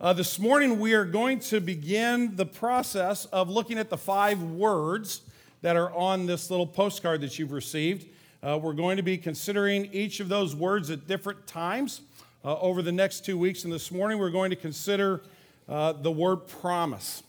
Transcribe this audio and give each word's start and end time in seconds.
Uh, 0.00 0.12
this 0.12 0.38
morning, 0.38 0.78
we 0.78 0.94
are 0.94 1.04
going 1.04 1.40
to 1.40 1.60
begin 1.60 2.36
the 2.36 2.46
process 2.46 3.24
of 3.24 3.50
looking 3.50 3.78
at 3.78 3.90
the 3.90 3.96
five 3.96 4.40
words 4.40 5.22
that 5.60 5.74
are 5.74 5.92
on 5.92 6.24
this 6.24 6.50
little 6.50 6.68
postcard 6.68 7.20
that 7.20 7.36
you've 7.36 7.50
received. 7.50 8.06
Uh, 8.40 8.56
we're 8.62 8.74
going 8.74 8.96
to 8.96 9.02
be 9.02 9.18
considering 9.18 9.86
each 9.86 10.20
of 10.20 10.28
those 10.28 10.54
words 10.54 10.88
at 10.90 11.08
different 11.08 11.44
times 11.48 12.02
uh, 12.44 12.56
over 12.60 12.80
the 12.80 12.92
next 12.92 13.24
two 13.24 13.36
weeks. 13.36 13.64
And 13.64 13.72
this 13.72 13.90
morning, 13.90 14.18
we're 14.18 14.30
going 14.30 14.50
to 14.50 14.56
consider 14.56 15.20
uh, 15.68 15.94
the 15.94 16.12
word 16.12 16.46
promise. 16.46 17.24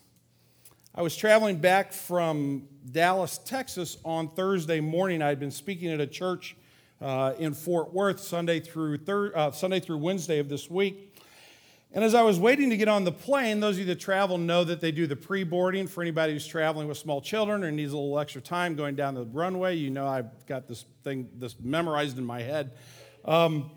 I 0.93 1.01
was 1.01 1.17
traveling 1.17 1.57
back 1.57 1.91
from 1.91 2.67
Dallas, 2.91 3.39
Texas 3.39 3.97
on 4.05 4.27
Thursday 4.27 4.79
morning. 4.79 5.23
I 5.23 5.29
had 5.29 5.39
been 5.39 5.49
speaking 5.49 5.89
at 5.89 5.99
a 5.99 6.05
church 6.05 6.55
uh, 7.01 7.33
in 7.39 7.55
Fort 7.55 7.91
Worth 7.95 8.20
Sunday 8.20 8.59
through, 8.59 8.97
thir- 8.97 9.36
uh, 9.36 9.49
Sunday 9.49 9.79
through 9.79 9.97
Wednesday 9.97 10.38
of 10.38 10.49
this 10.49 10.70
week. 10.70 11.09
And 11.91 12.03
as 12.03 12.13
I 12.13 12.21
was 12.21 12.39
waiting 12.39 12.69
to 12.69 12.77
get 12.77 12.87
on 12.87 13.03
the 13.03 13.11
plane, 13.11 13.59
those 13.59 13.75
of 13.75 13.79
you 13.79 13.85
that 13.85 13.99
travel 13.99 14.38
know 14.38 14.63
that 14.63 14.80
they 14.80 14.91
do 14.91 15.07
the 15.07 15.16
pre 15.16 15.43
boarding 15.43 15.88
for 15.88 16.02
anybody 16.03 16.34
who's 16.34 16.45
traveling 16.45 16.88
with 16.88 16.99
small 16.99 17.20
children 17.20 17.63
or 17.63 17.71
needs 17.71 17.93
a 17.93 17.97
little 17.97 18.20
extra 18.20 18.41
time 18.41 18.75
going 18.75 18.95
down 18.95 19.16
the 19.16 19.25
runway. 19.25 19.75
You 19.75 19.89
know, 19.89 20.07
I've 20.07 20.45
got 20.45 20.67
this 20.67 20.85
thing 21.03 21.30
this 21.35 21.55
memorized 21.59 22.20
in 22.20 22.25
my 22.25 22.44
head. 22.44 22.73
Um, 23.25 23.71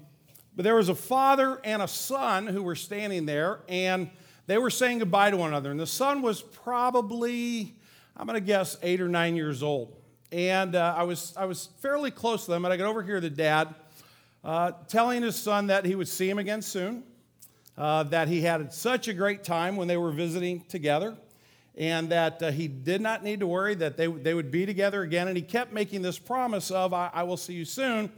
but 0.55 0.65
there 0.65 0.75
was 0.75 0.91
a 0.91 0.95
father 0.95 1.59
and 1.65 1.81
a 1.81 1.89
son 1.89 2.47
who 2.47 2.63
were 2.63 2.75
standing 2.75 3.25
there, 3.25 3.61
and 3.67 4.11
they 4.47 4.59
were 4.59 4.69
saying 4.69 4.99
goodbye 4.99 5.31
to 5.31 5.39
one 5.39 5.49
another. 5.49 5.71
And 5.71 5.81
the 5.81 5.87
son 5.87 6.21
was 6.21 6.43
probably, 6.43 7.75
I'm 8.15 8.27
going 8.27 8.39
to 8.39 8.47
guess, 8.47 8.77
eight 8.83 9.01
or 9.01 9.09
nine 9.09 9.37
years 9.37 9.63
old. 9.63 9.97
And 10.31 10.77
uh, 10.77 10.95
I, 10.95 11.05
was, 11.05 11.33
I 11.35 11.47
was 11.47 11.71
fairly 11.81 12.11
close 12.11 12.45
to 12.45 12.51
them, 12.51 12.67
and 12.67 12.75
I 12.75 12.77
could 12.77 12.85
overhear 12.85 13.21
the 13.21 13.31
dad 13.31 13.75
uh, 14.45 14.73
telling 14.89 15.23
his 15.23 15.37
son 15.37 15.69
that 15.69 15.87
he 15.87 15.95
would 15.95 16.09
see 16.09 16.29
him 16.29 16.39
again 16.39 16.61
soon 16.61 17.05
uh, 17.77 18.03
that 18.05 18.29
he 18.29 18.43
had 18.43 18.73
such 18.73 19.09
a 19.09 19.15
great 19.15 19.45
time 19.45 19.77
when 19.77 19.89
they 19.89 19.97
were 19.97 20.11
visiting 20.11 20.61
together 20.63 21.17
and 21.77 22.11
that 22.11 22.43
uh, 22.43 22.51
he 22.51 22.69
did 22.69 23.01
not 23.01 23.25
need 23.25 23.41
to 23.41 23.47
worry 23.47 23.75
that 23.75 23.97
they, 23.97 24.07
they 24.07 24.35
would 24.35 24.51
be 24.51 24.67
together 24.67 25.03
again. 25.03 25.29
And 25.29 25.37
he 25.37 25.43
kept 25.43 25.73
making 25.73 26.03
this 26.03 26.19
promise 26.19 26.71
of, 26.71 26.93
I, 26.93 27.11
I 27.13 27.23
will 27.23 27.39
see 27.39 27.55
you 27.55 27.65
soon. 27.65 28.11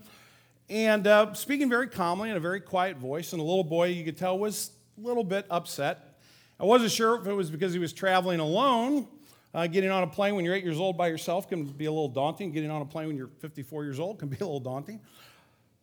And 0.68 1.06
uh, 1.06 1.34
speaking 1.34 1.68
very 1.68 1.88
calmly 1.88 2.30
in 2.30 2.36
a 2.36 2.40
very 2.40 2.60
quiet 2.60 2.96
voice. 2.96 3.32
And 3.32 3.40
the 3.40 3.44
little 3.44 3.64
boy, 3.64 3.88
you 3.88 4.04
could 4.04 4.16
tell, 4.16 4.38
was 4.38 4.70
a 4.98 5.06
little 5.06 5.24
bit 5.24 5.46
upset. 5.50 6.18
I 6.58 6.64
wasn't 6.64 6.90
sure 6.90 7.20
if 7.20 7.26
it 7.26 7.32
was 7.32 7.50
because 7.50 7.72
he 7.72 7.78
was 7.78 7.92
traveling 7.92 8.40
alone. 8.40 9.06
Uh, 9.52 9.68
getting 9.68 9.90
on 9.90 10.02
a 10.02 10.06
plane 10.06 10.34
when 10.34 10.44
you're 10.44 10.54
eight 10.54 10.64
years 10.64 10.80
old 10.80 10.96
by 10.96 11.06
yourself 11.06 11.48
can 11.48 11.64
be 11.64 11.84
a 11.84 11.90
little 11.90 12.08
daunting. 12.08 12.50
Getting 12.50 12.72
on 12.72 12.82
a 12.82 12.84
plane 12.84 13.06
when 13.06 13.16
you're 13.16 13.30
54 13.38 13.84
years 13.84 14.00
old 14.00 14.18
can 14.18 14.28
be 14.28 14.36
a 14.36 14.44
little 14.44 14.58
daunting. 14.58 15.00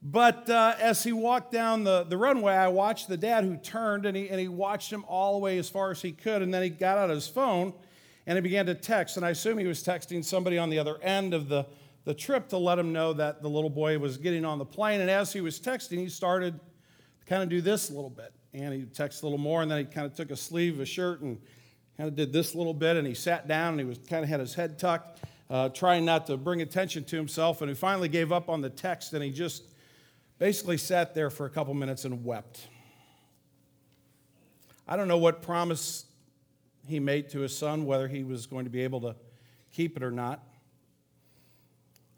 But 0.03 0.49
uh, 0.49 0.75
as 0.79 1.03
he 1.03 1.13
walked 1.13 1.51
down 1.51 1.83
the, 1.83 2.03
the 2.03 2.17
runway, 2.17 2.53
I 2.53 2.69
watched 2.69 3.07
the 3.07 3.17
dad 3.17 3.43
who 3.43 3.55
turned 3.57 4.05
and 4.05 4.17
he, 4.17 4.29
and 4.29 4.39
he 4.39 4.47
watched 4.47 4.91
him 4.91 5.05
all 5.07 5.33
the 5.33 5.39
way 5.39 5.59
as 5.59 5.69
far 5.69 5.91
as 5.91 6.01
he 6.01 6.11
could. 6.11 6.41
And 6.41 6.51
then 6.51 6.63
he 6.63 6.69
got 6.69 6.97
out 6.97 7.11
his 7.11 7.27
phone 7.27 7.73
and 8.25 8.35
he 8.35 8.41
began 8.41 8.65
to 8.65 8.73
text. 8.73 9.17
And 9.17 9.25
I 9.25 9.29
assume 9.29 9.59
he 9.59 9.67
was 9.67 9.83
texting 9.83 10.25
somebody 10.25 10.57
on 10.57 10.71
the 10.71 10.79
other 10.79 10.97
end 11.03 11.35
of 11.35 11.49
the, 11.49 11.67
the 12.05 12.15
trip 12.15 12.49
to 12.49 12.57
let 12.57 12.79
him 12.79 12.91
know 12.91 13.13
that 13.13 13.43
the 13.43 13.49
little 13.49 13.69
boy 13.69 13.99
was 13.99 14.17
getting 14.17 14.43
on 14.43 14.57
the 14.57 14.65
plane. 14.65 15.01
And 15.01 15.09
as 15.09 15.31
he 15.33 15.41
was 15.41 15.59
texting, 15.59 15.99
he 15.99 16.09
started 16.09 16.59
to 17.19 17.25
kind 17.27 17.43
of 17.43 17.49
do 17.49 17.61
this 17.61 17.91
a 17.91 17.93
little 17.93 18.09
bit. 18.09 18.33
And 18.53 18.73
he 18.73 18.81
texted 18.81 19.21
a 19.21 19.25
little 19.27 19.37
more, 19.37 19.61
and 19.61 19.71
then 19.71 19.77
he 19.77 19.85
kind 19.85 20.05
of 20.05 20.13
took 20.13 20.29
a 20.29 20.35
sleeve 20.35 20.73
of 20.73 20.81
a 20.81 20.85
shirt 20.85 21.21
and 21.21 21.39
kind 21.95 22.09
of 22.09 22.17
did 22.17 22.33
this 22.33 22.53
little 22.53 22.73
bit. 22.73 22.97
And 22.97 23.07
he 23.07 23.13
sat 23.13 23.47
down 23.47 23.73
and 23.73 23.79
he 23.79 23.85
was 23.85 23.99
kind 23.99 24.23
of 24.23 24.29
had 24.29 24.41
his 24.41 24.55
head 24.55 24.77
tucked, 24.77 25.21
uh, 25.49 25.69
trying 25.69 26.03
not 26.03 26.27
to 26.27 26.35
bring 26.35 26.61
attention 26.61 27.05
to 27.05 27.15
himself. 27.15 27.61
And 27.61 27.69
he 27.69 27.75
finally 27.75 28.09
gave 28.09 28.31
up 28.31 28.49
on 28.49 28.59
the 28.59 28.69
text 28.69 29.13
and 29.13 29.23
he 29.23 29.29
just 29.29 29.63
basically 30.41 30.75
sat 30.75 31.13
there 31.13 31.29
for 31.29 31.45
a 31.45 31.49
couple 31.51 31.71
minutes 31.75 32.03
and 32.03 32.25
wept. 32.25 32.67
I 34.87 34.97
don't 34.97 35.07
know 35.07 35.19
what 35.19 35.43
promise 35.43 36.05
he 36.87 36.99
made 36.99 37.29
to 37.29 37.41
his 37.41 37.55
son, 37.55 37.85
whether 37.85 38.07
he 38.07 38.23
was 38.23 38.47
going 38.47 38.63
to 38.63 38.71
be 38.71 38.81
able 38.81 39.01
to 39.01 39.15
keep 39.71 39.95
it 39.97 40.01
or 40.01 40.09
not. 40.09 40.43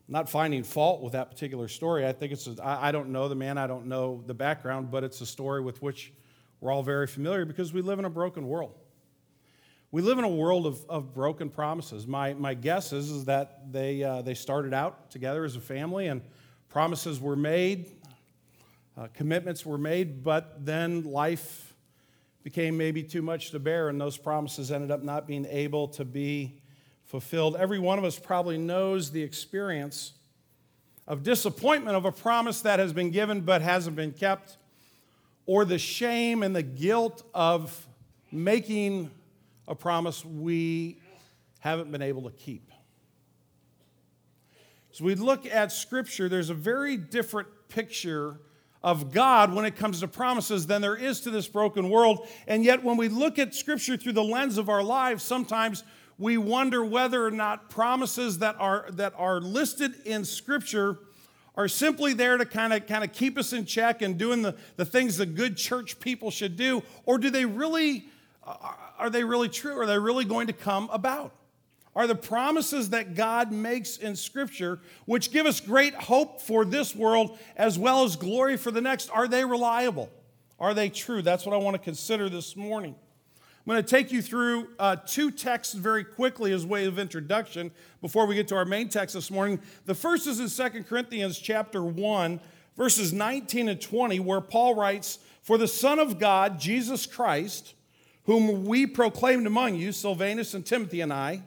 Not 0.08 0.30
finding 0.30 0.64
fault 0.64 1.02
with 1.02 1.12
that 1.12 1.32
particular 1.32 1.68
story. 1.68 2.08
I 2.08 2.14
think 2.14 2.32
it's, 2.32 2.48
I 2.64 2.94
don't 2.94 3.10
know 3.10 3.28
the 3.28 3.36
man, 3.36 3.58
I 3.58 3.68
don't 3.68 3.88
know 3.88 4.24
the 4.26 4.34
background, 4.34 4.90
but 4.90 5.04
it's 5.04 5.20
a 5.20 5.26
story 5.26 5.60
with 5.60 5.82
which 5.82 6.14
we're 6.62 6.72
all 6.72 6.82
very 6.82 7.08
familiar 7.08 7.44
because 7.44 7.74
we 7.74 7.82
live 7.82 8.00
in 8.00 8.06
a 8.06 8.10
broken 8.10 8.48
world. 8.48 8.80
We 9.92 10.02
live 10.02 10.18
in 10.18 10.24
a 10.24 10.30
world 10.30 10.66
of, 10.66 10.86
of 10.88 11.14
broken 11.14 11.50
promises. 11.50 12.08
My, 12.08 12.36
my 12.36 12.54
guess 12.54 12.94
is, 12.94 13.12
is 13.12 13.26
that 13.26 13.70
they, 13.74 14.02
uh, 14.02 14.22
they 14.22 14.34
started 14.34 14.74
out 14.74 15.12
together 15.12 15.44
as 15.44 15.58
a 15.58 15.62
family 15.62 16.08
and 16.08 16.22
promises 16.70 17.20
were 17.20 17.36
made, 17.36 17.92
uh, 18.98 19.08
commitments 19.14 19.66
were 19.66 19.78
made, 19.78 20.24
but 20.24 20.66
then 20.66 21.04
life 21.04 21.74
became 22.44 22.78
maybe 22.78 23.02
too 23.04 23.22
much 23.22 23.52
to 23.52 23.60
bear, 23.60 23.90
and 23.90 24.00
those 24.00 24.18
promises 24.18 24.72
ended 24.72 24.92
up 24.92 25.02
not 25.02 25.26
being 25.26 25.46
able 25.46 25.88
to 25.88 26.06
be 26.06 26.62
fulfilled. 27.06 27.56
Every 27.56 27.80
one 27.80 27.98
of 27.98 28.04
us 28.04 28.20
probably 28.20 28.58
knows 28.58 29.12
the 29.12 29.24
experience 29.24 30.14
of 31.08 31.24
disappointment 31.24 31.96
of 31.96 32.06
a 32.06 32.12
promise 32.12 32.62
that 32.62 32.80
has 32.80 32.94
been 32.94 33.12
given 33.12 33.42
but 33.42 33.62
hasn't 33.62 33.96
been 33.96 34.12
kept, 34.12 34.58
or 35.46 35.66
the 35.66 35.78
shame 35.78 36.44
and 36.44 36.56
the 36.56 36.64
guilt 36.64 37.24
of 37.34 37.88
making 38.32 39.10
a 39.68 39.76
promise 39.76 40.24
we 40.24 41.00
haven't 41.60 41.92
been 41.92 42.02
able 42.02 42.24
to 42.24 42.32
keep. 42.32 42.70
As 44.92 45.02
we 45.02 45.16
look 45.16 45.46
at 45.46 45.72
Scripture, 45.72 46.30
there's 46.30 46.50
a 46.50 46.54
very 46.54 46.98
different 46.98 47.48
picture 47.68 48.40
of 48.84 49.14
God 49.14 49.54
when 49.54 49.66
it 49.66 49.76
comes 49.76 50.02
to 50.02 50.08
promises 50.08 50.68
than 50.68 50.82
there 50.82 50.96
is 50.96 51.22
to 51.22 51.32
this 51.32 51.48
broken 51.48 51.90
world. 51.90 52.28
And 52.48 52.66
yet, 52.66 52.84
when 52.84 52.98
we 52.98 53.08
look 53.08 53.40
at 53.40 53.56
Scripture 53.56 53.96
through 53.96 54.14
the 54.14 54.24
lens 54.24 54.58
of 54.58 54.70
our 54.70 54.84
lives, 54.84 55.24
sometimes 55.24 55.84
we 56.18 56.38
wonder 56.38 56.84
whether 56.84 57.26
or 57.26 57.32
not 57.32 57.70
promises 57.70 58.40
that 58.40 58.56
are, 58.60 58.88
that 58.92 59.14
are 59.18 59.40
listed 59.40 59.94
in 60.06 60.26
Scripture 60.26 61.00
are 61.56 61.68
simply 61.68 62.14
there 62.14 62.38
to 62.38 62.46
kind 62.46 62.74
of 62.74 62.88
kind 62.88 63.04
of 63.04 63.14
keep 63.14 63.38
us 63.38 63.54
in 63.54 63.66
check 63.66 64.02
and 64.02 64.18
doing 64.18 64.42
the, 64.42 64.56
the 64.76 64.86
things 64.86 65.18
the 65.18 65.26
good 65.26 65.56
church 65.56 66.00
people 66.00 66.32
should 66.32 66.56
do 66.56 66.82
or 67.06 67.18
do 67.18 67.30
they 67.30 67.46
really 67.46 68.08
uh, 68.46 68.56
are 68.98 69.10
they 69.10 69.24
really 69.24 69.50
true 69.50 69.80
are 69.80 69.86
they 69.86 70.00
really 70.00 70.26
going 70.26 70.48
to 70.48 70.54
come 70.54 70.90
about 70.92 71.32
are 71.96 72.08
the 72.08 72.16
promises 72.16 72.90
that 72.90 73.16
God 73.16 73.52
makes 73.52 73.98
in 73.98 74.16
Scripture, 74.16 74.80
which 75.06 75.32
give 75.32 75.46
us 75.46 75.60
great 75.60 75.94
hope 75.94 76.42
for 76.42 76.66
this 76.66 76.96
world 76.96 77.38
as 77.56 77.78
well 77.78 78.04
as 78.04 78.16
glory 78.16 78.58
for 78.58 78.72
the 78.72 78.82
next, 78.82 79.10
are 79.12 79.28
they 79.28 79.46
reliable? 79.46 80.10
Are 80.60 80.74
they 80.74 80.90
true? 80.90 81.22
That's 81.22 81.46
what 81.46 81.54
I 81.54 81.58
want 81.58 81.76
to 81.76 81.82
consider 81.82 82.30
this 82.30 82.56
morning. 82.56 82.96
I'm 83.66 83.72
going 83.72 83.84
to 83.84 83.90
take 83.90 84.12
you 84.12 84.22
through 84.22 84.70
uh, 84.78 84.98
two 85.06 85.32
texts 85.32 85.74
very 85.74 86.04
quickly 86.04 86.52
as 86.52 86.66
way 86.66 86.86
of 86.86 87.00
introduction 87.00 87.72
before 88.02 88.26
we 88.26 88.36
get 88.36 88.48
to 88.50 88.56
our 88.56 88.66
main 88.66 88.90
text 88.90 89.16
this 89.16 89.32
morning. 89.32 89.60
The 89.86 89.96
first 89.96 90.28
is 90.28 90.40
in 90.40 90.72
2 90.72 90.84
Corinthians 90.84 91.40
chapter 91.40 91.82
1, 91.82 92.42
verses 92.76 93.14
19 93.14 93.70
and 93.70 93.80
20, 93.80 94.20
where 94.20 94.42
Paul 94.42 94.76
writes, 94.76 95.20
For 95.44 95.58
the 95.58 95.68
Son 95.68 96.00
of 96.00 96.20
God, 96.20 96.60
Jesus 96.60 97.06
Christ, 97.06 97.74
whom 98.26 98.66
we 98.66 98.86
proclaimed 98.86 99.48
among 99.48 99.76
you, 99.76 99.94
Silvanus 99.94 100.54
and 100.54 100.66
Timothy 100.66 101.00
and 101.00 101.14
I, 101.14 101.44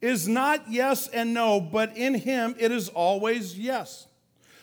is 0.00 0.28
not 0.28 0.70
yes 0.70 1.08
and 1.08 1.32
no, 1.32 1.60
but 1.60 1.96
in 1.96 2.14
him 2.14 2.54
it 2.58 2.70
is 2.70 2.88
always 2.88 3.58
yes. 3.58 4.06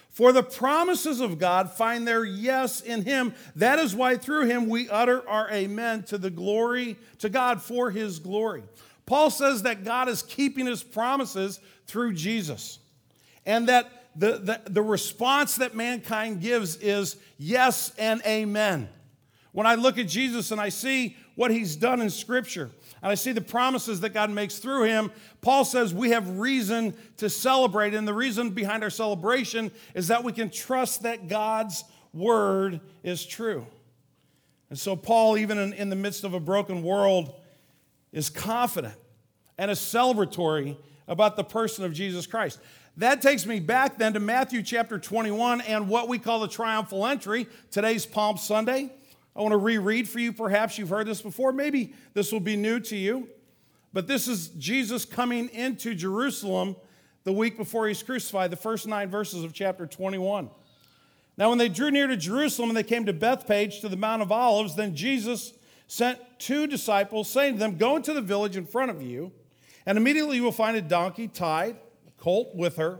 For 0.10 0.32
the 0.32 0.44
promises 0.44 1.20
of 1.20 1.40
God 1.40 1.72
find 1.72 2.08
their 2.08 2.24
yes 2.24 2.82
in 2.82 3.04
him. 3.04 3.34
That 3.56 3.80
is 3.80 3.96
why 3.96 4.16
through 4.16 4.46
him 4.46 4.70
we 4.70 4.88
utter 4.88 5.28
our 5.28 5.50
amen 5.52 6.04
to 6.04 6.20
the 6.20 6.30
glory, 6.30 6.98
to 7.18 7.30
God 7.30 7.64
for 7.64 7.90
his 7.90 8.20
glory. 8.20 8.64
Paul 9.08 9.32
says 9.32 9.64
that 9.64 9.84
God 9.84 10.08
is 10.08 10.22
keeping 10.22 10.68
his 10.68 10.84
promises 10.84 11.60
through 11.88 12.14
Jesus. 12.14 12.78
And 13.44 13.68
that 13.70 13.90
the, 14.16 14.38
the, 14.38 14.62
the 14.70 14.82
response 14.84 15.56
that 15.56 15.76
mankind 15.76 16.42
gives 16.42 16.76
is 16.76 17.18
yes 17.40 17.92
and 17.98 18.22
amen. 18.26 18.90
When 19.52 19.68
I 19.68 19.76
look 19.76 19.98
at 19.98 20.08
Jesus 20.08 20.52
and 20.52 20.62
I 20.62 20.70
see 20.70 21.18
what 21.36 21.52
he's 21.52 21.76
done 21.76 22.02
in 22.02 22.10
Scripture, 22.10 22.70
and 23.02 23.12
I 23.12 23.16
see 23.16 23.32
the 23.32 23.42
promises 23.42 24.00
that 24.02 24.14
God 24.14 24.30
makes 24.30 24.60
through 24.60 24.84
him, 24.84 25.12
Paul 25.42 25.66
says 25.66 25.94
we 25.94 26.12
have 26.12 26.40
reason 26.40 26.96
to 27.18 27.30
celebrate. 27.30 27.94
And 27.94 28.08
the 28.08 28.14
reason 28.14 28.52
behind 28.52 28.84
our 28.84 28.90
celebration 28.90 29.72
is 29.94 30.08
that 30.08 30.24
we 30.24 30.32
can 30.32 30.50
trust 30.50 31.04
that 31.04 31.28
God's 31.28 31.84
word 32.14 32.80
is 33.04 33.26
true. 33.26 33.66
And 34.70 34.80
so, 34.80 34.96
Paul, 34.96 35.38
even 35.38 35.58
in, 35.58 35.74
in 35.74 35.90
the 35.90 35.96
midst 35.96 36.24
of 36.24 36.34
a 36.34 36.40
broken 36.40 36.82
world, 36.82 37.36
is 38.12 38.30
confident 38.30 38.96
and 39.58 39.70
is 39.70 39.80
celebratory 39.80 40.78
about 41.08 41.36
the 41.36 41.44
person 41.44 41.84
of 41.84 41.94
Jesus 41.94 42.26
Christ. 42.26 42.60
That 42.98 43.22
takes 43.22 43.46
me 43.46 43.60
back 43.60 43.98
then 43.98 44.14
to 44.14 44.20
Matthew 44.20 44.62
chapter 44.62 44.98
21 44.98 45.62
and 45.62 45.90
what 45.90 46.08
we 46.08 46.20
call 46.20 46.40
the 46.40 46.48
triumphal 46.48 47.06
entry. 47.06 47.48
Today's 47.72 48.06
Palm 48.06 48.38
Sunday. 48.38 48.92
I 49.36 49.42
want 49.42 49.54
to 49.54 49.58
reread 49.58 50.08
for 50.08 50.20
you. 50.20 50.32
Perhaps 50.32 50.78
you've 50.78 50.90
heard 50.90 51.08
this 51.08 51.22
before. 51.22 51.52
Maybe 51.52 51.94
this 52.14 52.32
will 52.32 52.40
be 52.40 52.56
new 52.56 52.80
to 52.82 52.96
you. 52.96 53.30
But 53.92 54.08
this 54.08 54.28
is 54.28 54.50
Jesus 54.50 55.06
coming 55.06 55.50
into 55.50 55.96
Jerusalem 55.96 56.76
the 57.24 57.34
week 57.34 57.58
before 57.58 57.88
he's 57.88 58.04
crucified, 58.04 58.52
the 58.52 58.58
first 58.58 58.88
nine 58.88 59.10
verses 59.10 59.44
of 59.44 59.54
chapter 59.54 59.88
21. 59.88 60.50
Now, 61.38 61.50
when 61.50 61.58
they 61.58 61.70
drew 61.70 61.90
near 61.90 62.08
to 62.08 62.18
Jerusalem 62.18 62.70
and 62.70 62.78
they 62.78 62.84
came 62.84 63.06
to 63.06 63.14
Bethphage 63.14 63.82
to 63.82 63.90
the 63.90 63.98
Mount 63.98 64.22
of 64.22 64.32
Olives, 64.32 64.76
then 64.76 64.96
Jesus 64.96 65.54
sent 65.88 66.20
two 66.38 66.68
disciples, 66.68 67.30
saying 67.30 67.54
to 67.54 67.60
them, 67.60 67.78
Go 67.78 67.96
into 67.96 68.14
the 68.14 68.22
village 68.22 68.58
in 68.58 68.66
front 68.66 68.92
of 68.92 69.02
you, 69.02 69.32
and 69.86 69.98
immediately 69.98 70.38
you 70.38 70.44
will 70.44 70.52
find 70.52 70.78
a 70.78 70.82
donkey 70.82 71.28
tied, 71.28 71.76
a 72.08 72.22
colt 72.22 72.54
with 72.56 72.78
her. 72.78 73.00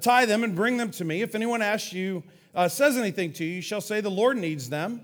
Tie 0.00 0.26
them 0.26 0.44
and 0.44 0.54
bring 0.54 0.76
them 0.76 0.90
to 0.92 1.04
me. 1.04 1.22
If 1.22 1.34
anyone 1.34 1.62
asks 1.62 1.92
you, 1.92 2.22
uh, 2.54 2.68
says 2.68 2.96
anything 2.96 3.32
to 3.34 3.44
you, 3.44 3.56
you 3.56 3.62
shall 3.62 3.80
say, 3.80 4.00
The 4.00 4.10
Lord 4.10 4.36
needs 4.36 4.68
them, 4.68 5.02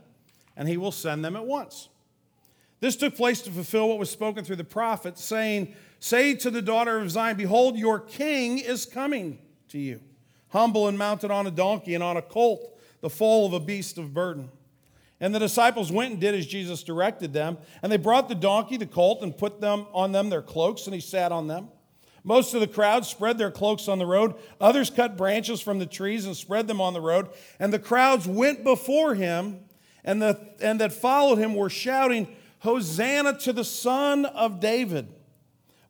and 0.56 0.68
he 0.68 0.76
will 0.76 0.92
send 0.92 1.24
them 1.24 1.36
at 1.36 1.44
once. 1.44 1.88
This 2.80 2.96
took 2.96 3.16
place 3.16 3.40
to 3.42 3.50
fulfill 3.50 3.88
what 3.88 3.98
was 3.98 4.10
spoken 4.10 4.44
through 4.44 4.56
the 4.56 4.64
prophet, 4.64 5.18
saying, 5.18 5.74
Say 6.00 6.34
to 6.34 6.50
the 6.50 6.62
daughter 6.62 6.98
of 6.98 7.10
Zion, 7.10 7.36
Behold, 7.36 7.78
your 7.78 8.00
king 8.00 8.58
is 8.58 8.84
coming 8.84 9.38
to 9.68 9.78
you, 9.78 10.00
humble 10.48 10.88
and 10.88 10.98
mounted 10.98 11.30
on 11.30 11.46
a 11.46 11.50
donkey 11.52 11.94
and 11.94 12.02
on 12.02 12.16
a 12.16 12.22
colt, 12.22 12.76
the 13.00 13.08
foal 13.08 13.46
of 13.46 13.52
a 13.52 13.60
beast 13.60 13.98
of 13.98 14.12
burden. 14.12 14.50
And 15.20 15.32
the 15.32 15.38
disciples 15.38 15.92
went 15.92 16.10
and 16.10 16.20
did 16.20 16.34
as 16.34 16.44
Jesus 16.44 16.82
directed 16.82 17.32
them. 17.32 17.56
And 17.80 17.92
they 17.92 17.96
brought 17.96 18.28
the 18.28 18.34
donkey, 18.34 18.76
the 18.76 18.86
colt, 18.86 19.22
and 19.22 19.38
put 19.38 19.60
them 19.60 19.86
on 19.92 20.10
them 20.10 20.30
their 20.30 20.42
cloaks, 20.42 20.86
and 20.86 20.94
he 20.94 21.00
sat 21.00 21.30
on 21.30 21.46
them. 21.46 21.68
Most 22.24 22.54
of 22.54 22.60
the 22.60 22.66
crowd 22.66 23.06
spread 23.06 23.38
their 23.38 23.52
cloaks 23.52 23.86
on 23.86 24.00
the 24.00 24.06
road. 24.06 24.34
Others 24.60 24.90
cut 24.90 25.16
branches 25.16 25.60
from 25.60 25.78
the 25.78 25.86
trees 25.86 26.26
and 26.26 26.36
spread 26.36 26.66
them 26.66 26.80
on 26.80 26.92
the 26.92 27.00
road. 27.00 27.28
And 27.60 27.72
the 27.72 27.78
crowds 27.78 28.26
went 28.26 28.64
before 28.64 29.14
him, 29.14 29.60
and, 30.04 30.20
the, 30.20 30.38
and 30.60 30.80
that 30.80 30.92
followed 30.92 31.36
him 31.36 31.54
were 31.54 31.70
shouting, 31.70 32.28
Hosanna 32.60 33.38
to 33.40 33.52
the 33.52 33.64
Son 33.64 34.24
of 34.24 34.60
David. 34.60 35.08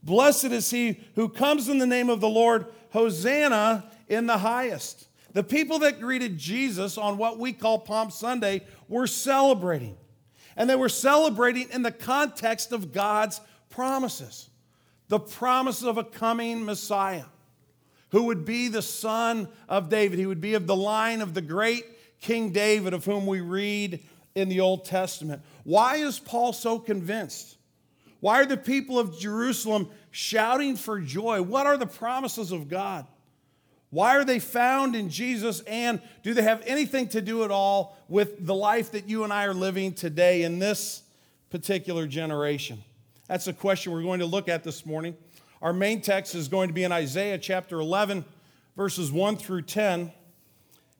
Blessed 0.02 0.46
is 0.46 0.70
he 0.70 1.00
who 1.14 1.28
comes 1.28 1.68
in 1.68 1.78
the 1.78 1.86
name 1.86 2.10
of 2.10 2.20
the 2.20 2.28
Lord. 2.28 2.66
Hosanna 2.90 3.84
in 4.08 4.26
the 4.26 4.38
highest. 4.38 5.08
The 5.32 5.42
people 5.42 5.78
that 5.80 6.00
greeted 6.00 6.36
Jesus 6.38 6.98
on 6.98 7.16
what 7.16 7.38
we 7.38 7.52
call 7.52 7.78
Palm 7.78 8.10
Sunday 8.10 8.62
were 8.88 9.06
celebrating. 9.06 9.96
And 10.56 10.68
they 10.68 10.76
were 10.76 10.90
celebrating 10.90 11.68
in 11.70 11.82
the 11.82 11.92
context 11.92 12.72
of 12.72 12.92
God's 12.92 13.40
promises 13.70 14.50
the 15.08 15.20
promise 15.20 15.82
of 15.82 15.98
a 15.98 16.04
coming 16.04 16.64
Messiah 16.64 17.24
who 18.12 18.24
would 18.24 18.46
be 18.46 18.68
the 18.68 18.80
son 18.80 19.46
of 19.68 19.90
David. 19.90 20.18
He 20.18 20.24
would 20.24 20.40
be 20.40 20.54
of 20.54 20.66
the 20.66 20.76
line 20.76 21.20
of 21.20 21.34
the 21.34 21.42
great 21.42 21.84
King 22.22 22.50
David, 22.50 22.94
of 22.94 23.04
whom 23.04 23.26
we 23.26 23.40
read 23.40 24.00
in 24.34 24.48
the 24.48 24.60
Old 24.60 24.84
Testament. 24.84 25.42
Why 25.64 25.96
is 25.96 26.19
Paul 26.19 26.52
so 26.52 26.78
convinced? 26.78 27.56
Why 28.20 28.40
are 28.40 28.46
the 28.46 28.56
people 28.56 28.98
of 28.98 29.19
Jerusalem 29.19 29.88
shouting 30.12 30.76
for 30.76 31.00
joy? 31.00 31.42
What 31.42 31.66
are 31.66 31.76
the 31.76 31.86
promises 31.86 32.52
of 32.52 32.69
God? 32.69 33.06
Why 33.90 34.16
are 34.16 34.24
they 34.24 34.38
found 34.38 34.94
in 34.94 35.10
Jesus? 35.10 35.60
And 35.66 36.00
do 36.22 36.32
they 36.32 36.42
have 36.42 36.62
anything 36.64 37.08
to 37.08 37.20
do 37.20 37.44
at 37.44 37.50
all 37.50 37.98
with 38.08 38.46
the 38.46 38.54
life 38.54 38.92
that 38.92 39.08
you 39.08 39.24
and 39.24 39.32
I 39.32 39.44
are 39.44 39.52
living 39.52 39.92
today 39.92 40.44
in 40.44 40.60
this 40.60 41.02
particular 41.50 42.06
generation? 42.06 42.82
That's 43.26 43.48
a 43.48 43.52
question 43.52 43.92
we're 43.92 44.02
going 44.02 44.20
to 44.20 44.26
look 44.26 44.48
at 44.48 44.62
this 44.62 44.86
morning. 44.86 45.16
Our 45.60 45.72
main 45.72 46.00
text 46.00 46.34
is 46.34 46.48
going 46.48 46.69
to 46.69 46.74
be 46.74 46.84
in 46.84 46.92
Isaiah 46.92 47.38
chapter 47.38 47.80
11, 47.80 48.24
verses 48.76 49.10
1 49.10 49.36
through 49.36 49.62
10. 49.62 50.12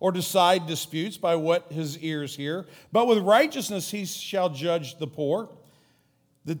or 0.00 0.10
decide 0.10 0.66
disputes 0.66 1.16
by 1.18 1.36
what 1.36 1.70
his 1.70 1.98
ears 1.98 2.34
hear, 2.34 2.66
but 2.90 3.06
with 3.06 3.18
righteousness 3.18 3.90
he 3.90 4.04
shall 4.06 4.48
judge 4.48 4.98
the 4.98 5.06
poor 5.06 5.50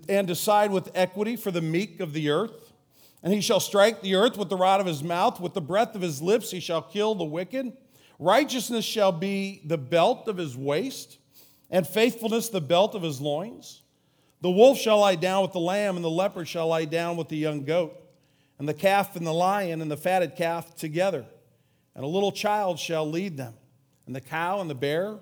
and 0.08 0.26
decide 0.26 0.70
with 0.70 0.90
equity 0.94 1.36
for 1.36 1.50
the 1.50 1.62
meek 1.62 2.00
of 2.00 2.12
the 2.12 2.30
earth. 2.30 2.72
And 3.22 3.32
he 3.32 3.40
shall 3.40 3.60
strike 3.60 4.02
the 4.02 4.14
earth 4.14 4.38
with 4.38 4.48
the 4.48 4.56
rod 4.56 4.80
of 4.80 4.86
his 4.86 5.02
mouth, 5.02 5.40
with 5.40 5.54
the 5.54 5.60
breath 5.60 5.94
of 5.94 6.02
his 6.02 6.22
lips 6.22 6.50
he 6.50 6.60
shall 6.60 6.82
kill 6.82 7.14
the 7.14 7.24
wicked. 7.24 7.72
Righteousness 8.18 8.84
shall 8.84 9.12
be 9.12 9.62
the 9.64 9.78
belt 9.78 10.28
of 10.28 10.36
his 10.36 10.56
waist, 10.56 11.18
and 11.70 11.86
faithfulness 11.86 12.48
the 12.48 12.60
belt 12.60 12.94
of 12.94 13.02
his 13.02 13.20
loins. 13.20 13.82
The 14.42 14.50
wolf 14.50 14.78
shall 14.78 15.00
lie 15.00 15.16
down 15.16 15.42
with 15.42 15.52
the 15.52 15.60
lamb, 15.60 15.96
and 15.96 16.04
the 16.04 16.10
leopard 16.10 16.48
shall 16.48 16.68
lie 16.68 16.86
down 16.86 17.16
with 17.16 17.28
the 17.28 17.36
young 17.36 17.64
goat, 17.64 17.94
and 18.58 18.68
the 18.68 18.74
calf 18.74 19.16
and 19.16 19.26
the 19.26 19.34
lion 19.34 19.82
and 19.82 19.90
the 19.90 19.96
fatted 19.96 20.36
calf 20.36 20.74
together. 20.76 21.26
And 21.94 22.04
a 22.04 22.08
little 22.08 22.32
child 22.32 22.78
shall 22.78 23.08
lead 23.08 23.36
them. 23.36 23.54
And 24.06 24.14
the 24.14 24.20
cow 24.20 24.60
and 24.60 24.70
the 24.70 24.74
bear 24.74 25.18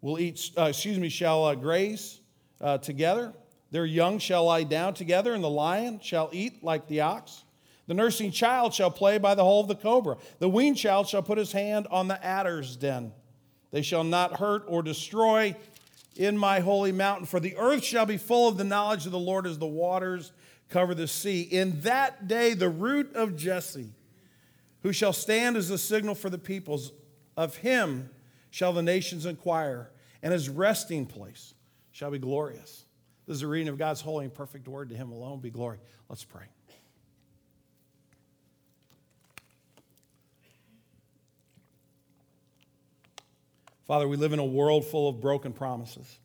will 0.00 0.18
eat, 0.18 0.50
uh, 0.56 0.64
excuse 0.64 0.98
me, 0.98 1.08
shall 1.08 1.44
uh, 1.44 1.54
graze 1.54 2.20
uh, 2.60 2.78
together. 2.78 3.32
Their 3.70 3.86
young 3.86 4.18
shall 4.18 4.44
lie 4.44 4.64
down 4.64 4.94
together, 4.94 5.34
and 5.34 5.42
the 5.42 5.50
lion 5.50 6.00
shall 6.00 6.30
eat 6.32 6.62
like 6.62 6.86
the 6.86 7.00
ox. 7.00 7.44
The 7.86 7.94
nursing 7.94 8.30
child 8.30 8.74
shall 8.74 8.90
play 8.90 9.18
by 9.18 9.34
the 9.34 9.44
hole 9.44 9.60
of 9.60 9.68
the 9.68 9.74
cobra. 9.74 10.16
The 10.38 10.48
weaned 10.48 10.76
child 10.76 11.08
shall 11.08 11.22
put 11.22 11.38
his 11.38 11.52
hand 11.52 11.86
on 11.90 12.08
the 12.08 12.24
adder's 12.24 12.76
den. 12.76 13.12
They 13.70 13.82
shall 13.82 14.04
not 14.04 14.38
hurt 14.38 14.64
or 14.66 14.82
destroy 14.82 15.56
in 16.16 16.38
my 16.38 16.60
holy 16.60 16.92
mountain, 16.92 17.26
for 17.26 17.40
the 17.40 17.56
earth 17.56 17.84
shall 17.84 18.06
be 18.06 18.16
full 18.16 18.48
of 18.48 18.56
the 18.56 18.64
knowledge 18.64 19.06
of 19.06 19.12
the 19.12 19.18
Lord 19.18 19.46
as 19.46 19.58
the 19.58 19.66
waters 19.66 20.32
cover 20.68 20.94
the 20.94 21.06
sea. 21.06 21.42
In 21.42 21.80
that 21.82 22.26
day, 22.26 22.54
the 22.54 22.68
root 22.68 23.14
of 23.14 23.36
Jesse, 23.36 23.90
who 24.86 24.92
shall 24.92 25.12
stand 25.12 25.56
as 25.56 25.68
a 25.68 25.76
signal 25.76 26.14
for 26.14 26.30
the 26.30 26.38
peoples, 26.38 26.92
of 27.36 27.56
him 27.56 28.08
shall 28.50 28.72
the 28.72 28.84
nations 28.84 29.26
inquire, 29.26 29.90
and 30.22 30.32
his 30.32 30.48
resting 30.48 31.04
place 31.04 31.54
shall 31.90 32.12
be 32.12 32.20
glorious. 32.20 32.84
This 33.26 33.34
is 33.34 33.42
a 33.42 33.48
reading 33.48 33.66
of 33.66 33.78
God's 33.78 34.00
holy 34.00 34.26
and 34.26 34.32
perfect 34.32 34.68
word. 34.68 34.90
To 34.90 34.94
him 34.94 35.10
alone 35.10 35.40
be 35.40 35.50
glory. 35.50 35.78
Let's 36.08 36.22
pray. 36.22 36.44
Father, 43.88 44.06
we 44.06 44.16
live 44.16 44.32
in 44.32 44.38
a 44.38 44.44
world 44.44 44.84
full 44.84 45.08
of 45.08 45.20
broken 45.20 45.52
promises. 45.52 46.16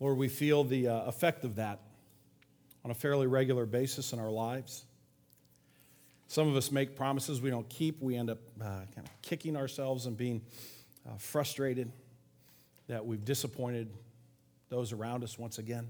Lord, 0.00 0.18
we 0.18 0.26
feel 0.26 0.64
the 0.64 0.88
uh, 0.88 1.02
effect 1.02 1.44
of 1.44 1.54
that 1.54 1.78
on 2.84 2.90
a 2.90 2.94
fairly 2.94 3.28
regular 3.28 3.64
basis 3.64 4.12
in 4.12 4.18
our 4.18 4.32
lives. 4.32 4.84
Some 6.28 6.46
of 6.46 6.56
us 6.56 6.70
make 6.70 6.94
promises 6.94 7.40
we 7.40 7.48
don't 7.48 7.68
keep. 7.70 8.02
We 8.02 8.14
end 8.14 8.28
up 8.28 8.38
uh, 8.60 8.64
kind 8.94 8.98
of 8.98 9.22
kicking 9.22 9.56
ourselves 9.56 10.04
and 10.04 10.14
being 10.14 10.42
uh, 11.08 11.16
frustrated 11.16 11.90
that 12.86 13.04
we've 13.04 13.24
disappointed 13.24 13.88
those 14.68 14.92
around 14.92 15.24
us 15.24 15.38
once 15.38 15.56
again. 15.56 15.88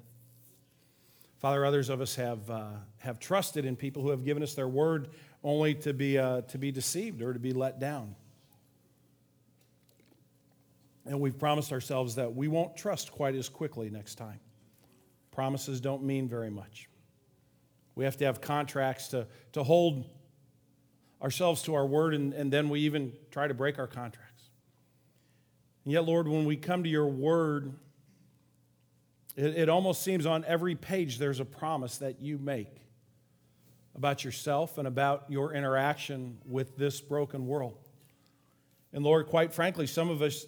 Father, 1.41 1.65
others 1.67 1.89
of 1.89 2.01
us 2.01 2.15
have, 2.15 2.49
uh, 2.49 2.69
have 2.99 3.19
trusted 3.19 3.65
in 3.65 3.75
people 3.75 4.01
who 4.01 4.11
have 4.11 4.25
given 4.25 4.45
us 4.45 4.55
their 4.55 4.69
word 4.69 5.09
only 5.43 5.75
to 5.75 5.93
be, 5.93 6.19
uh, 6.19 6.43
to 6.43 6.57
be 6.57 6.71
deceived 6.71 7.21
or 7.21 7.33
to 7.33 7.39
be 7.41 7.53
let 7.53 7.81
down. 7.81 8.15
And 11.05 11.21
we've 11.21 11.39
promised 11.39 11.73
ourselves 11.73 12.15
that 12.15 12.33
we 12.33 12.47
won't 12.47 12.77
trust 12.77 13.11
quite 13.11 13.35
as 13.35 13.49
quickly 13.49 13.91
next 13.91 14.17
time. 14.17 14.39
Promises 15.33 15.81
don't 15.81 16.05
mean 16.05 16.29
very 16.29 16.51
much. 16.51 16.89
We 17.97 18.05
have 18.05 18.17
to 18.19 18.25
have 18.25 18.41
contracts 18.41 19.09
to, 19.09 19.27
to 19.53 19.65
hold 19.65 20.09
ourselves 21.23 21.63
to 21.63 21.75
our 21.75 21.87
word, 21.87 22.15
and, 22.15 22.33
and 22.33 22.53
then 22.53 22.69
we 22.69 22.81
even 22.81 23.13
try 23.31 23.47
to 23.49 23.55
break 23.55 23.79
our 23.79 23.87
contracts. 23.87 24.45
And 25.85 25.93
yet, 25.93 26.05
Lord, 26.05 26.29
when 26.29 26.45
we 26.45 26.57
come 26.57 26.85
to 26.85 26.89
your 26.89 27.09
word, 27.09 27.73
it, 29.37 29.57
it 29.57 29.69
almost 29.69 30.03
seems 30.03 30.27
on 30.27 30.45
every 30.45 30.75
page 30.75 31.19
there's 31.19 31.41
a 31.41 31.45
promise 31.45 31.99
that 31.99 32.21
you 32.21 32.39
make 32.39 32.83
about 33.95 34.25
yourself 34.25 34.79
and 34.79 34.87
about 34.87 35.25
your 35.29 35.53
interaction 35.53 36.39
with 36.45 36.77
this 36.77 37.01
broken 37.01 37.47
world. 37.47 37.79
And 38.93 39.05
Lord, 39.05 39.27
quite 39.27 39.53
frankly, 39.53 39.87
some 39.87 40.09
of 40.09 40.23
us 40.23 40.47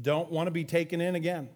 don't 0.00 0.30
want 0.30 0.46
to 0.46 0.50
be 0.50 0.64
taken 0.64 1.00
in 1.00 1.14
again. 1.14 1.48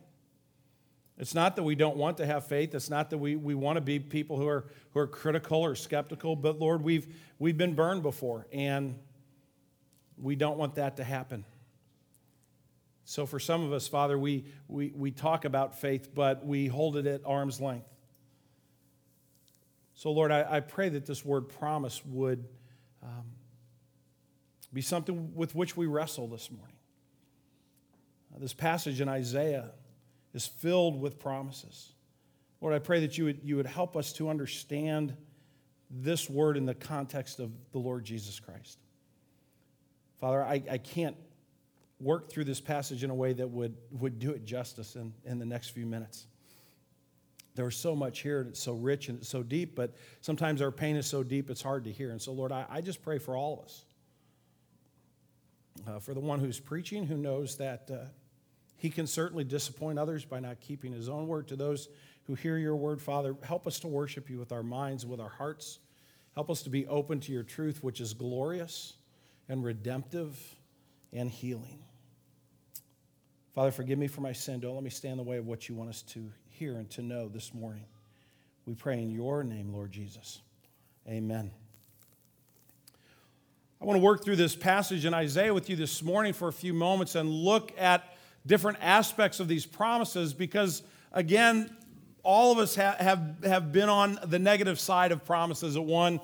It's 1.17 1.35
not 1.35 1.57
that 1.57 1.63
we 1.63 1.77
don't 1.77 1.97
want 1.97 2.17
to 2.17 2.27
have 2.27 2.47
faith. 2.47 2.75
It's 2.75 2.91
not 2.91 3.11
that 3.11 3.19
we, 3.19 3.37
we 3.37 3.55
want 3.55 3.77
to 3.77 3.81
be 3.81 4.01
people 4.01 4.37
who 4.37 4.49
are, 4.49 4.67
who 4.93 5.01
are 5.01 5.07
critical 5.07 5.61
or 5.61 5.77
skeptical. 5.77 6.35
But 6.35 6.59
Lord, 6.59 6.83
we've, 6.83 7.07
we've 7.39 7.57
been 7.57 7.75
burned 7.75 8.03
before, 8.03 8.47
and 8.53 8.97
we 10.17 10.35
don't 10.35 10.59
want 10.59 10.75
that 10.75 10.97
to 10.97 11.05
happen. 11.05 11.45
So, 13.05 13.27
for 13.27 13.39
some 13.39 13.63
of 13.63 13.73
us, 13.73 13.87
Father, 13.87 14.19
we, 14.19 14.47
we, 14.67 14.93
we 14.97 15.11
talk 15.11 15.45
about 15.45 15.79
faith, 15.79 16.15
but 16.15 16.45
we 16.45 16.67
hold 16.67 16.97
it 16.97 17.07
at 17.07 17.21
arm's 17.27 17.61
length. 17.61 17.87
So, 19.95 20.11
Lord, 20.11 20.33
I, 20.33 20.45
I 20.49 20.61
pray 20.61 20.89
that 20.89 21.07
this 21.07 21.25
word 21.25 21.51
promise 21.51 22.05
would 22.07 22.45
um, 23.03 23.25
be 24.73 24.81
something 24.81 25.35
with 25.35 25.55
which 25.55 25.77
we 25.77 25.87
wrestle 25.87 26.27
this 26.27 26.51
morning. 26.51 26.77
Uh, 28.35 28.39
this 28.41 28.55
passage 28.55 29.01
in 29.01 29.09
Isaiah 29.09 29.71
is 30.35 30.47
filled 30.47 31.01
with 31.01 31.19
promises. 31.19 31.93
Lord, 32.61 32.75
I 32.75 32.79
pray 32.79 33.01
that 33.01 33.17
you 33.17 33.25
would, 33.25 33.41
you 33.43 33.57
would 33.57 33.67
help 33.67 33.97
us 33.97 34.13
to 34.15 34.29
understand 34.29 35.17
this 35.91 36.29
word 36.29 36.57
in 36.57 36.67
the 36.67 36.75
context 36.75 37.39
of 37.39 37.51
the 37.73 37.79
Lord 37.79 38.05
Jesus 38.05 38.41
Christ. 38.41 38.79
Father, 40.19 40.43
I, 40.43 40.63
I 40.71 40.79
can't 40.79 41.17
work 42.01 42.31
through 42.31 42.45
this 42.45 42.61
passage 42.61 43.05
in 43.05 43.11
a 43.11 43.15
way 43.15 43.33
that 43.33 43.49
would, 43.49 43.77
would 43.93 44.19
do 44.19 44.31
it 44.31 44.45
justice 44.45 44.97
in, 44.97 45.13
in 45.25 45.39
the 45.39 45.47
next 45.47 45.71
few 45.71 45.87
minutes. 45.87 46.27
There's 47.55 47.77
so 47.77 47.95
much 47.95 48.21
here, 48.21 48.41
and 48.41 48.49
it's 48.49 48.61
so 48.61 48.73
rich 48.73 49.09
and 49.09 49.19
it's 49.19 49.29
so 49.29 49.43
deep, 49.43 49.77
but 49.77 49.95
sometimes 50.21 50.61
our 50.61 50.73
pain 50.73 50.97
is 50.97 51.07
so 51.07 51.23
deep 51.23 51.51
it's 51.51 51.63
hard 51.63 51.85
to 51.85 51.93
hear. 51.93 52.11
And 52.11 52.21
so, 52.21 52.33
Lord, 52.33 52.51
I, 52.51 52.67
I 52.69 52.81
just 52.81 53.01
pray 53.03 53.19
for 53.19 53.37
all 53.37 53.61
of 53.61 53.65
us. 53.67 53.85
Uh, 55.87 55.99
for 55.99 56.15
the 56.15 56.21
one 56.21 56.41
who's 56.41 56.59
preaching, 56.59 57.07
who 57.07 57.17
knows 57.17 57.57
that 57.59 57.91
uh, 57.93 58.07
he 58.85 58.91
can 58.91 59.07
certainly 59.07 59.45
disappoint 59.45 59.99
others 59.99 60.27
by 60.27 60.39
not 60.39 60.61
keeping 60.61 60.93
his 60.93 61.09
own 61.09 61.27
word. 61.27 61.49
To 61.49 61.57
those 61.57 61.89
who 62.25 62.35
hear 62.35 62.59
your 62.59 62.77
word, 62.77 63.01
Father, 63.01 63.35
help 63.43 63.67
us 63.67 63.81
to 63.81 63.89
worship 63.89 64.29
you 64.29 64.39
with 64.39 64.53
our 64.53 64.63
minds, 64.63 65.07
with 65.07 65.21
our 65.21 65.31
hearts. 65.31 65.79
Help 66.35 66.51
us 66.51 66.63
to 66.65 66.69
be 66.69 66.87
open 66.87 67.19
to 67.21 67.33
your 67.33 67.45
truth, 67.45 67.83
which 67.83 67.99
is 67.99 68.13
glorious 68.13 68.93
and 69.49 69.65
redemptive 69.65 70.39
and 71.15 71.31
healing. 71.31 71.79
Father, 73.55 73.71
forgive 73.71 73.99
me 73.99 74.07
for 74.07 74.21
my 74.21 74.33
sin. 74.33 74.61
Don't 74.61 74.75
let 74.75 74.85
me 74.85 74.91
stand 74.91 75.13
in 75.13 75.25
the 75.25 75.31
way 75.31 75.39
of 75.39 75.47
what 75.47 75.67
you 75.67 75.75
want 75.75 75.89
us 75.89 76.03
to 76.03 76.31
hear 76.51 76.75
and 76.75 76.91
to 76.91 77.01
know 77.01 77.27
this 77.27 77.55
morning. 77.55 77.87
We 78.67 78.75
pray 78.75 79.01
in 79.01 79.11
your 79.11 79.45
name, 79.45 79.73
Lord 79.73 79.93
Jesus. 79.93 80.43
Amen. 81.09 81.51
I 83.81 83.87
want 83.87 83.97
to 83.97 84.05
work 84.05 84.23
through 84.23 84.37
this 84.37 84.55
passage 84.55 85.07
in 85.07 85.15
Isaiah 85.15 85.55
with 85.55 85.71
you 85.71 85.77
this 85.77 86.03
morning 86.03 86.35
for 86.35 86.49
a 86.49 86.53
few 86.53 86.75
moments 86.75 87.15
and 87.15 87.31
look 87.31 87.73
at 87.79 88.14
different 88.47 88.79
aspects 88.81 89.41
of 89.41 89.49
these 89.49 89.67
promises 89.67 90.35
because, 90.35 90.83
again, 91.13 91.75
all 92.23 92.53
of 92.53 92.59
us 92.59 92.75
have, 92.75 92.97
have, 92.97 93.45
have 93.45 93.73
been 93.73 93.89
on 93.89 94.19
the 94.25 94.39
negative 94.39 94.81
side 94.81 95.13
of 95.13 95.25
promises 95.25 95.77
at 95.77 95.85
one 95.85 96.21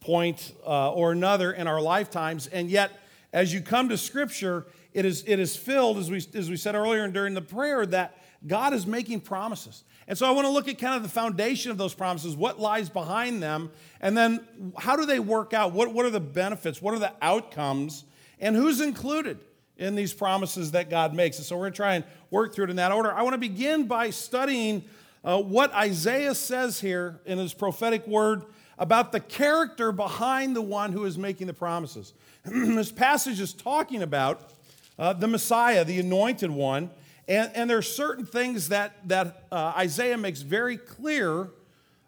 point 0.00 0.52
uh, 0.66 0.92
or 0.92 1.12
another 1.12 1.52
in 1.52 1.66
our 1.66 1.80
lifetimes. 1.80 2.46
And 2.46 2.70
yet, 2.70 2.92
as 3.32 3.52
you 3.52 3.60
come 3.60 3.88
to 3.90 3.98
Scripture, 3.98 4.66
it 4.92 5.04
is, 5.04 5.24
it 5.26 5.38
is 5.38 5.56
filled, 5.56 5.98
as 5.98 6.10
we, 6.10 6.16
as 6.34 6.50
we 6.50 6.56
said 6.56 6.74
earlier 6.74 7.04
and 7.04 7.14
during 7.14 7.34
the 7.34 7.42
prayer, 7.42 7.86
that 7.86 8.16
God 8.46 8.72
is 8.72 8.86
making 8.86 9.20
promises. 9.20 9.84
And 10.08 10.16
so 10.18 10.26
I 10.26 10.30
want 10.30 10.46
to 10.46 10.50
look 10.50 10.66
at 10.66 10.78
kind 10.78 10.96
of 10.96 11.02
the 11.02 11.08
foundation 11.08 11.70
of 11.70 11.78
those 11.78 11.94
promises, 11.94 12.34
what 12.34 12.58
lies 12.58 12.88
behind 12.88 13.42
them, 13.42 13.70
and 14.00 14.16
then 14.16 14.72
how 14.76 14.96
do 14.96 15.06
they 15.06 15.20
work 15.20 15.52
out? 15.52 15.72
What, 15.72 15.92
what 15.92 16.06
are 16.06 16.10
the 16.10 16.18
benefits? 16.18 16.82
What 16.82 16.94
are 16.94 16.98
the 16.98 17.12
outcomes? 17.22 18.04
And 18.40 18.56
who's 18.56 18.80
included 18.80 19.38
in 19.80 19.96
these 19.96 20.12
promises 20.12 20.70
that 20.72 20.88
God 20.88 21.14
makes? 21.14 21.38
And 21.38 21.46
so 21.46 21.56
we're 21.56 21.62
going 21.62 21.72
to 21.72 21.76
try 21.76 21.94
and 21.96 22.04
work 22.30 22.54
through 22.54 22.66
it 22.66 22.70
in 22.70 22.76
that 22.76 22.92
order. 22.92 23.12
I 23.12 23.22
want 23.22 23.34
to 23.34 23.38
begin 23.38 23.86
by 23.86 24.10
studying 24.10 24.84
uh, 25.24 25.40
what 25.42 25.72
Isaiah 25.74 26.34
says 26.34 26.80
here 26.80 27.20
in 27.26 27.38
his 27.38 27.52
prophetic 27.52 28.06
word 28.06 28.44
about 28.78 29.12
the 29.12 29.20
character 29.20 29.92
behind 29.92 30.56
the 30.56 30.62
one 30.62 30.92
who 30.92 31.04
is 31.04 31.18
making 31.18 31.46
the 31.46 31.52
promises. 31.52 32.14
this 32.44 32.92
passage 32.92 33.40
is 33.40 33.52
talking 33.52 34.02
about 34.02 34.52
uh, 34.98 35.12
the 35.12 35.26
Messiah, 35.26 35.84
the 35.84 35.98
anointed 36.00 36.50
one. 36.50 36.90
And, 37.28 37.50
and 37.54 37.70
there 37.70 37.78
are 37.78 37.82
certain 37.82 38.26
things 38.26 38.68
that, 38.68 39.08
that 39.08 39.44
uh, 39.52 39.74
Isaiah 39.76 40.16
makes 40.16 40.40
very 40.40 40.76
clear 40.76 41.50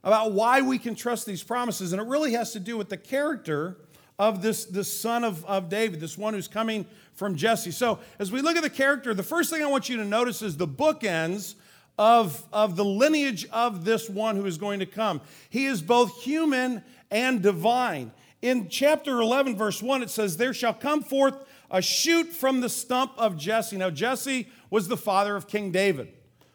about 0.02 0.33
why 0.33 0.62
we 0.62 0.79
can 0.79 0.95
trust 0.95 1.26
these 1.26 1.43
promises. 1.43 1.93
And 1.93 2.02
it 2.02 2.09
really 2.09 2.33
has 2.33 2.52
to 2.52 2.61
do 2.61 2.76
with 2.76 2.88
the 2.88 2.97
character 2.97 3.76
of 4.19 4.42
this, 4.42 4.64
this 4.64 4.92
son 4.92 5.25
of, 5.25 5.45
of 5.45 5.69
David, 5.69 6.00
this 6.00 6.16
one 6.16 6.35
who's 6.35 6.49
coming 6.49 6.87
from 7.14 7.37
Jesse. 7.37 7.71
So, 7.71 7.99
as 8.19 8.31
we 8.31 8.40
look 8.40 8.57
at 8.57 8.62
the 8.62 8.71
character, 8.71 9.14
the 9.14 9.23
first 9.23 9.50
thing 9.50 9.62
I 9.62 9.66
want 9.66 9.88
you 9.88 9.97
to 9.97 10.04
notice 10.04 10.42
is 10.42 10.57
the 10.57 10.69
bookends 10.69 11.54
of, 11.99 12.45
of 12.52 12.76
the 12.76 12.85
lineage 12.85 13.47
of 13.52 13.85
this 13.85 14.09
one 14.09 14.37
who 14.37 14.47
is 14.47 14.59
going 14.59 14.81
to 14.81 14.87
come. 14.87 15.21
He 15.50 15.66
is 15.66 15.83
both 15.83 16.23
human 16.23 16.83
and 17.11 17.42
divine. 17.42 18.12
In 18.40 18.69
chapter 18.69 19.21
11, 19.21 19.57
verse 19.57 19.83
1, 19.83 20.02
it 20.02 20.11
says, 20.11 20.37
There 20.37 20.54
shall 20.54 20.75
come 20.75 21.02
forth 21.02 21.37
a 21.71 21.81
shoot 21.81 22.28
from 22.28 22.61
the 22.61 22.69
stump 22.69 23.12
of 23.16 23.37
Jesse. 23.37 23.76
Now, 23.76 23.90
Jesse 23.90 24.49
was 24.69 24.88
the 24.88 24.97
father 24.97 25.37
of 25.37 25.47
King 25.47 25.71
David. 25.71 26.12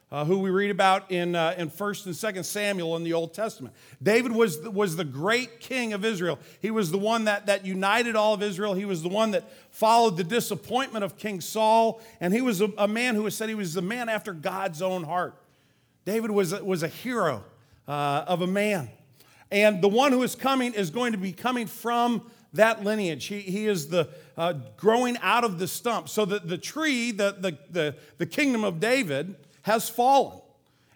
Uh, 0.09 0.23
who 0.23 0.39
we 0.39 0.49
read 0.49 0.71
about 0.71 1.11
in, 1.11 1.35
uh, 1.35 1.53
in 1.57 1.69
1st 1.69 2.05
and 2.05 2.15
2nd 2.15 2.45
Samuel 2.45 2.95
in 2.95 3.03
the 3.03 3.11
Old 3.11 3.33
Testament. 3.33 3.75
David 4.01 4.31
was 4.31 4.61
the, 4.61 4.71
was 4.71 4.95
the 4.95 5.03
great 5.03 5.59
king 5.59 5.91
of 5.91 6.05
Israel. 6.05 6.39
He 6.61 6.71
was 6.71 6.91
the 6.91 6.97
one 6.97 7.25
that, 7.25 7.47
that 7.47 7.65
united 7.65 8.15
all 8.15 8.33
of 8.33 8.41
Israel. 8.41 8.73
He 8.73 8.85
was 8.85 9.03
the 9.03 9.09
one 9.09 9.31
that 9.31 9.43
followed 9.69 10.15
the 10.15 10.23
disappointment 10.23 11.03
of 11.03 11.17
King 11.17 11.41
Saul. 11.41 11.99
And 12.21 12.33
he 12.33 12.39
was 12.39 12.61
a, 12.61 12.71
a 12.77 12.87
man 12.87 13.15
who 13.15 13.23
was 13.23 13.35
said 13.35 13.49
he 13.49 13.55
was 13.55 13.73
the 13.73 13.81
man 13.81 14.07
after 14.07 14.31
God's 14.31 14.81
own 14.81 15.03
heart. 15.03 15.35
David 16.05 16.31
was 16.31 16.53
was 16.53 16.83
a 16.83 16.87
hero 16.87 17.43
uh, 17.85 18.23
of 18.27 18.41
a 18.41 18.47
man. 18.47 18.89
And 19.51 19.81
the 19.81 19.89
one 19.89 20.13
who 20.13 20.23
is 20.23 20.35
coming 20.35 20.73
is 20.73 20.89
going 20.89 21.11
to 21.11 21.17
be 21.17 21.33
coming 21.33 21.67
from 21.67 22.31
that 22.53 22.83
lineage. 22.83 23.25
He, 23.25 23.41
he 23.41 23.67
is 23.67 23.89
the 23.89 24.09
uh, 24.37 24.53
growing 24.77 25.17
out 25.21 25.43
of 25.43 25.59
the 25.59 25.67
stump. 25.67 26.09
So 26.09 26.25
the, 26.25 26.39
the 26.39 26.57
tree, 26.57 27.11
the, 27.11 27.35
the, 27.37 27.57
the, 27.69 27.95
the 28.17 28.25
kingdom 28.25 28.63
of 28.63 28.79
David, 28.79 29.35
has 29.67 29.89
fallen. 29.89 30.39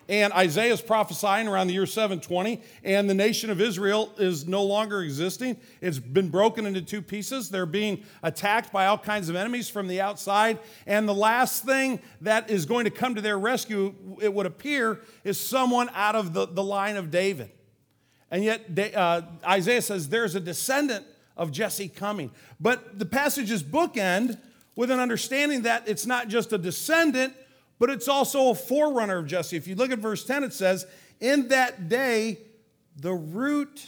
And 0.07 0.31
Isaiah 0.33 0.73
is 0.73 0.81
prophesying 0.81 1.47
around 1.47 1.67
the 1.67 1.73
year 1.73 1.85
720, 1.85 2.61
and 2.83 3.09
the 3.09 3.13
nation 3.13 3.49
of 3.49 3.59
Israel 3.61 4.11
is 4.17 4.47
no 4.47 4.63
longer 4.63 5.01
existing. 5.01 5.57
It's 5.81 5.99
been 5.99 6.29
broken 6.29 6.65
into 6.65 6.81
two 6.81 7.01
pieces. 7.01 7.49
They're 7.49 7.65
being 7.65 8.03
attacked 8.23 8.71
by 8.71 8.87
all 8.87 8.97
kinds 8.97 9.27
of 9.27 9.35
enemies 9.35 9.69
from 9.69 9.87
the 9.87 9.99
outside. 9.99 10.57
And 10.87 11.07
the 11.07 11.13
last 11.13 11.65
thing 11.65 11.99
that 12.21 12.49
is 12.49 12.65
going 12.65 12.85
to 12.85 12.91
come 12.91 13.15
to 13.15 13.21
their 13.21 13.37
rescue, 13.37 13.93
it 14.21 14.33
would 14.33 14.45
appear, 14.45 15.01
is 15.23 15.39
someone 15.39 15.89
out 15.93 16.15
of 16.15 16.33
the, 16.33 16.47
the 16.47 16.63
line 16.63 16.95
of 16.95 17.11
David. 17.11 17.51
And 18.31 18.43
yet, 18.43 18.95
uh, 18.95 19.23
Isaiah 19.45 19.81
says 19.81 20.07
there's 20.07 20.35
a 20.35 20.39
descendant 20.39 21.05
of 21.35 21.51
Jesse 21.51 21.89
coming. 21.89 22.31
But 22.59 22.97
the 22.99 23.05
passages 23.05 23.63
bookend 23.63 24.39
with 24.75 24.91
an 24.91 24.99
understanding 24.99 25.63
that 25.63 25.87
it's 25.87 26.05
not 26.05 26.29
just 26.29 26.53
a 26.53 26.57
descendant, 26.57 27.33
but 27.81 27.89
it's 27.89 28.07
also 28.07 28.51
a 28.51 28.55
forerunner 28.55 29.17
of 29.17 29.25
Jesse. 29.25 29.57
If 29.57 29.67
you 29.67 29.73
look 29.73 29.89
at 29.89 29.97
verse 29.97 30.23
10, 30.23 30.43
it 30.43 30.53
says, 30.53 30.85
In 31.19 31.47
that 31.47 31.89
day, 31.89 32.37
the 32.95 33.11
root 33.11 33.83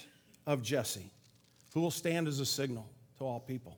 of 0.48 0.64
Jesse, 0.64 1.12
who 1.76 1.82
will 1.82 1.92
stand 1.92 2.28
as 2.28 2.40
a 2.40 2.46
signal 2.46 2.90
to 3.20 3.24
all 3.24 3.40
people. 3.40 3.78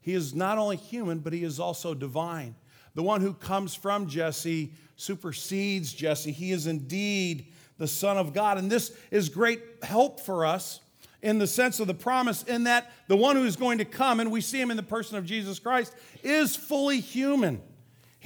He 0.00 0.14
is 0.14 0.34
not 0.34 0.56
only 0.56 0.76
human, 0.78 1.18
but 1.18 1.34
he 1.34 1.44
is 1.44 1.60
also 1.60 1.92
divine. 1.92 2.54
The 2.94 3.02
one 3.02 3.20
who 3.20 3.34
comes 3.34 3.74
from 3.74 4.06
Jesse 4.06 4.72
supersedes 4.96 5.92
Jesse. 5.92 6.32
He 6.32 6.50
is 6.50 6.66
indeed 6.66 7.52
the 7.76 7.86
Son 7.86 8.16
of 8.16 8.32
God. 8.32 8.56
And 8.56 8.72
this 8.72 8.96
is 9.10 9.28
great 9.28 9.60
help 9.82 10.18
for 10.18 10.46
us 10.46 10.80
in 11.20 11.38
the 11.38 11.46
sense 11.46 11.78
of 11.78 11.88
the 11.88 11.94
promise, 11.94 12.42
in 12.44 12.64
that 12.64 12.90
the 13.06 13.18
one 13.18 13.36
who 13.36 13.44
is 13.44 13.56
going 13.56 13.76
to 13.78 13.84
come, 13.84 14.18
and 14.18 14.30
we 14.30 14.40
see 14.40 14.58
him 14.58 14.70
in 14.70 14.78
the 14.78 14.82
person 14.82 15.18
of 15.18 15.26
Jesus 15.26 15.58
Christ, 15.58 15.94
is 16.22 16.56
fully 16.56 17.00
human. 17.00 17.60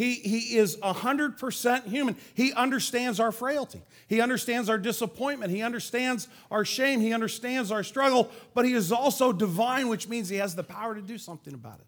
He, 0.00 0.14
he 0.14 0.56
is 0.56 0.78
100% 0.78 1.84
human. 1.84 2.16
He 2.32 2.54
understands 2.54 3.20
our 3.20 3.30
frailty. 3.30 3.82
He 4.08 4.22
understands 4.22 4.70
our 4.70 4.78
disappointment. 4.78 5.52
He 5.52 5.60
understands 5.60 6.26
our 6.50 6.64
shame. 6.64 7.00
He 7.00 7.12
understands 7.12 7.70
our 7.70 7.82
struggle. 7.82 8.30
But 8.54 8.64
he 8.64 8.72
is 8.72 8.92
also 8.92 9.30
divine, 9.30 9.88
which 9.88 10.08
means 10.08 10.30
he 10.30 10.38
has 10.38 10.54
the 10.54 10.62
power 10.62 10.94
to 10.94 11.02
do 11.02 11.18
something 11.18 11.52
about 11.52 11.80
it. 11.80 11.86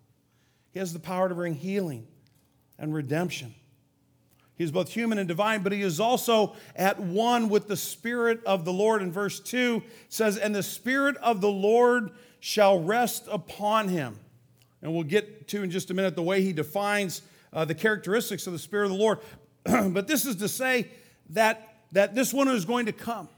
He 0.72 0.78
has 0.78 0.92
the 0.92 0.98
power 0.98 1.30
to 1.30 1.34
bring 1.34 1.54
healing 1.54 2.06
and 2.78 2.92
redemption. 2.92 3.54
He's 4.56 4.70
both 4.70 4.90
human 4.90 5.16
and 5.16 5.26
divine, 5.26 5.62
but 5.62 5.72
he 5.72 5.80
is 5.80 5.98
also 5.98 6.54
at 6.76 7.00
one 7.00 7.48
with 7.48 7.66
the 7.66 7.78
Spirit 7.78 8.44
of 8.44 8.66
the 8.66 8.74
Lord. 8.74 9.00
In 9.00 9.10
verse 9.10 9.40
2 9.40 9.82
says, 10.10 10.36
And 10.36 10.54
the 10.54 10.62
Spirit 10.62 11.16
of 11.16 11.40
the 11.40 11.48
Lord 11.48 12.10
shall 12.40 12.78
rest 12.78 13.26
upon 13.32 13.88
him. 13.88 14.18
And 14.82 14.92
we'll 14.92 15.02
get 15.02 15.48
to 15.48 15.62
in 15.62 15.70
just 15.70 15.90
a 15.90 15.94
minute 15.94 16.14
the 16.14 16.22
way 16.22 16.42
he 16.42 16.52
defines 16.52 17.22
uh, 17.52 17.64
the 17.64 17.74
characteristics 17.74 18.46
of 18.46 18.52
the 18.52 18.58
Spirit 18.58 18.86
of 18.86 18.92
the 18.92 18.98
Lord. 18.98 19.18
but 19.64 20.06
this 20.06 20.26
is 20.26 20.36
to 20.36 20.48
say 20.48 20.88
that, 21.30 21.76
that 21.92 22.14
this 22.14 22.32
one 22.32 22.48
is 22.48 22.64
going 22.64 22.86
to 22.86 22.92
come. 22.92 23.28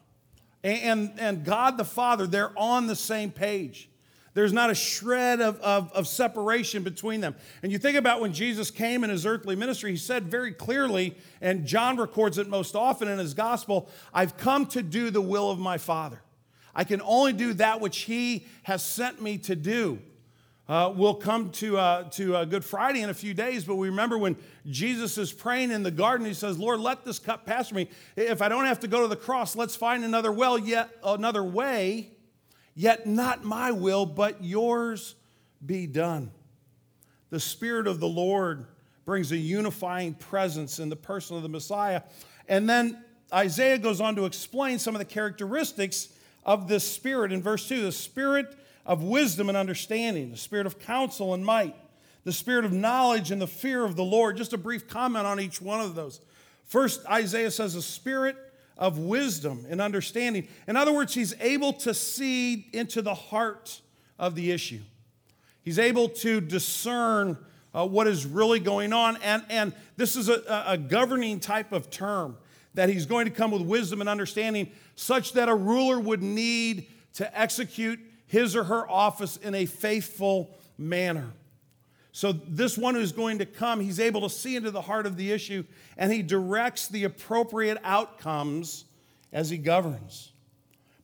And, 0.63 1.13
and 1.19 1.45
God 1.45 1.77
the 1.77 1.85
Father, 1.85 2.27
they're 2.27 2.59
on 2.59 2.87
the 2.87 2.97
same 2.97 3.31
page. 3.31 3.91
There's 4.33 4.53
not 4.53 4.71
a 4.71 4.75
shred 4.75 5.41
of, 5.41 5.61
of, 5.61 5.93
of, 5.93 6.09
separation 6.09 6.83
between 6.83 7.21
them. 7.21 7.37
And 7.63 7.71
you 7.71 7.79
think 7.79 7.97
about 7.97 8.21
when 8.21 8.33
Jesus 8.33 8.71
came 8.71 9.05
in 9.05 9.11
his 9.11 9.25
earthly 9.27 9.55
ministry, 9.55 9.93
he 9.93 9.97
said 9.97 10.25
very 10.25 10.53
clearly, 10.53 11.17
and 11.41 11.65
John 11.65 11.97
records 11.97 12.37
it 12.39 12.49
most 12.49 12.75
often 12.75 13.07
in 13.07 13.19
his 13.19 13.33
gospel 13.33 13.89
I've 14.13 14.37
come 14.37 14.67
to 14.67 14.83
do 14.83 15.11
the 15.11 15.21
will 15.21 15.51
of 15.51 15.61
my 15.61 15.79
Father. 15.79 16.21
I 16.75 16.83
can 16.83 17.01
only 17.03 17.33
do 17.33 17.53
that 17.55 17.81
which 17.81 17.99
he 17.99 18.47
has 18.65 18.85
sent 18.85 19.23
me 19.23 19.39
to 19.39 19.55
do. 19.55 20.01
Uh, 20.67 20.93
we'll 20.97 21.15
come 21.15 21.51
to, 21.51 21.77
uh, 21.77 22.05
to 22.11 22.37
uh, 22.37 22.45
Good 22.47 22.65
Friday 22.65 23.03
in 23.03 23.11
a 23.11 23.15
few 23.15 23.35
days, 23.35 23.65
but 23.65 23.77
we 23.77 23.89
remember 23.89 24.17
when 24.17 24.35
Jesus 24.67 25.19
is 25.19 25.31
praying 25.31 25.71
in 25.71 25.83
the 25.83 25.91
garden, 25.91 26.27
he 26.27 26.33
says, 26.33 26.59
Lord, 26.59 26.81
let 26.81 27.05
this 27.05 27.19
cup 27.19 27.45
pass 27.45 27.69
from 27.69 27.77
me. 27.77 27.91
If 28.17 28.41
I 28.41 28.49
don't 28.49 28.65
have 28.65 28.81
to 28.81 28.89
go 28.89 29.03
to 29.03 29.09
the 29.09 29.17
cross, 29.17 29.55
let's 29.55 29.77
find 29.77 30.05
another 30.05 30.33
well, 30.33 30.59
yet 30.59 30.91
another 31.03 31.45
way 31.45 32.15
Yet 32.75 33.07
not 33.07 33.45
my 33.45 33.71
will, 33.71 34.05
but 34.05 34.43
yours 34.43 35.15
be 35.65 35.87
done. 35.87 36.33
The 37.31 37.41
Spirit 37.41 37.87
of 37.87 38.01
the 38.01 38.09
Lord 38.09 38.67
brings 39.05 39.33
a 39.33 39.37
unifying 39.37 40.15
presence 40.15 40.79
in 40.79 40.89
the 40.89 40.97
person 40.97 41.37
of 41.37 41.43
the 41.43 41.49
Messiah. 41.49 42.03
And 42.49 42.69
then 42.69 43.03
Isaiah 43.33 43.79
goes 43.79 44.01
on 44.01 44.17
to 44.17 44.25
explain 44.25 44.79
some 44.79 44.95
of 44.95 44.99
the 44.99 45.05
characteristics 45.05 46.09
of 46.45 46.69
this 46.69 46.87
spirit 46.87 47.33
in 47.33 47.41
verse 47.43 47.67
2 47.69 47.83
the 47.83 47.93
spirit 47.93 48.55
of 48.87 49.03
wisdom 49.03 49.49
and 49.49 49.57
understanding, 49.57 50.31
the 50.31 50.37
spirit 50.37 50.67
of 50.67 50.79
counsel 50.79 51.35
and 51.35 51.45
might, 51.45 51.75
the 52.25 52.33
spirit 52.33 52.65
of 52.65 52.73
knowledge 52.73 53.31
and 53.31 53.41
the 53.41 53.47
fear 53.47 53.85
of 53.85 53.97
the 53.97 54.05
Lord. 54.05 54.37
Just 54.37 54.53
a 54.53 54.59
brief 54.59 54.89
comment 54.89 55.27
on 55.27 55.41
each 55.41 55.61
one 55.61 55.81
of 55.81 55.95
those. 55.95 56.21
First, 56.65 57.05
Isaiah 57.07 57.51
says 57.51 57.75
a 57.75 57.83
spirit 57.83 58.37
of 58.77 58.99
wisdom 58.99 59.67
and 59.69 59.81
understanding. 59.81 60.49
In 60.67 60.77
other 60.77 60.93
words, 60.93 61.15
he's 61.15 61.35
able 61.41 61.73
to 61.75 61.95
see 61.95 62.69
into 62.73 63.03
the 63.03 63.15
heart 63.15 63.81
of 64.19 64.35
the 64.35 64.51
issue. 64.51 64.81
He's 65.63 65.79
able 65.79 66.09
to 66.09 66.41
discern 66.41 67.39
uh, 67.75 67.87
what 67.87 68.07
is 68.07 68.27
really 68.27 68.61
going 68.61 68.93
on. 68.93 69.17
And, 69.23 69.45
and 69.49 69.73
this 69.97 70.17
is 70.17 70.29
a, 70.29 70.65
a 70.67 70.79
governing 70.79 71.41
type 71.41 71.73
of 71.73 71.91
term 71.91 72.37
that 72.75 72.89
he's 72.89 73.07
going 73.07 73.25
to 73.27 73.31
come 73.31 73.51
with 73.51 73.63
wisdom 73.63 74.01
and 74.01 74.09
understanding, 74.09 74.71
such 74.97 75.33
that 75.35 75.49
a 75.49 75.55
ruler 75.55 75.99
would 76.01 76.23
need 76.23 76.89
to 77.15 77.39
execute 77.39 78.01
his 78.35 78.57
or 78.57 78.65
her 78.65 78.91
office 78.91 79.37
in 79.37 79.55
a 79.55 79.65
faithful 79.65 80.51
manner. 80.77 81.31
So, 82.11 82.33
this 82.33 82.77
one 82.77 82.97
who's 82.97 83.13
going 83.13 83.39
to 83.39 83.47
come, 83.47 83.81
he's 83.81 84.01
able 84.01 84.23
to 84.23 84.29
see 84.29 84.57
into 84.57 84.73
the 84.73 84.83
heart 84.83 85.07
of 85.07 85.17
the 85.17 85.31
issue 85.31 85.65
and 85.97 86.13
he 86.13 86.21
directs 86.21 86.89
the 86.89 87.05
appropriate 87.05 87.79
outcomes 87.85 88.87
as 89.33 89.51
he 89.51 89.57
governs. 89.57 90.33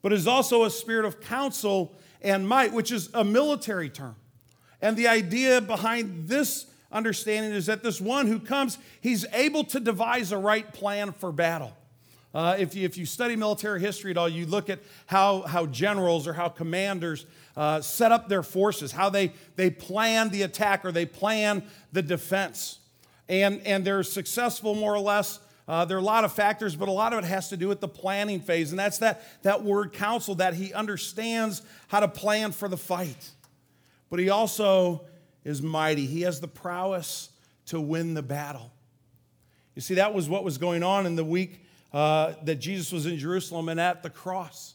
But 0.02 0.12
is 0.12 0.26
also 0.26 0.64
a 0.64 0.70
spirit 0.70 1.04
of 1.04 1.20
counsel 1.20 1.94
and 2.20 2.48
might, 2.48 2.72
which 2.72 2.90
is 2.90 3.08
a 3.14 3.22
military 3.22 3.90
term. 3.90 4.16
And 4.82 4.96
the 4.96 5.06
idea 5.06 5.60
behind 5.60 6.26
this 6.26 6.66
understanding 6.90 7.52
is 7.52 7.66
that 7.66 7.84
this 7.84 8.00
one 8.00 8.26
who 8.26 8.40
comes, 8.40 8.76
he's 9.00 9.24
able 9.32 9.62
to 9.64 9.78
devise 9.78 10.32
a 10.32 10.38
right 10.38 10.72
plan 10.72 11.12
for 11.12 11.30
battle. 11.30 11.76
Uh, 12.32 12.56
if, 12.58 12.76
you, 12.76 12.84
if 12.84 12.96
you 12.96 13.04
study 13.04 13.34
military 13.34 13.80
history 13.80 14.12
at 14.12 14.16
all, 14.16 14.28
you 14.28 14.46
look 14.46 14.70
at 14.70 14.78
how, 15.06 15.42
how 15.42 15.66
generals 15.66 16.28
or 16.28 16.32
how 16.32 16.48
commanders 16.48 17.26
uh, 17.56 17.80
set 17.80 18.12
up 18.12 18.28
their 18.28 18.42
forces, 18.42 18.92
how 18.92 19.10
they, 19.10 19.32
they 19.56 19.68
plan 19.68 20.28
the 20.30 20.42
attack 20.42 20.84
or 20.84 20.92
they 20.92 21.06
plan 21.06 21.62
the 21.92 22.02
defense. 22.02 22.78
And, 23.28 23.60
and 23.66 23.84
they're 23.84 24.04
successful 24.04 24.74
more 24.74 24.94
or 24.94 25.00
less. 25.00 25.40
Uh, 25.66 25.84
there 25.84 25.96
are 25.96 26.00
a 26.00 26.04
lot 26.04 26.24
of 26.24 26.32
factors, 26.32 26.76
but 26.76 26.88
a 26.88 26.92
lot 26.92 27.12
of 27.12 27.24
it 27.24 27.26
has 27.26 27.48
to 27.48 27.56
do 27.56 27.68
with 27.68 27.80
the 27.80 27.88
planning 27.88 28.40
phase. 28.40 28.70
And 28.70 28.78
that's 28.78 28.98
that, 28.98 29.22
that 29.42 29.64
word 29.64 29.92
counsel, 29.92 30.36
that 30.36 30.54
he 30.54 30.72
understands 30.72 31.62
how 31.88 32.00
to 32.00 32.08
plan 32.08 32.52
for 32.52 32.68
the 32.68 32.76
fight. 32.76 33.30
But 34.08 34.20
he 34.20 34.30
also 34.30 35.02
is 35.44 35.62
mighty, 35.62 36.06
he 36.06 36.22
has 36.22 36.40
the 36.40 36.48
prowess 36.48 37.30
to 37.66 37.80
win 37.80 38.14
the 38.14 38.22
battle. 38.22 38.72
You 39.74 39.82
see, 39.82 39.94
that 39.94 40.12
was 40.12 40.28
what 40.28 40.44
was 40.44 40.58
going 40.58 40.82
on 40.82 41.06
in 41.06 41.16
the 41.16 41.24
week 41.24 41.60
uh, 41.92 42.34
that 42.44 42.56
Jesus 42.56 42.92
was 42.92 43.06
in 43.06 43.18
Jerusalem 43.18 43.68
and 43.68 43.80
at 43.80 44.02
the 44.02 44.10
cross. 44.10 44.74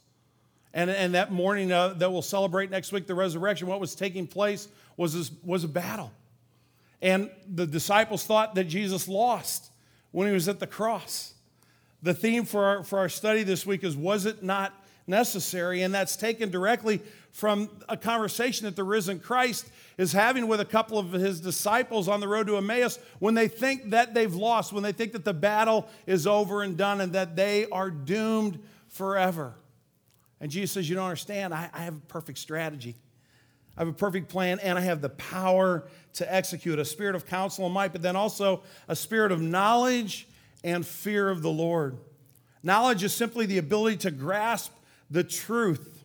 And, 0.74 0.89
and 0.89 1.13
that 1.13 1.31
morning 1.31 1.72
uh, 1.72 1.89
that 1.89 2.12
we'll 2.12 2.22
celebrate 2.22 2.69
next 2.69 2.91
week, 2.91 3.07
the 3.07 3.15
resurrection, 3.15 3.67
what 3.67 3.79
was 3.79 3.95
taking 3.95 4.27
place 4.27 4.67
was, 4.98 5.13
this, 5.13 5.31
was 5.43 5.63
a 5.63 5.69
battle. 5.69 6.12
And 7.01 7.29
the 7.48 7.65
disciples 7.65 8.25
thought 8.25 8.55
that 8.55 8.65
Jesus 8.65 9.07
lost 9.07 9.72
when 10.12 10.27
he 10.27 10.34
was 10.34 10.50
at 10.50 10.60
the 10.60 10.67
cross. 10.67 11.35
The 12.06 12.14
theme 12.14 12.46
for 12.46 12.64
our, 12.64 12.84
for 12.84 13.00
our 13.00 13.10
study 13.10 13.42
this 13.42 13.66
week 13.66 13.84
is 13.84 13.98
Was 13.98 14.28
it 14.28 14.44
not 14.44 14.80
necessary? 15.08 15.82
And 15.82 15.92
that's 15.92 16.16
taken 16.16 16.52
directly 16.52 17.02
from 17.32 17.68
a 17.90 17.98
conversation 17.98 18.66
that 18.66 18.76
the 18.76 18.84
risen 18.84 19.20
Christ 19.20 19.68
is 19.98 20.14
having 20.14 20.48
with 20.48 20.60
a 20.60 20.66
couple 20.66 21.00
of 21.00 21.14
his 21.14 21.42
disciples 21.42 22.08
on 22.08 22.20
the 22.20 22.28
road 22.28 22.46
to 22.46 22.58
Emmaus 22.58 23.00
when 23.18 23.34
they 23.34 23.48
think 23.48 23.90
that 23.90 24.14
they've 24.14 24.36
lost, 24.36 24.72
when 24.72 24.84
they 24.84 24.92
think 24.92 25.14
that 25.14 25.26
the 25.26 25.34
battle 25.34 25.90
is 26.06 26.28
over 26.28 26.62
and 26.62 26.78
done 26.78 27.02
and 27.02 27.14
that 27.14 27.36
they 27.36 27.66
are 27.72 27.90
doomed 27.90 28.60
forever. 28.88 29.56
And 30.40 30.52
Jesus 30.52 30.74
says, 30.74 30.88
You 30.88 30.96
don't 30.96 31.06
understand. 31.06 31.56
I, 31.56 31.72
I 31.74 31.80
have 31.80 31.96
a 31.96 32.02
perfect 32.02 32.38
strategy. 32.38 32.94
I 33.76 33.82
have 33.82 33.88
a 33.88 33.94
perfect 33.94 34.30
plan, 34.30 34.60
and 34.60 34.78
I 34.78 34.82
have 34.82 35.02
the 35.02 35.10
power 35.10 35.88
to 36.13 36.34
execute 36.34 36.78
a 36.78 36.86
spirit 36.86 37.15
of 37.15 37.26
counsel 37.26 37.65
and 37.65 37.74
might, 37.74 37.94
but 37.94 38.04
then 38.04 38.15
also 38.15 38.62
a 38.88 38.96
spirit 38.96 39.32
of 39.32 39.41
knowledge 39.41 40.28
and 40.65 40.86
fear 40.86 41.30
of 41.30 41.41
the 41.41 41.49
Lord. 41.49 41.97
Knowledge 42.62 43.06
is 43.06 43.13
simply 43.13 43.45
the 43.45 43.60
ability 43.60 43.97
to 43.97 44.12
grasp 44.12 44.73
the 45.10 45.23
truth 45.23 45.95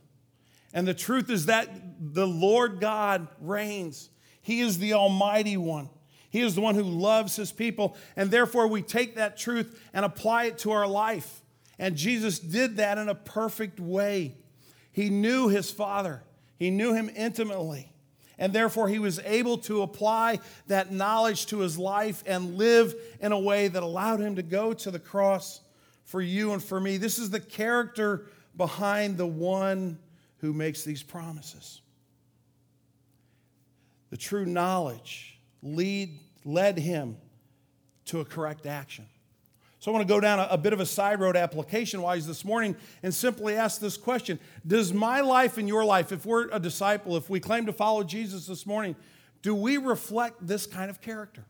and 0.72 0.86
the 0.86 0.94
truth 0.94 1.30
is 1.30 1.46
that 1.46 1.68
the 2.00 2.26
Lord 2.26 2.80
God 2.80 3.28
reigns. 3.40 4.10
He 4.42 4.60
is 4.60 4.78
the 4.78 4.94
Almighty 4.94 5.56
One. 5.56 5.90
He 6.30 6.40
is 6.40 6.54
the 6.54 6.60
one 6.60 6.76
who 6.76 6.82
loves 6.82 7.34
His 7.36 7.50
people. 7.50 7.96
And 8.14 8.30
therefore, 8.30 8.68
we 8.68 8.82
take 8.82 9.16
that 9.16 9.36
truth 9.36 9.80
and 9.92 10.04
apply 10.04 10.44
it 10.44 10.58
to 10.58 10.70
our 10.70 10.86
life. 10.86 11.42
And 11.78 11.96
Jesus 11.96 12.38
did 12.38 12.76
that 12.76 12.98
in 12.98 13.08
a 13.08 13.14
perfect 13.14 13.80
way. 13.80 14.36
He 14.92 15.10
knew 15.10 15.48
His 15.48 15.70
Father, 15.70 16.22
He 16.56 16.70
knew 16.70 16.94
Him 16.94 17.10
intimately. 17.14 17.92
And 18.40 18.52
therefore, 18.52 18.88
He 18.88 18.98
was 18.98 19.20
able 19.20 19.58
to 19.58 19.82
apply 19.82 20.40
that 20.66 20.90
knowledge 20.90 21.46
to 21.46 21.60
His 21.60 21.78
life 21.78 22.24
and 22.26 22.56
live 22.56 22.94
in 23.20 23.30
a 23.30 23.38
way 23.38 23.68
that 23.68 23.84
allowed 23.84 24.18
Him 24.18 24.34
to 24.34 24.42
go 24.42 24.72
to 24.72 24.90
the 24.90 24.98
cross 24.98 25.60
for 26.02 26.20
you 26.20 26.52
and 26.52 26.60
for 26.60 26.80
me. 26.80 26.96
This 26.96 27.20
is 27.20 27.30
the 27.30 27.38
character 27.38 28.26
behind 28.56 29.16
the 29.16 29.26
one 29.26 29.98
who 30.38 30.52
makes 30.52 30.82
these 30.82 31.04
promises. 31.04 31.80
The 34.10 34.16
true 34.16 34.44
knowledge 34.44 35.38
lead, 35.62 36.18
led 36.44 36.78
him 36.78 37.16
to 38.06 38.20
a 38.20 38.24
correct 38.24 38.66
action. 38.66 39.06
So 39.80 39.90
I 39.90 39.94
want 39.94 40.06
to 40.06 40.14
go 40.14 40.20
down 40.20 40.38
a, 40.38 40.48
a 40.50 40.58
bit 40.58 40.72
of 40.72 40.80
a 40.80 40.86
side 40.86 41.20
road 41.20 41.36
application 41.36 42.02
wise 42.02 42.26
this 42.26 42.44
morning 42.44 42.76
and 43.02 43.12
simply 43.12 43.56
ask 43.56 43.80
this 43.80 43.96
question 43.96 44.38
Does 44.66 44.92
my 44.92 45.20
life 45.20 45.58
and 45.58 45.66
your 45.66 45.84
life, 45.84 46.12
if 46.12 46.24
we're 46.24 46.48
a 46.50 46.60
disciple, 46.60 47.16
if 47.16 47.28
we 47.28 47.40
claim 47.40 47.66
to 47.66 47.72
follow 47.72 48.04
Jesus 48.04 48.46
this 48.46 48.66
morning, 48.66 48.94
do 49.42 49.54
we 49.54 49.78
reflect 49.78 50.46
this 50.46 50.66
kind 50.66 50.90
of 50.90 51.00
character? 51.00 51.44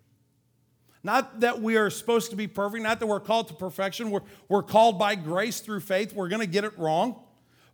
Not 1.03 1.41
that 1.41 1.61
we 1.61 1.77
are 1.77 1.91
supposed 1.91 2.31
to 2.31 2.37
be 2.37 2.47
perfect, 2.47 2.83
not 2.83 3.01
that 3.01 3.07
we're 3.07 3.21
called 3.21 3.49
to 3.49 3.55
perfection. 3.55 4.11
We're, 4.11 4.21
we're 4.49 4.63
called 4.63 4.99
by 4.99 5.15
grace 5.15 5.61
through 5.61 5.81
faith. 5.81 6.13
We're 6.13 6.29
going 6.29 6.41
to 6.41 6.47
get 6.47 6.65
it 6.65 6.79
wrong. 6.79 7.21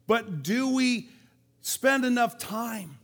But 0.06 0.42
do 0.42 0.72
we 0.72 1.10
spend 1.60 2.04
enough 2.04 2.38
time 2.38 2.98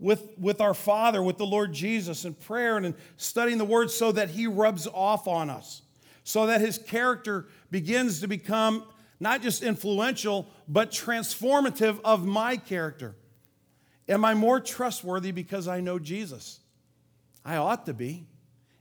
with, 0.00 0.26
with 0.38 0.60
our 0.60 0.74
Father, 0.74 1.22
with 1.22 1.36
the 1.36 1.46
Lord 1.46 1.72
Jesus, 1.72 2.24
in 2.24 2.34
prayer 2.34 2.76
and 2.76 2.86
in 2.86 2.94
studying 3.18 3.58
the 3.58 3.64
Word 3.64 3.90
so 3.90 4.10
that 4.12 4.30
He 4.30 4.46
rubs 4.46 4.86
off 4.86 5.28
on 5.28 5.50
us, 5.50 5.82
so 6.28 6.44
that 6.44 6.60
His 6.60 6.76
character 6.76 7.46
begins 7.70 8.20
to 8.20 8.28
become 8.28 8.84
not 9.18 9.40
just 9.40 9.62
influential, 9.62 10.46
but 10.68 10.90
transformative 10.90 11.98
of 12.04 12.26
my 12.26 12.58
character? 12.58 13.16
Am 14.10 14.26
I 14.26 14.34
more 14.34 14.60
trustworthy 14.60 15.30
because 15.30 15.66
I 15.66 15.80
know 15.80 15.98
Jesus? 15.98 16.60
I 17.46 17.56
ought 17.56 17.86
to 17.86 17.94
be. 17.94 18.26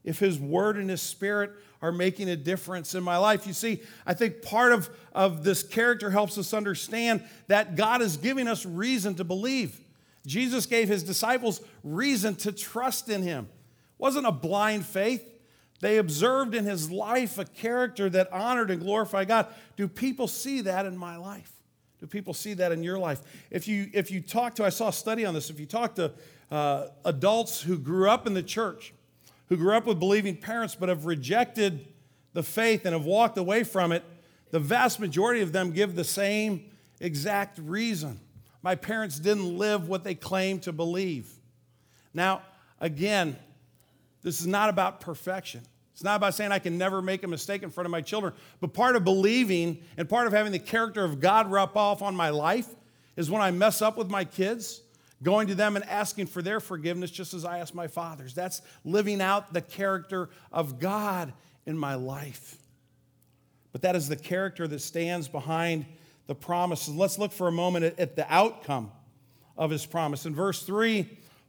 If 0.03 0.19
His 0.19 0.37
Word 0.37 0.75
and 0.75 0.89
His 0.89 1.01
Spirit 1.01 1.51
are 1.81 1.93
making 1.93 2.27
a 2.27 2.35
difference 2.35 2.93
in 2.95 3.01
my 3.01 3.15
life. 3.15 3.47
You 3.47 3.53
see, 3.53 3.79
I 4.05 4.13
think 4.13 4.41
part 4.41 4.73
of, 4.73 4.89
of 5.13 5.45
this 5.45 5.63
character 5.63 6.09
helps 6.09 6.37
us 6.37 6.53
understand 6.53 7.23
that 7.47 7.77
God 7.77 8.01
is 8.01 8.17
giving 8.17 8.49
us 8.49 8.65
reason 8.65 9.15
to 9.15 9.23
believe. 9.23 9.79
Jesus 10.25 10.65
gave 10.65 10.89
his 10.89 11.01
disciples 11.01 11.61
reason 11.81 12.35
to 12.35 12.51
trust 12.51 13.07
in 13.07 13.21
him. 13.21 13.45
It 13.45 13.99
wasn't 13.99 14.27
a 14.27 14.33
blind 14.33 14.85
faith. 14.85 15.23
They 15.79 15.97
observed 15.97 16.55
in 16.55 16.65
his 16.65 16.89
life 16.89 17.37
a 17.37 17.45
character 17.45 18.09
that 18.09 18.31
honored 18.33 18.71
and 18.71 18.81
glorified 18.81 19.27
God. 19.27 19.47
Do 19.75 19.87
people 19.87 20.27
see 20.27 20.61
that 20.61 20.85
in 20.85 20.97
my 20.97 21.17
life? 21.17 21.51
Do 21.99 22.07
people 22.07 22.33
see 22.33 22.53
that 22.55 22.71
in 22.71 22.83
your 22.83 22.97
life? 22.97 23.21
If 23.49 23.67
you 23.67 23.89
if 23.93 24.11
you 24.11 24.21
talk 24.21 24.55
to, 24.55 24.65
I 24.65 24.69
saw 24.69 24.89
a 24.89 24.93
study 24.93 25.25
on 25.25 25.33
this. 25.33 25.49
If 25.49 25.59
you 25.59 25.65
talk 25.65 25.95
to 25.95 26.11
uh, 26.51 26.87
adults 27.05 27.61
who 27.61 27.77
grew 27.77 28.09
up 28.09 28.27
in 28.27 28.33
the 28.33 28.43
church, 28.43 28.93
who 29.49 29.57
grew 29.57 29.75
up 29.75 29.85
with 29.85 29.99
believing 29.99 30.35
parents 30.35 30.75
but 30.75 30.89
have 30.89 31.05
rejected 31.05 31.87
the 32.33 32.43
faith 32.43 32.85
and 32.85 32.93
have 32.93 33.05
walked 33.05 33.37
away 33.37 33.63
from 33.63 33.91
it, 33.91 34.03
the 34.51 34.59
vast 34.59 34.99
majority 34.99 35.41
of 35.41 35.51
them 35.51 35.71
give 35.71 35.95
the 35.95 36.03
same 36.03 36.65
exact 36.99 37.59
reason. 37.59 38.19
My 38.61 38.75
parents 38.75 39.19
didn't 39.19 39.57
live 39.57 39.87
what 39.87 40.03
they 40.03 40.15
claimed 40.15 40.63
to 40.63 40.73
believe. 40.73 41.31
Now, 42.13 42.41
again, 42.79 43.37
this 44.21 44.41
is 44.41 44.47
not 44.47 44.69
about 44.69 45.01
perfection. 45.01 45.61
It's 45.93 46.03
not 46.03 46.15
about 46.17 46.35
saying 46.35 46.51
I 46.51 46.59
can 46.59 46.77
never 46.77 47.01
make 47.01 47.23
a 47.23 47.27
mistake 47.27 47.63
in 47.63 47.71
front 47.71 47.85
of 47.85 47.91
my 47.91 48.01
children. 48.01 48.33
But 48.59 48.73
part 48.73 48.95
of 48.95 49.03
believing 49.03 49.79
and 49.97 50.07
part 50.07 50.27
of 50.27 50.33
having 50.33 50.51
the 50.51 50.59
character 50.59 51.03
of 51.03 51.19
God 51.19 51.49
rub 51.51 51.75
off 51.75 52.01
on 52.01 52.15
my 52.15 52.29
life 52.29 52.67
is 53.15 53.31
when 53.31 53.41
I 53.41 53.49
mess 53.51 53.81
up 53.81 53.97
with 53.97 54.09
my 54.09 54.23
kids 54.23 54.81
going 55.23 55.47
to 55.47 55.55
them 55.55 55.75
and 55.75 55.83
asking 55.85 56.27
for 56.27 56.41
their 56.41 56.59
forgiveness 56.59 57.09
just 57.09 57.33
as 57.33 57.45
I 57.45 57.59
ask 57.59 57.73
my 57.73 57.87
father's. 57.87 58.33
That's 58.33 58.61
living 58.85 59.21
out 59.21 59.53
the 59.53 59.61
character 59.61 60.29
of 60.51 60.79
God 60.79 61.33
in 61.65 61.77
my 61.77 61.95
life. 61.95 62.57
But 63.71 63.81
that 63.81 63.95
is 63.95 64.07
the 64.07 64.15
character 64.15 64.67
that 64.67 64.79
stands 64.79 65.27
behind 65.27 65.85
the 66.27 66.35
promises. 66.35 66.93
Let's 66.93 67.17
look 67.17 67.31
for 67.31 67.47
a 67.47 67.51
moment 67.51 67.99
at, 67.99 68.15
the 68.15 68.31
outcome 68.31 68.91
of 69.57 69.71
his 69.71 69.85
promise. 69.85 70.25
In 70.25 70.35
verse 70.35 70.63
3, 70.63 71.07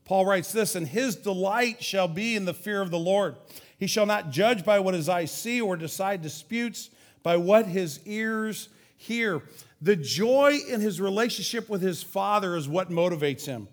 Paul 0.08 0.24
writes 0.24 0.50
this 0.50 0.74
And 0.74 0.88
his 0.88 1.14
delight 1.14 1.84
shall 1.84 2.08
be 2.08 2.34
in 2.34 2.46
the 2.46 2.54
fear 2.54 2.80
of 2.80 2.90
the 2.90 2.98
Lord. 2.98 3.36
He 3.78 3.86
shall 3.86 4.06
not 4.06 4.30
judge 4.30 4.64
by 4.64 4.80
what 4.80 4.94
his 4.94 5.08
eyes 5.08 5.30
see 5.30 5.60
or 5.60 5.76
decide 5.76 6.22
disputes 6.22 6.90
by 7.22 7.36
what 7.36 7.66
his 7.66 8.00
ears 8.06 8.70
hear. 8.96 9.42
The 9.82 9.94
joy 9.94 10.58
in 10.68 10.80
his 10.80 11.00
relationship 11.00 11.68
with 11.68 11.82
his 11.82 12.02
father 12.02 12.56
is 12.56 12.66
what 12.68 12.90
motivates 12.90 13.44
him. 13.44 13.68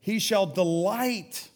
He 0.00 0.18
shall 0.18 0.46
delight 0.46 1.48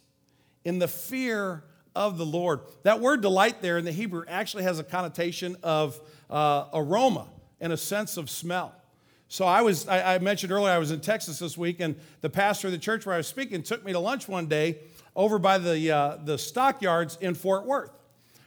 in 0.65 0.79
the 0.79 0.89
fear 0.89 1.63
of 1.95 2.17
the 2.17 2.27
Lord. 2.27 2.61
That 2.83 3.01
word 3.01 3.21
delight 3.21 3.61
there 3.61 3.79
in 3.79 3.85
the 3.85 3.93
Hebrew 3.93 4.25
actually 4.27 4.65
has 4.65 4.79
a 4.79 4.85
connotation 4.85 5.57
of 5.63 6.01
uh, 6.31 6.67
aroma 6.73 7.29
and 7.61 7.73
a 7.73 7.77
sense 7.77 8.17
of 8.17 8.31
smell. 8.31 8.75
So 9.35 9.47
I 9.47 9.62
was, 9.62 9.88
I, 9.88 10.14
I, 10.14 10.18
mentioned 10.20 10.53
earlier, 10.53 10.70
I 10.70 10.79
was 10.79 10.92
in 10.92 11.01
Texas 11.01 11.40
this 11.40 11.59
week, 11.59 11.81
and 11.81 11.97
the 12.20 12.31
pastor 12.31 12.68
of 12.68 12.73
the 12.73 12.79
church 12.79 13.05
where 13.05 13.16
I 13.16 13.18
was 13.18 13.27
speaking 13.27 13.64
took 13.64 13.85
me 13.85 13.90
to 13.90 13.99
lunch 13.99 14.29
one 14.29 14.47
day 14.47 14.79
over 15.16 15.40
by 15.40 15.59
the, 15.59 15.90
uh, 15.90 16.18
the 16.23 16.38
stockyards 16.38 17.18
in 17.20 17.35
Fort 17.35 17.66
Worth. 17.66 17.90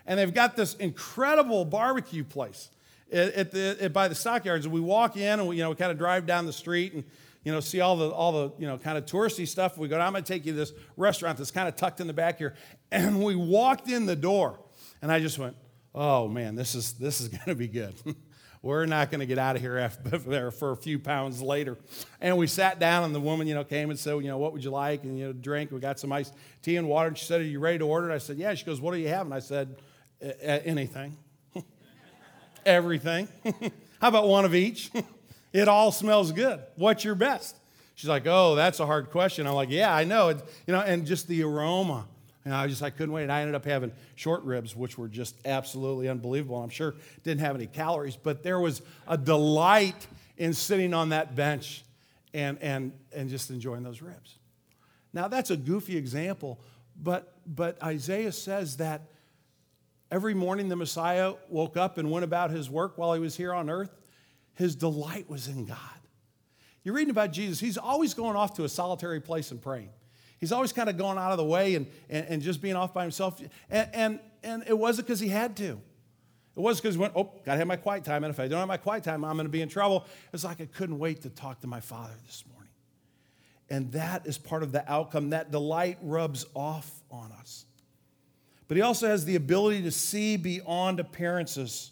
And 0.06 0.18
they've 0.18 0.34
got 0.34 0.56
this 0.56 0.76
incredible 0.76 1.66
barbecue 1.66 2.24
place 2.24 2.70
at 3.12 3.52
the, 3.52 3.76
at, 3.82 3.92
by 3.92 4.08
the 4.08 4.16
stockyards. 4.16 4.64
And 4.64 4.74
we 4.74 4.80
walk 4.80 5.18
in 5.18 5.42
and 5.42 5.50
we, 5.50 5.58
you 5.58 5.64
know, 5.64 5.72
we 5.72 5.76
kind 5.76 5.92
of 5.92 5.98
drive 5.98 6.26
down 6.26 6.46
the 6.46 6.54
street 6.54 6.94
and, 6.94 7.04
you 7.44 7.52
know, 7.52 7.60
see 7.60 7.82
all 7.82 7.98
the, 7.98 8.10
all 8.10 8.32
the, 8.32 8.54
you 8.58 8.66
know, 8.66 8.78
kind 8.78 8.98
of 8.98 9.06
touristy 9.06 9.46
stuff. 9.46 9.78
We 9.78 9.90
go, 9.90 10.00
I'm 10.00 10.14
going 10.14 10.24
to 10.24 10.34
take 10.34 10.46
you 10.46 10.54
to 10.54 10.58
this 10.58 10.72
restaurant 10.96 11.38
that's 11.38 11.52
kind 11.52 11.68
of 11.68 11.76
tucked 11.76 12.00
in 12.00 12.08
the 12.08 12.14
back 12.14 12.38
here. 12.38 12.56
And 12.94 13.22
we 13.22 13.36
walked 13.36 13.90
in 13.90 14.06
the 14.06 14.16
door 14.16 14.58
and 15.02 15.12
I 15.12 15.20
just 15.20 15.38
went, 15.38 15.58
oh 15.94 16.30
man, 16.30 16.56
this 16.56 16.76
is, 16.76 16.94
this 16.94 17.20
is 17.20 17.28
going 17.28 17.44
to 17.48 17.56
be 17.56 17.68
good. 17.68 17.94
We're 18.68 18.86
not 18.86 19.12
going 19.12 19.22
to 19.22 19.26
get 19.26 19.40
out 19.40 19.56
of 19.56 19.62
here 19.62 19.78
after, 19.78 20.52
for 20.52 20.72
a 20.72 20.76
few 20.76 21.00
pounds 21.00 21.42
later. 21.42 21.78
And 22.20 22.38
we 22.38 22.48
sat 22.48 22.80
down, 22.80 23.06
and 23.06 23.16
the 23.16 23.20
woman, 23.22 23.48
you 23.48 23.56
know, 23.56 23.64
came 23.64 23.90
and 23.90 23.98
said, 23.98 24.16
you 24.16 24.28
know, 24.28 24.38
what 24.38 24.52
would 24.52 24.62
you 24.62 24.72
like? 24.72 25.04
And, 25.04 25.18
you 25.18 25.28
know, 25.28 25.32
drink. 25.32 25.72
We 25.72 25.80
got 25.80 26.02
some 26.02 26.12
iced 26.12 26.34
tea 26.62 26.76
and 26.76 26.90
water. 26.90 27.08
And 27.08 27.18
she 27.18 27.24
said, 27.24 27.40
are 27.40 27.46
you 27.46 27.62
ready 27.62 27.78
to 27.78 27.86
order? 27.86 28.08
And 28.08 28.14
I 28.14 28.18
said, 28.18 28.36
yeah. 28.36 28.54
She 28.56 28.66
goes, 28.66 28.82
what 28.82 28.94
do 28.94 29.00
you 29.00 29.08
have? 29.08 29.26
And 29.26 29.34
I 29.34 29.40
said, 29.40 29.78
anything. 30.42 31.16
Everything. 32.66 33.30
How 34.02 34.10
about 34.10 34.28
one 34.28 34.44
of 34.44 34.54
each? 34.54 34.92
it 35.54 35.70
all 35.70 35.94
smells 35.94 36.34
good. 36.34 36.60
What's 36.76 37.06
your 37.06 37.16
best? 37.16 37.56
She's 37.96 38.10
like, 38.10 38.28
oh, 38.28 38.56
that's 38.56 38.82
a 38.82 38.86
hard 38.86 39.12
question. 39.12 39.48
I'm 39.48 39.54
like, 39.54 39.70
yeah, 39.70 39.96
I 39.96 40.04
know. 40.04 40.28
It, 40.28 40.44
you 40.68 40.74
know, 40.74 40.82
and 40.82 41.06
just 41.06 41.30
the 41.30 41.42
aroma 41.44 42.06
and 42.48 42.56
I 42.56 42.66
just 42.68 42.82
I 42.82 42.92
couldn't 42.92 43.12
wait. 43.12 43.24
And 43.24 43.32
I 43.32 43.42
ended 43.42 43.56
up 43.56 43.66
having 43.66 43.92
short 44.16 44.42
ribs, 44.44 44.74
which 44.74 44.98
were 44.98 45.10
just 45.10 45.36
absolutely 45.44 46.08
unbelievable. 46.08 46.56
I'm 46.64 46.70
sure 46.70 46.96
didn't 47.24 47.42
have 47.42 47.56
any 47.56 47.68
calories, 47.68 48.16
but 48.16 48.42
there 48.42 48.58
was 48.58 48.82
a 49.06 49.18
delight 49.18 50.08
in 50.38 50.54
sitting 50.54 50.94
on 50.94 51.10
that 51.10 51.36
bench 51.36 51.84
and 52.34 52.58
and 52.62 52.94
and 53.14 53.30
just 53.30 53.50
enjoying 53.50 53.84
those 53.84 54.02
ribs. 54.02 54.40
Now 55.12 55.28
that's 55.28 55.52
a 55.52 55.58
goofy 55.58 55.98
example, 55.98 56.62
but 56.96 57.34
but 57.46 57.84
Isaiah 57.84 58.32
says 58.32 58.78
that 58.78 59.02
every 60.10 60.34
morning 60.34 60.70
the 60.70 60.78
Messiah 60.78 61.34
woke 61.50 61.76
up 61.76 61.98
and 61.98 62.10
went 62.10 62.24
about 62.24 62.50
his 62.50 62.70
work 62.70 62.98
while 62.98 63.14
he 63.14 63.20
was 63.20 63.36
here 63.36 63.54
on 63.54 63.70
earth. 63.70 63.92
His 64.54 64.74
delight 64.74 65.30
was 65.30 65.50
in 65.50 65.66
God. 65.66 65.78
You're 66.86 66.96
reading 66.96 67.12
about 67.12 67.34
Jesus, 67.34 67.60
he's 67.60 67.78
always 67.78 68.14
going 68.14 68.38
off 68.38 68.54
to 68.54 68.64
a 68.64 68.70
solitary 68.70 69.20
place 69.20 69.52
and 69.52 69.62
praying. 69.62 69.90
He's 70.40 70.52
always 70.52 70.72
kind 70.72 70.90
of 70.90 70.98
going 70.98 71.18
out 71.18 71.32
of 71.32 71.38
the 71.38 71.46
way 71.46 71.76
and, 71.76 71.88
and, 72.10 72.26
and 72.28 72.42
just 72.42 72.62
being 72.62 72.76
off 72.76 72.94
by 72.94 73.02
himself. 73.02 73.42
And, 73.70 73.90
and, 73.94 74.20
and 74.44 74.64
it 74.68 74.78
wasn't 74.78 75.08
because 75.08 75.20
he 75.20 75.30
had 75.30 75.58
to. 75.58 75.82
It 76.56 76.62
was 76.62 76.80
because 76.80 76.96
he 76.96 77.02
went, 77.02 77.14
oh, 77.16 77.32
got 77.46 77.54
to 77.54 77.58
have 77.60 77.68
my 77.68 77.76
quiet 77.76 78.04
time. 78.04 78.24
And 78.24 78.34
if 78.34 78.40
I 78.40 78.48
don't 78.48 78.60
have 78.60 78.68
my 78.68 78.78
quiet 78.78 79.04
time, 79.04 79.24
I'm 79.24 79.36
going 79.36 79.46
to 79.46 79.52
be 79.52 79.62
in 79.62 79.70
trouble. 79.70 80.06
It's 80.34 80.44
like 80.44 80.62
I 80.62 80.66
couldn't 80.66 81.00
wait 81.00 81.22
to 81.24 81.30
talk 81.30 81.62
to 81.62 81.68
my 81.68 81.80
father 81.80 82.14
this 82.26 82.44
morning. 82.52 82.72
And 83.70 83.92
that 83.92 84.26
is 84.26 84.38
part 84.38 84.64
of 84.64 84.72
the 84.72 84.90
outcome. 84.92 85.32
That 85.32 85.52
delight 85.52 85.98
rubs 86.02 86.46
off 86.56 87.04
on 87.12 87.32
us. 87.40 87.66
But 88.68 88.78
he 88.78 88.84
also 88.84 89.08
has 89.08 89.26
the 89.26 89.36
ability 89.36 89.84
to 89.84 89.92
see 89.92 90.38
beyond 90.38 91.00
appearances 91.00 91.92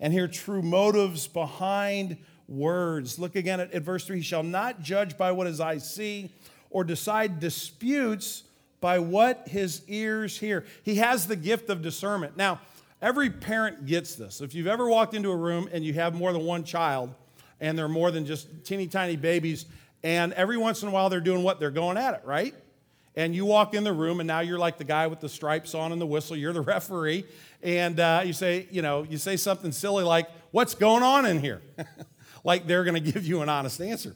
and 0.00 0.12
hear 0.12 0.28
true 0.28 0.62
motives 0.62 1.26
behind 1.26 2.18
words. 2.48 3.18
Look 3.18 3.36
again 3.36 3.60
at, 3.60 3.72
at 3.72 3.82
verse 3.82 4.06
3 4.06 4.16
He 4.16 4.22
shall 4.22 4.42
not 4.42 4.82
judge 4.82 5.16
by 5.16 5.32
what 5.32 5.46
his 5.46 5.60
eyes 5.60 5.92
see 5.92 6.32
or 6.70 6.84
decide 6.84 7.40
disputes 7.40 8.44
by 8.80 8.98
what 8.98 9.48
his 9.48 9.82
ears 9.88 10.38
hear. 10.38 10.64
He 10.82 10.96
has 10.96 11.26
the 11.26 11.36
gift 11.36 11.70
of 11.70 11.82
discernment. 11.82 12.36
Now, 12.36 12.60
every 13.00 13.30
parent 13.30 13.86
gets 13.86 14.14
this. 14.14 14.40
If 14.40 14.54
you've 14.54 14.66
ever 14.66 14.88
walked 14.88 15.14
into 15.14 15.30
a 15.30 15.36
room 15.36 15.68
and 15.72 15.84
you 15.84 15.94
have 15.94 16.14
more 16.14 16.32
than 16.32 16.44
one 16.44 16.64
child, 16.64 17.14
and 17.60 17.78
they're 17.78 17.88
more 17.88 18.10
than 18.10 18.26
just 18.26 18.64
teeny 18.64 18.86
tiny 18.86 19.16
babies, 19.16 19.66
and 20.02 20.32
every 20.34 20.56
once 20.56 20.82
in 20.82 20.88
a 20.88 20.92
while 20.92 21.08
they're 21.08 21.20
doing 21.20 21.42
what? 21.42 21.58
They're 21.58 21.70
going 21.70 21.96
at 21.96 22.14
it, 22.14 22.20
right? 22.24 22.54
And 23.16 23.34
you 23.34 23.46
walk 23.46 23.74
in 23.74 23.82
the 23.82 23.94
room, 23.94 24.20
and 24.20 24.26
now 24.26 24.40
you're 24.40 24.58
like 24.58 24.76
the 24.76 24.84
guy 24.84 25.06
with 25.06 25.20
the 25.20 25.28
stripes 25.28 25.74
on 25.74 25.90
and 25.90 26.00
the 26.00 26.06
whistle. 26.06 26.36
You're 26.36 26.52
the 26.52 26.60
referee, 26.74 27.24
and 27.62 27.98
uh, 27.98 28.22
you 28.24 28.34
say, 28.34 28.68
you 28.70 28.82
know, 28.82 29.04
you 29.08 29.16
say 29.16 29.36
something 29.36 29.72
silly 29.72 30.04
like, 30.04 30.28
"What's 30.50 30.74
going 30.74 31.02
on 31.02 31.24
in 31.24 31.40
here?" 31.40 31.62
like 32.44 32.66
they're 32.66 32.84
going 32.84 32.94
to 33.02 33.12
give 33.12 33.26
you 33.26 33.42
an 33.42 33.48
honest 33.48 33.80
answer. 33.80 34.14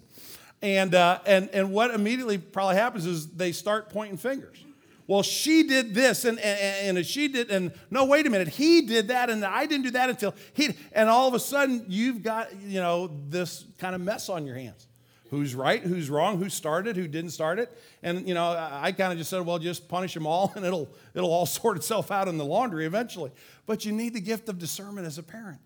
And, 0.62 0.94
uh, 0.94 1.20
and, 1.26 1.48
and 1.52 1.72
what 1.72 1.90
immediately 1.92 2.36
probably 2.38 2.76
happens 2.76 3.06
is 3.06 3.28
they 3.28 3.52
start 3.52 3.88
pointing 3.90 4.18
fingers. 4.18 4.62
Well, 5.10 5.24
she 5.24 5.64
did 5.64 5.92
this, 5.92 6.24
and, 6.24 6.38
and, 6.38 6.96
and 6.96 7.04
she 7.04 7.26
did, 7.26 7.50
and 7.50 7.72
no, 7.90 8.04
wait 8.04 8.28
a 8.28 8.30
minute, 8.30 8.46
he 8.46 8.82
did 8.82 9.08
that, 9.08 9.28
and 9.28 9.44
I 9.44 9.66
didn't 9.66 9.82
do 9.82 9.90
that 9.90 10.08
until 10.08 10.36
he, 10.52 10.76
and 10.92 11.08
all 11.08 11.26
of 11.26 11.34
a 11.34 11.40
sudden 11.40 11.84
you've 11.88 12.22
got, 12.22 12.54
you 12.60 12.80
know, 12.80 13.10
this 13.28 13.64
kind 13.78 13.96
of 13.96 14.00
mess 14.00 14.28
on 14.28 14.46
your 14.46 14.54
hands. 14.54 14.86
Who's 15.30 15.52
right, 15.52 15.82
who's 15.82 16.10
wrong, 16.10 16.38
who 16.38 16.48
started, 16.48 16.96
who 16.96 17.08
didn't 17.08 17.30
start 17.30 17.58
it. 17.58 17.76
And, 18.04 18.28
you 18.28 18.34
know, 18.34 18.50
I 18.50 18.92
kind 18.92 19.12
of 19.12 19.18
just 19.18 19.30
said, 19.30 19.44
well, 19.44 19.58
just 19.58 19.88
punish 19.88 20.14
them 20.14 20.28
all, 20.28 20.52
and 20.56 20.64
it'll, 20.64 20.88
it'll 21.12 21.32
all 21.32 21.46
sort 21.60 21.76
itself 21.76 22.12
out 22.12 22.28
in 22.28 22.38
the 22.38 22.44
laundry 22.44 22.86
eventually. 22.86 23.32
But 23.66 23.84
you 23.84 23.90
need 23.90 24.14
the 24.14 24.20
gift 24.20 24.48
of 24.48 24.60
discernment 24.60 25.08
as 25.08 25.18
a 25.18 25.24
parent. 25.24 25.58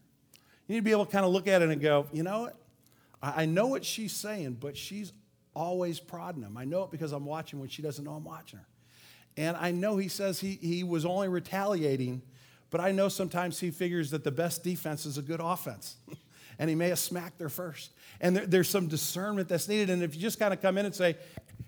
You 0.68 0.74
need 0.74 0.80
to 0.80 0.84
be 0.84 0.92
able 0.92 1.04
to 1.04 1.12
kind 1.12 1.26
of 1.26 1.32
look 1.32 1.48
at 1.48 1.60
it 1.60 1.68
and 1.68 1.82
go, 1.82 2.06
you 2.14 2.22
know 2.22 2.44
what? 2.44 2.56
I 3.36 3.46
know 3.46 3.66
what 3.66 3.84
she's 3.84 4.12
saying, 4.12 4.58
but 4.60 4.76
she's 4.76 5.12
always 5.54 6.00
prodding 6.00 6.42
him. 6.42 6.56
I 6.56 6.64
know 6.64 6.82
it 6.82 6.90
because 6.90 7.12
I'm 7.12 7.24
watching 7.24 7.60
when 7.60 7.68
she 7.68 7.80
doesn't 7.80 8.04
know 8.04 8.12
I'm 8.12 8.24
watching 8.24 8.58
her. 8.58 8.66
And 9.36 9.56
I 9.56 9.70
know 9.70 9.96
he 9.96 10.08
says 10.08 10.40
he, 10.40 10.58
he 10.60 10.84
was 10.84 11.04
only 11.04 11.28
retaliating, 11.28 12.22
but 12.70 12.80
I 12.80 12.92
know 12.92 13.08
sometimes 13.08 13.58
he 13.58 13.70
figures 13.70 14.10
that 14.10 14.24
the 14.24 14.30
best 14.30 14.62
defense 14.62 15.06
is 15.06 15.18
a 15.18 15.22
good 15.22 15.40
offense. 15.42 15.96
and 16.58 16.68
he 16.68 16.76
may 16.76 16.88
have 16.88 16.98
smacked 16.98 17.40
her 17.40 17.48
first. 17.48 17.92
And 18.20 18.36
there, 18.36 18.46
there's 18.46 18.68
some 18.68 18.88
discernment 18.88 19.48
that's 19.48 19.68
needed. 19.68 19.90
And 19.90 20.02
if 20.02 20.14
you 20.14 20.20
just 20.20 20.38
kind 20.38 20.52
of 20.52 20.60
come 20.60 20.78
in 20.78 20.86
and 20.86 20.94
say, 20.94 21.16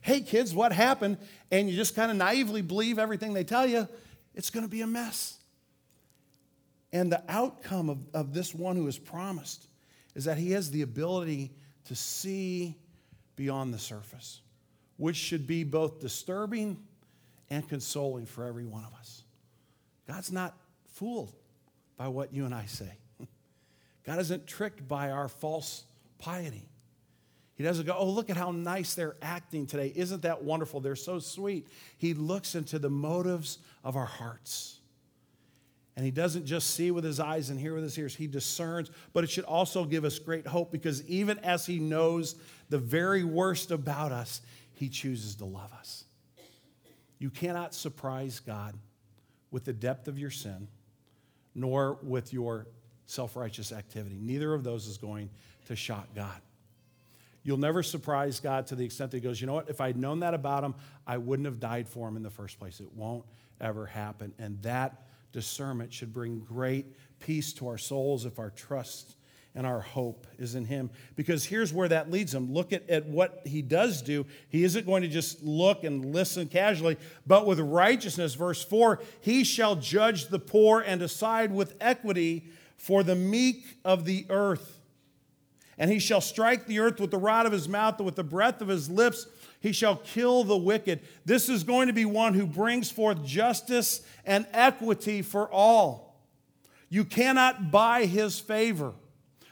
hey, 0.01 0.21
kids, 0.21 0.55
what 0.55 0.73
happened? 0.73 1.19
And 1.51 1.69
you 1.69 1.77
just 1.77 1.97
kind 1.97 2.11
of 2.11 2.17
naively 2.17 2.63
believe 2.63 2.99
everything 2.99 3.33
they 3.33 3.45
tell 3.45 3.67
you, 3.67 3.89
it's 4.35 4.51
going 4.51 4.65
to 4.65 4.71
be 4.71 4.83
a 4.83 4.87
mess. 4.87 5.39
And 6.93 7.11
the 7.11 7.23
outcome 7.29 7.91
of, 7.91 7.99
of 8.15 8.33
this 8.33 8.55
one 8.55 8.77
who 8.77 8.87
is 8.87 8.99
promised 8.99 9.67
is 10.17 10.25
that 10.25 10.39
he 10.39 10.53
has 10.53 10.71
the 10.71 10.81
ability 10.81 11.53
to 11.85 11.95
see 11.95 12.75
beyond 13.37 13.73
the 13.73 13.79
surface, 13.79 14.41
which 14.97 15.15
should 15.15 15.47
be 15.47 15.63
both 15.63 16.01
disturbing 16.01 16.79
and 17.51 17.69
consoling 17.69 18.25
for 18.25 18.45
every 18.47 18.65
one 18.65 18.83
of 18.83 18.95
us. 18.99 19.23
God's 20.09 20.33
not 20.33 20.57
fooled 20.95 21.35
by 21.99 22.09
what 22.09 22.33
you 22.33 22.47
and 22.47 22.55
I 22.55 22.65
say. 22.65 22.91
God 24.07 24.19
isn't 24.19 24.47
tricked 24.47 24.89
by 24.89 25.11
our 25.11 25.29
false 25.29 25.85
piety. 26.19 26.67
He 27.55 27.63
doesn't 27.63 27.87
go, 27.87 27.95
oh, 27.97 28.09
look 28.09 28.31
at 28.31 28.39
how 28.39 28.53
nice 28.53 28.95
they're 28.95 29.17
acting 29.21 29.67
today. 29.67 29.93
Isn't 29.95 30.23
that 30.23 30.43
wonderful? 30.43 30.81
They're 30.81 30.97
so 30.97 31.19
sweet. 31.19 31.67
He 31.99 32.15
looks 32.15 32.55
into 32.55 32.79
the 32.79 32.91
motives 32.91 33.59
of 33.85 33.97
our 33.97 34.07
hearts. 34.07 34.76
And 35.97 36.05
he 36.05 36.11
doesn't 36.11 36.45
just 36.45 36.75
see 36.75 36.91
with 36.91 37.05
his 37.05 37.19
eyes 37.19 37.49
and 37.49 37.59
hear 37.59 37.75
with 37.75 37.83
his 37.83 37.99
ears, 37.99 38.15
he 38.15 38.27
discerns. 38.27 38.91
But 39.15 39.25
it 39.25 39.31
should 39.31 39.45
also 39.45 39.85
give 39.85 40.05
us 40.05 40.19
great 40.19 40.47
hope 40.47 40.71
because 40.71 41.07
even 41.09 41.39
as 41.39 41.65
he 41.65 41.79
knows 41.79 42.37
the 42.69 42.79
very 42.79 43.25
worst 43.25 43.71
about 43.71 44.13
us, 44.13 44.43
he 44.75 44.91
chooses 44.91 45.37
to 45.37 45.47
love 45.47 45.73
us. 45.73 46.05
You 47.19 47.31
cannot 47.31 47.75
surprise 47.75 48.41
God 48.41 48.75
with 49.51 49.65
the 49.65 49.73
depth 49.73 50.07
of 50.07 50.19
your 50.19 50.31
sin, 50.31 50.69
nor 51.55 51.99
with 52.03 52.31
your 52.31 52.67
self 53.07 53.35
righteous 53.35 53.73
activity. 53.73 54.19
Neither 54.21 54.53
of 54.53 54.65
those 54.65 54.87
is 54.87 54.99
going 54.99 55.31
to 55.67 55.77
shock 55.77 56.09
God. 56.15 56.41
You'll 57.43 57.57
never 57.57 57.83
surprise 57.83 58.39
God 58.39 58.67
to 58.67 58.75
the 58.75 58.85
extent 58.85 59.13
that 59.13 59.19
He 59.19 59.21
goes, 59.23 59.41
you 59.41 59.47
know 59.47 59.55
what? 59.55 59.71
If 59.71 59.81
I'd 59.81 59.97
known 59.97 60.21
that 60.21 60.35
about 60.35 60.63
Him, 60.63 60.75
I 61.07 61.17
wouldn't 61.17 61.47
have 61.47 61.59
died 61.61 61.89
for 61.89 62.07
Him 62.07 62.17
in 62.17 62.23
the 62.23 62.31
first 62.31 62.59
place. 62.59 62.81
It 62.81 62.93
won't 62.93 63.25
ever 63.61 63.87
happen. 63.87 64.35
And 64.39 64.61
that 64.63 65.06
discernment 65.37 65.93
should 65.93 66.15
bring 66.15 66.41
great 66.41 66.87
peace 67.21 67.53
to 67.53 67.69
our 67.69 67.77
souls 67.77 68.25
if 68.25 68.39
our 68.39 68.49
trust 68.49 69.17
and 69.55 69.67
our 69.67 69.83
hope 69.83 70.27
is 70.39 70.55
in 70.55 70.65
him. 70.65 70.89
Because 71.15 71.45
here's 71.45 71.75
where 71.75 71.89
that 71.89 72.11
leads 72.11 72.33
him. 72.33 72.55
Look 72.55 72.73
at, 72.73 72.89
at 72.89 73.05
what 73.05 73.43
he 73.45 73.61
does 73.61 74.01
do. 74.01 74.25
He 74.49 74.65
isn't 74.65 74.87
going 74.87 75.03
to 75.03 75.09
just 75.09 75.43
look 75.43 75.85
and 75.85 76.15
listen 76.15 76.49
casually, 76.49 76.97
but 77.27 77.47
with 77.47 77.61
righteousness. 77.61 78.33
Verse 78.33 78.65
4 78.65 78.99
He 79.21 79.45
shall 79.45 79.77
judge 79.77 80.29
the 80.29 80.39
poor 80.39 80.81
and 80.81 81.01
decide 81.01 81.53
with 81.53 81.75
equity 81.83 82.47
for 82.79 83.03
the 83.03 83.15
meek 83.15 83.77
of 83.85 84.07
the 84.07 84.25
earth. 84.31 84.81
And 85.77 85.91
he 85.91 85.99
shall 85.99 86.23
strike 86.23 86.65
the 86.65 86.79
earth 86.79 86.99
with 86.99 87.11
the 87.11 87.19
rod 87.19 87.45
of 87.45 87.53
his 87.53 87.69
mouth 87.69 87.99
and 87.99 88.07
with 88.07 88.17
the 88.17 88.25
breath 88.25 88.63
of 88.63 88.69
his 88.69 88.89
lips 88.89 89.27
he 89.67 89.73
shall 89.73 89.97
kill 89.97 90.45
the 90.45 90.57
wicked. 90.57 91.01
This 91.25 91.49
is 91.49 91.65
going 91.65 91.89
to 91.89 91.93
be 91.93 92.05
one 92.05 92.35
who 92.35 92.47
brings 92.47 92.89
forth 92.89 93.25
justice 93.25 94.01
and 94.25 94.47
equity 94.53 95.23
for 95.23 95.51
all. 95.51 96.23
You 96.89 97.05
cannot 97.05 97.73
buy 97.73 98.05
his 98.05 98.39
favor, 98.39 98.93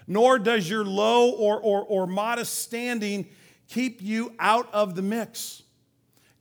nor 0.06 0.38
does 0.38 0.70
your 0.70 0.84
low 0.84 1.32
or, 1.32 1.60
or, 1.60 1.82
or 1.82 2.06
modest 2.06 2.60
standing 2.60 3.26
keep 3.66 4.00
you 4.00 4.32
out 4.38 4.72
of 4.72 4.94
the 4.94 5.02
mix. 5.02 5.64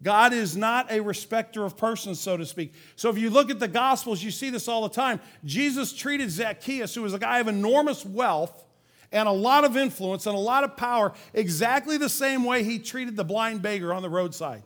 God 0.04 0.34
is 0.34 0.56
not 0.56 0.92
a 0.92 1.00
respecter 1.00 1.66
of 1.66 1.76
persons, 1.76 2.20
so 2.20 2.38
to 2.38 2.46
speak. 2.46 2.76
So 2.96 3.10
if 3.10 3.18
you 3.18 3.32
look 3.32 3.50
at 3.50 3.60
the 3.60 3.68
Gospels, 3.68 4.22
you 4.22 4.30
see 4.30 4.52
this 4.52 4.68
all 4.68 4.84
the 4.84 4.94
time. 4.94 5.20
Jesus 5.46 5.94
treated 5.94 6.30
Zacchaeus, 6.30 6.94
who 6.94 7.02
was 7.02 7.16
a 7.16 7.20
guy 7.20 7.40
of 7.40 7.48
enormous 7.48 8.06
wealth 8.06 8.66
and 9.14 9.28
a 9.28 9.32
lot 9.32 9.64
of 9.64 9.78
influence 9.78 10.26
and 10.26 10.36
a 10.36 10.40
lot 10.40 10.64
of 10.66 10.76
power, 10.76 11.14
exactly 11.34 11.98
the 11.98 12.10
same 12.10 12.44
way 12.44 12.64
he 12.64 12.80
treated 12.80 13.16
the 13.16 13.24
blind 13.24 13.62
beggar 13.62 13.94
on 13.94 14.02
the 14.02 14.10
roadside. 14.10 14.64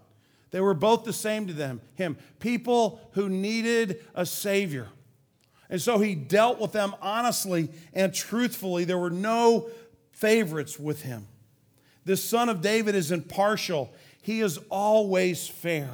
They 0.50 0.62
were 0.62 0.74
both 0.74 1.04
the 1.04 1.14
same 1.14 1.46
to 1.48 1.54
them, 1.54 1.82
him, 1.96 2.18
people 2.40 3.02
who 3.12 3.30
needed 3.30 4.04
a 4.16 4.26
Savior. 4.26 4.88
And 5.70 5.82
so 5.82 6.00
he 6.00 6.16
dealt 6.16 6.60
with 6.60 6.72
them 6.72 6.96
honestly 7.02 7.70
and 7.94 8.14
truthfully. 8.14 8.86
There 8.86 8.98
were 8.98 9.10
no 9.10 9.70
favorites 10.12 10.80
with 10.80 11.04
him. 11.04 11.28
This 12.06 12.24
son 12.24 12.48
of 12.48 12.62
David 12.62 12.96
is 12.96 13.12
impartial 13.12 13.94
he 14.28 14.42
is 14.42 14.60
always 14.70 15.48
fair. 15.48 15.90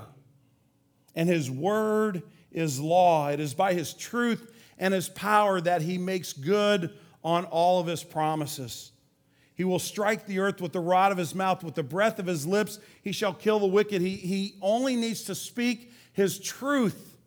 And 1.14 1.30
his 1.30 1.52
word 1.52 2.24
is 2.52 2.80
law. 2.80 3.30
It 3.30 3.40
is 3.40 3.54
by 3.54 3.76
his 3.76 3.94
truth 3.94 4.52
and 4.80 4.92
his 4.92 5.08
power 5.08 5.62
that 5.62 5.84
he 5.84 6.00
makes 6.00 6.34
good 6.34 6.92
on 7.24 7.46
all 7.46 7.80
of 7.80 7.88
his 7.88 8.04
promises. 8.04 8.92
He 9.56 9.64
will 9.64 9.80
strike 9.80 10.26
the 10.26 10.40
earth 10.40 10.62
with 10.62 10.74
the 10.74 10.80
rod 10.80 11.12
of 11.12 11.18
his 11.18 11.36
mouth, 11.36 11.64
with 11.64 11.76
the 11.76 11.84
breath 11.84 12.20
of 12.20 12.26
his 12.26 12.48
lips. 12.48 12.80
He 13.04 13.12
shall 13.12 13.34
kill 13.34 13.60
the 13.60 13.68
wicked. 13.68 14.02
He, 14.02 14.16
he 14.18 14.56
only 14.62 14.96
needs 14.96 15.24
to 15.26 15.36
speak 15.36 15.92
his 16.12 16.40
truth 16.40 17.18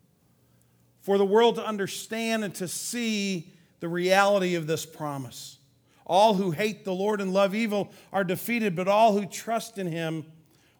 for 1.01 1.17
the 1.17 1.25
world 1.25 1.55
to 1.55 1.65
understand 1.65 2.43
and 2.43 2.53
to 2.55 2.67
see 2.67 3.53
the 3.79 3.87
reality 3.87 4.55
of 4.55 4.67
this 4.67 4.85
promise. 4.85 5.57
All 6.05 6.33
who 6.33 6.51
hate 6.51 6.83
the 6.83 6.93
Lord 6.93 7.21
and 7.21 7.33
love 7.33 7.55
evil 7.55 7.91
are 8.11 8.23
defeated, 8.23 8.75
but 8.75 8.87
all 8.87 9.13
who 9.13 9.25
trust 9.25 9.77
in 9.77 9.87
him 9.87 10.25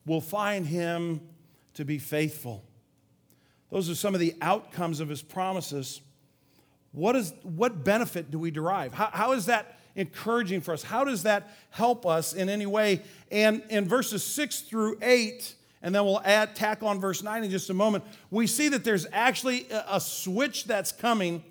will 0.05 0.21
find 0.21 0.65
him 0.65 1.21
to 1.75 1.85
be 1.85 1.97
faithful. 1.97 2.63
Those 3.69 3.89
are 3.89 3.95
some 3.95 4.13
of 4.13 4.19
the 4.19 4.35
outcomes 4.41 4.99
of 4.99 5.09
his 5.09 5.21
promises. 5.21 6.01
What, 6.91 7.15
is, 7.15 7.33
what 7.43 7.83
benefit 7.83 8.31
do 8.31 8.39
we 8.39 8.51
derive? 8.51 8.93
How, 8.93 9.09
how 9.11 9.31
is 9.33 9.45
that 9.47 9.79
encouraging 9.95 10.61
for 10.61 10.73
us? 10.73 10.83
How 10.83 11.03
does 11.03 11.23
that 11.23 11.55
help 11.69 12.05
us 12.05 12.33
in 12.33 12.49
any 12.49 12.65
way? 12.65 13.01
And 13.31 13.63
in 13.69 13.87
verses 13.87 14.23
6 14.23 14.61
through 14.61 14.97
8, 15.01 15.55
and 15.81 15.93
then 15.93 16.05
we'll 16.05 16.21
add 16.23 16.55
tack 16.55 16.83
on 16.83 16.99
verse 16.99 17.23
9 17.23 17.43
in 17.43 17.49
just 17.49 17.69
a 17.69 17.73
moment, 17.73 18.03
we 18.31 18.47
see 18.47 18.69
that 18.69 18.83
there's 18.83 19.05
actually 19.11 19.67
a 19.69 19.99
switch 19.99 20.65
that's 20.65 20.91
coming, 20.91 21.43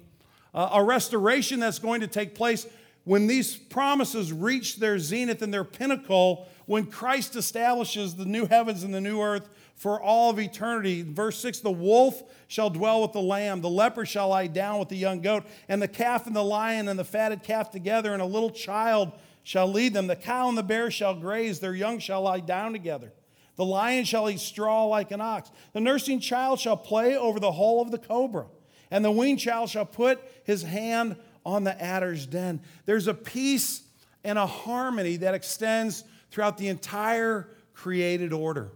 uh, 0.54 0.70
a 0.72 0.82
restoration 0.82 1.60
that's 1.60 1.78
going 1.78 2.00
to 2.00 2.06
take 2.06 2.34
place 2.34 2.66
when 3.04 3.28
these 3.28 3.56
promises 3.56 4.32
reach 4.32 4.76
their 4.76 4.98
zenith 4.98 5.40
and 5.42 5.54
their 5.54 5.64
pinnacle 5.64 6.48
when 6.66 6.86
Christ 6.86 7.36
establishes 7.36 8.16
the 8.16 8.24
new 8.24 8.46
heavens 8.46 8.82
and 8.82 8.92
the 8.92 9.00
new 9.00 9.20
earth 9.20 9.48
for 9.76 10.00
all 10.00 10.30
of 10.30 10.40
eternity. 10.40 11.02
Verse 11.02 11.38
6 11.38 11.60
The 11.60 11.70
wolf 11.70 12.22
shall 12.48 12.70
dwell 12.70 13.02
with 13.02 13.12
the 13.12 13.20
lamb, 13.20 13.60
the 13.60 13.70
leopard 13.70 14.08
shall 14.08 14.28
lie 14.28 14.46
down 14.48 14.78
with 14.78 14.88
the 14.88 14.96
young 14.96 15.20
goat, 15.20 15.44
and 15.68 15.80
the 15.80 15.88
calf 15.88 16.26
and 16.26 16.34
the 16.34 16.42
lion 16.42 16.88
and 16.88 16.98
the 16.98 17.04
fatted 17.04 17.42
calf 17.42 17.70
together, 17.70 18.12
and 18.12 18.22
a 18.22 18.26
little 18.26 18.50
child 18.50 19.12
shall 19.42 19.68
lead 19.68 19.94
them. 19.94 20.06
The 20.06 20.16
cow 20.16 20.48
and 20.48 20.58
the 20.58 20.62
bear 20.62 20.90
shall 20.90 21.14
graze, 21.14 21.60
their 21.60 21.74
young 21.74 21.98
shall 21.98 22.22
lie 22.22 22.40
down 22.40 22.72
together. 22.72 23.12
The 23.56 23.64
lion 23.64 24.04
shall 24.04 24.28
eat 24.28 24.40
straw 24.40 24.84
like 24.84 25.10
an 25.12 25.20
ox. 25.20 25.50
The 25.72 25.80
nursing 25.80 26.20
child 26.20 26.60
shall 26.60 26.76
play 26.76 27.16
over 27.16 27.40
the 27.40 27.52
hole 27.52 27.80
of 27.80 27.90
the 27.90 27.98
cobra, 27.98 28.46
and 28.90 29.04
the 29.04 29.10
weaned 29.10 29.40
child 29.40 29.70
shall 29.70 29.86
put 29.86 30.20
his 30.44 30.62
hand 30.62 31.16
on 31.44 31.64
the 31.64 31.80
adder's 31.80 32.26
den. 32.26 32.60
There's 32.86 33.06
a 33.06 33.14
peace 33.14 33.82
and 34.24 34.38
a 34.38 34.46
harmony 34.46 35.16
that 35.18 35.34
extends 35.34 36.02
throughout 36.30 36.58
the 36.58 36.68
entire 36.68 37.48
created 37.72 38.32
order. 38.32 38.72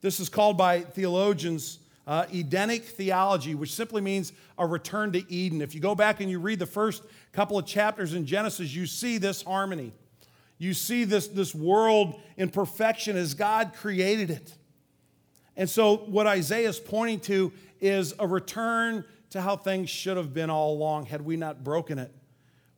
This 0.00 0.20
is 0.20 0.28
called 0.28 0.56
by 0.56 0.80
theologians 0.80 1.78
uh, 2.06 2.26
Edenic 2.32 2.84
theology, 2.84 3.54
which 3.54 3.72
simply 3.72 4.00
means 4.00 4.32
a 4.58 4.66
return 4.66 5.12
to 5.12 5.32
Eden. 5.32 5.60
If 5.60 5.74
you 5.74 5.80
go 5.80 5.94
back 5.94 6.20
and 6.20 6.30
you 6.30 6.38
read 6.38 6.58
the 6.58 6.66
first 6.66 7.02
couple 7.32 7.58
of 7.58 7.66
chapters 7.66 8.14
in 8.14 8.26
Genesis, 8.26 8.72
you 8.74 8.86
see 8.86 9.18
this 9.18 9.42
harmony. 9.42 9.92
You 10.58 10.72
see 10.72 11.04
this, 11.04 11.26
this 11.28 11.54
world 11.54 12.20
in 12.36 12.48
perfection 12.50 13.16
as 13.16 13.34
God 13.34 13.72
created 13.74 14.30
it. 14.30 14.54
And 15.56 15.68
so, 15.68 15.96
what 15.96 16.26
Isaiah 16.26 16.68
is 16.68 16.78
pointing 16.78 17.20
to 17.20 17.52
is 17.80 18.14
a 18.18 18.26
return 18.26 19.04
to 19.30 19.40
how 19.40 19.56
things 19.56 19.90
should 19.90 20.16
have 20.16 20.32
been 20.32 20.50
all 20.50 20.74
along 20.74 21.06
had 21.06 21.22
we 21.22 21.36
not 21.36 21.64
broken 21.64 21.98
it 21.98 22.12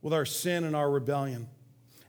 with 0.01 0.13
our 0.13 0.25
sin 0.25 0.63
and 0.63 0.75
our 0.75 0.89
rebellion. 0.89 1.47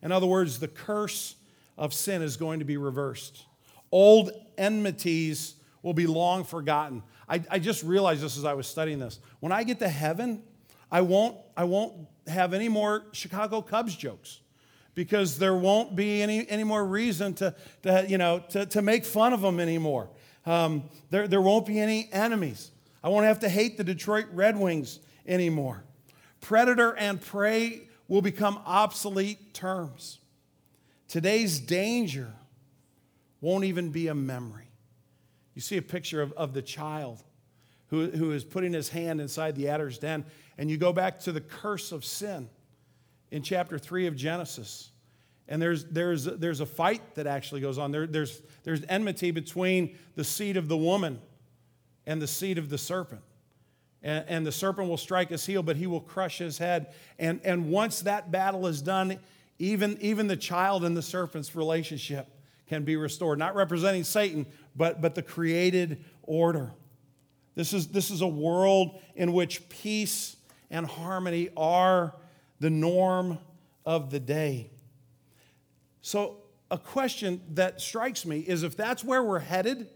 In 0.02 0.12
other 0.12 0.26
words, 0.26 0.58
the 0.58 0.68
curse 0.68 1.36
of 1.76 1.92
sin 1.92 2.22
is 2.22 2.36
going 2.36 2.60
to 2.60 2.64
be 2.64 2.76
reversed. 2.76 3.44
Old 3.92 4.30
enmities 4.56 5.54
will 5.82 5.94
be 5.94 6.06
long 6.06 6.44
forgotten. 6.44 7.02
I, 7.28 7.42
I 7.50 7.58
just 7.58 7.82
realized 7.82 8.22
this 8.22 8.36
as 8.36 8.44
I 8.44 8.54
was 8.54 8.66
studying 8.66 8.98
this. 8.98 9.18
When 9.40 9.52
I 9.52 9.64
get 9.64 9.78
to 9.80 9.88
heaven, 9.88 10.42
I 10.90 11.00
won't, 11.00 11.36
I 11.56 11.64
won't 11.64 11.94
have 12.26 12.52
any 12.52 12.68
more 12.68 13.04
Chicago 13.12 13.62
Cubs 13.62 13.96
jokes 13.96 14.40
because 14.94 15.38
there 15.38 15.54
won't 15.54 15.94
be 15.96 16.22
any, 16.22 16.48
any 16.48 16.64
more 16.64 16.84
reason 16.84 17.34
to, 17.34 17.54
to, 17.82 18.04
you 18.08 18.18
know, 18.18 18.40
to, 18.50 18.66
to 18.66 18.82
make 18.82 19.04
fun 19.04 19.32
of 19.32 19.40
them 19.40 19.60
anymore. 19.60 20.10
Um, 20.46 20.84
there, 21.10 21.28
there 21.28 21.40
won't 21.40 21.66
be 21.66 21.78
any 21.78 22.08
enemies. 22.12 22.70
I 23.02 23.08
won't 23.08 23.26
have 23.26 23.40
to 23.40 23.48
hate 23.48 23.76
the 23.76 23.84
Detroit 23.84 24.26
Red 24.32 24.58
Wings 24.58 24.98
anymore. 25.26 25.84
Predator 26.40 26.96
and 26.96 27.20
prey 27.20 27.82
will 28.08 28.22
become 28.22 28.60
obsolete 28.66 29.54
terms. 29.54 30.18
Today's 31.08 31.60
danger 31.60 32.34
won't 33.40 33.64
even 33.64 33.90
be 33.90 34.08
a 34.08 34.14
memory. 34.14 34.68
You 35.54 35.62
see 35.62 35.76
a 35.76 35.82
picture 35.82 36.22
of, 36.22 36.32
of 36.32 36.54
the 36.54 36.62
child 36.62 37.22
who, 37.88 38.10
who 38.10 38.32
is 38.32 38.44
putting 38.44 38.72
his 38.72 38.88
hand 38.88 39.20
inside 39.20 39.56
the 39.56 39.68
adder's 39.68 39.98
den, 39.98 40.24
and 40.56 40.70
you 40.70 40.76
go 40.76 40.92
back 40.92 41.18
to 41.20 41.32
the 41.32 41.40
curse 41.40 41.92
of 41.92 42.04
sin 42.04 42.48
in 43.30 43.42
chapter 43.42 43.78
3 43.78 44.06
of 44.06 44.16
Genesis. 44.16 44.90
And 45.48 45.60
there's, 45.60 45.84
there's, 45.86 46.24
there's 46.24 46.60
a 46.60 46.66
fight 46.66 47.16
that 47.16 47.26
actually 47.26 47.60
goes 47.60 47.78
on. 47.78 47.90
There, 47.90 48.06
there's, 48.06 48.40
there's 48.62 48.82
enmity 48.88 49.32
between 49.32 49.96
the 50.14 50.22
seed 50.22 50.56
of 50.56 50.68
the 50.68 50.76
woman 50.76 51.20
and 52.06 52.22
the 52.22 52.28
seed 52.28 52.56
of 52.56 52.68
the 52.68 52.78
serpent. 52.78 53.22
And, 54.02 54.24
and 54.28 54.46
the 54.46 54.52
serpent 54.52 54.88
will 54.88 54.96
strike 54.96 55.30
his 55.30 55.44
heel, 55.44 55.64
but 55.64 55.76
he 55.76 55.88
will 55.88 56.00
crush 56.00 56.38
his 56.38 56.58
head. 56.58 56.94
And, 57.18 57.40
and 57.42 57.68
once 57.70 58.02
that 58.02 58.30
battle 58.30 58.68
is 58.68 58.80
done, 58.80 59.18
even, 59.58 59.98
even 60.00 60.28
the 60.28 60.36
child 60.36 60.84
and 60.84 60.96
the 60.96 61.02
serpent's 61.02 61.56
relationship 61.56 62.28
can 62.70 62.84
be 62.84 62.94
restored. 62.94 63.36
Not 63.36 63.56
representing 63.56 64.04
Satan, 64.04 64.46
but, 64.76 65.02
but 65.02 65.16
the 65.16 65.22
created 65.22 66.04
order. 66.22 66.72
This 67.56 67.72
is, 67.72 67.88
this 67.88 68.12
is 68.12 68.20
a 68.20 68.28
world 68.28 69.00
in 69.16 69.32
which 69.32 69.68
peace 69.68 70.36
and 70.70 70.86
harmony 70.86 71.48
are 71.56 72.14
the 72.60 72.70
norm 72.70 73.38
of 73.84 74.12
the 74.12 74.20
day. 74.20 74.70
So, 76.00 76.36
a 76.70 76.78
question 76.78 77.40
that 77.54 77.80
strikes 77.80 78.24
me 78.24 78.38
is 78.38 78.62
if 78.62 78.76
that's 78.76 79.02
where 79.02 79.24
we're 79.24 79.40
headed, 79.40 79.88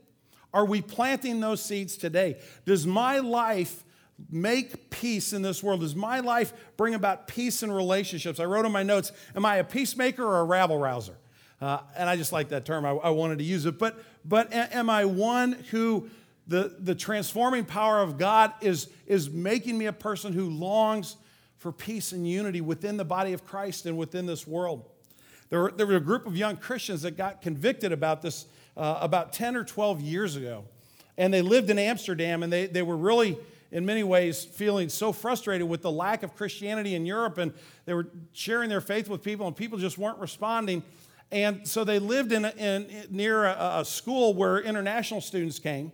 are 0.52 0.64
we 0.64 0.82
planting 0.82 1.38
those 1.38 1.62
seeds 1.62 1.96
today? 1.96 2.40
Does 2.66 2.84
my 2.88 3.20
life 3.20 3.84
make 4.28 4.90
peace 4.90 5.32
in 5.32 5.42
this 5.42 5.62
world? 5.62 5.80
Does 5.80 5.94
my 5.94 6.18
life 6.18 6.52
bring 6.76 6.94
about 6.94 7.28
peace 7.28 7.62
in 7.62 7.70
relationships? 7.70 8.40
I 8.40 8.46
wrote 8.46 8.66
in 8.66 8.72
my 8.72 8.82
notes, 8.82 9.12
am 9.36 9.46
I 9.46 9.58
a 9.58 9.64
peacemaker 9.64 10.24
or 10.24 10.40
a 10.40 10.44
rabble 10.44 10.78
rouser? 10.78 11.14
Uh, 11.64 11.80
and 11.96 12.10
I 12.10 12.16
just 12.16 12.30
like 12.30 12.50
that 12.50 12.66
term. 12.66 12.84
I, 12.84 12.90
I, 12.90 13.08
wanted 13.08 13.38
to 13.38 13.44
use 13.44 13.64
it. 13.64 13.78
But, 13.78 13.98
but 14.22 14.52
am 14.52 14.90
I 14.90 15.06
one 15.06 15.52
who 15.70 16.10
the, 16.46 16.76
the 16.78 16.94
transforming 16.94 17.64
power 17.64 18.02
of 18.02 18.18
God 18.18 18.52
is, 18.60 18.90
is 19.06 19.30
making 19.30 19.78
me 19.78 19.86
a 19.86 19.92
person 19.94 20.34
who 20.34 20.50
longs 20.50 21.16
for 21.56 21.72
peace 21.72 22.12
and 22.12 22.28
unity 22.28 22.60
within 22.60 22.98
the 22.98 23.04
body 23.06 23.32
of 23.32 23.46
Christ 23.46 23.86
and 23.86 23.96
within 23.96 24.26
this 24.26 24.46
world? 24.46 24.84
There 25.48 25.62
were, 25.62 25.70
there 25.70 25.86
were 25.86 25.96
a 25.96 26.00
group 26.00 26.26
of 26.26 26.36
young 26.36 26.58
Christians 26.58 27.00
that 27.00 27.16
got 27.16 27.40
convicted 27.40 27.92
about 27.92 28.20
this 28.20 28.44
uh, 28.76 28.98
about 29.00 29.32
10 29.32 29.56
or 29.56 29.64
12 29.64 30.02
years 30.02 30.36
ago. 30.36 30.66
And 31.16 31.32
they 31.32 31.40
lived 31.40 31.70
in 31.70 31.78
Amsterdam 31.78 32.42
and 32.42 32.52
they, 32.52 32.66
they 32.66 32.82
were 32.82 32.98
really 32.98 33.38
in 33.72 33.86
many 33.86 34.04
ways 34.04 34.44
feeling 34.44 34.90
so 34.90 35.12
frustrated 35.12 35.66
with 35.66 35.80
the 35.80 35.90
lack 35.90 36.22
of 36.22 36.36
Christianity 36.36 36.94
in 36.94 37.04
Europe, 37.04 37.38
and 37.38 37.52
they 37.86 37.92
were 37.92 38.06
sharing 38.32 38.68
their 38.68 38.80
faith 38.80 39.08
with 39.08 39.20
people, 39.20 39.48
and 39.48 39.56
people 39.56 39.78
just 39.78 39.98
weren't 39.98 40.18
responding. 40.18 40.82
And 41.34 41.66
so 41.66 41.82
they 41.82 41.98
lived 41.98 42.32
in, 42.32 42.44
a, 42.44 42.50
in 42.50 43.06
near 43.10 43.44
a, 43.44 43.80
a 43.80 43.84
school 43.84 44.32
where 44.34 44.60
international 44.60 45.20
students 45.20 45.58
came, 45.58 45.92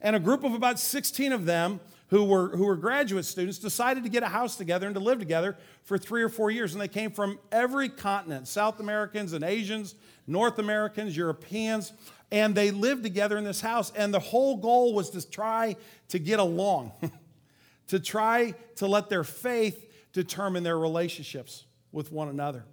and 0.00 0.14
a 0.14 0.20
group 0.20 0.44
of 0.44 0.54
about 0.54 0.78
16 0.78 1.32
of 1.32 1.46
them 1.46 1.80
who 2.08 2.24
were, 2.24 2.48
who 2.48 2.66
were 2.66 2.76
graduate 2.76 3.24
students 3.24 3.58
decided 3.58 4.04
to 4.04 4.10
get 4.10 4.22
a 4.22 4.28
house 4.28 4.56
together 4.56 4.86
and 4.86 4.94
to 4.94 5.00
live 5.00 5.18
together 5.18 5.56
for 5.82 5.96
three 5.96 6.22
or 6.22 6.28
four 6.28 6.50
years. 6.50 6.74
And 6.74 6.80
they 6.80 6.88
came 6.88 7.10
from 7.10 7.38
every 7.50 7.88
continent 7.88 8.46
South 8.46 8.80
Americans 8.80 9.32
and 9.32 9.42
Asians, 9.42 9.94
North 10.26 10.58
Americans, 10.58 11.16
Europeans 11.16 11.92
and 12.32 12.54
they 12.54 12.70
lived 12.70 13.02
together 13.02 13.36
in 13.36 13.44
this 13.44 13.60
house. 13.60 13.92
And 13.94 14.12
the 14.12 14.18
whole 14.18 14.56
goal 14.56 14.94
was 14.94 15.10
to 15.10 15.30
try 15.30 15.76
to 16.08 16.18
get 16.18 16.40
along. 16.40 16.92
to 17.88 18.00
try 18.00 18.54
to 18.76 18.86
let 18.86 19.10
their 19.10 19.22
faith 19.22 19.92
determine 20.14 20.62
their 20.62 20.78
relationships 20.78 21.66
with 21.92 22.10
one 22.10 22.28
another. 22.28 22.64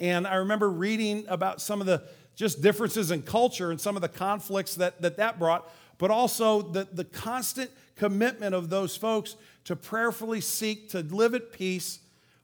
And 0.00 0.26
I 0.26 0.36
remember 0.36 0.70
reading 0.70 1.24
about 1.28 1.60
some 1.60 1.80
of 1.80 1.86
the 1.86 2.02
just 2.34 2.60
differences 2.60 3.10
in 3.10 3.22
culture 3.22 3.70
and 3.70 3.80
some 3.80 3.96
of 3.96 4.02
the 4.02 4.08
conflicts 4.08 4.74
that 4.76 5.00
that, 5.00 5.16
that 5.16 5.38
brought, 5.38 5.70
but 5.98 6.10
also 6.10 6.62
the, 6.62 6.86
the 6.92 7.04
constant 7.04 7.70
commitment 7.96 8.54
of 8.54 8.68
those 8.68 8.96
folks 8.96 9.36
to 9.64 9.74
prayerfully 9.74 10.40
seek 10.40 10.90
to 10.90 11.00
live 11.00 11.34
at 11.34 11.50
peace 11.52 12.00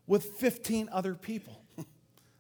with 0.06 0.24
15 0.24 0.88
other 0.90 1.14
people. 1.14 1.62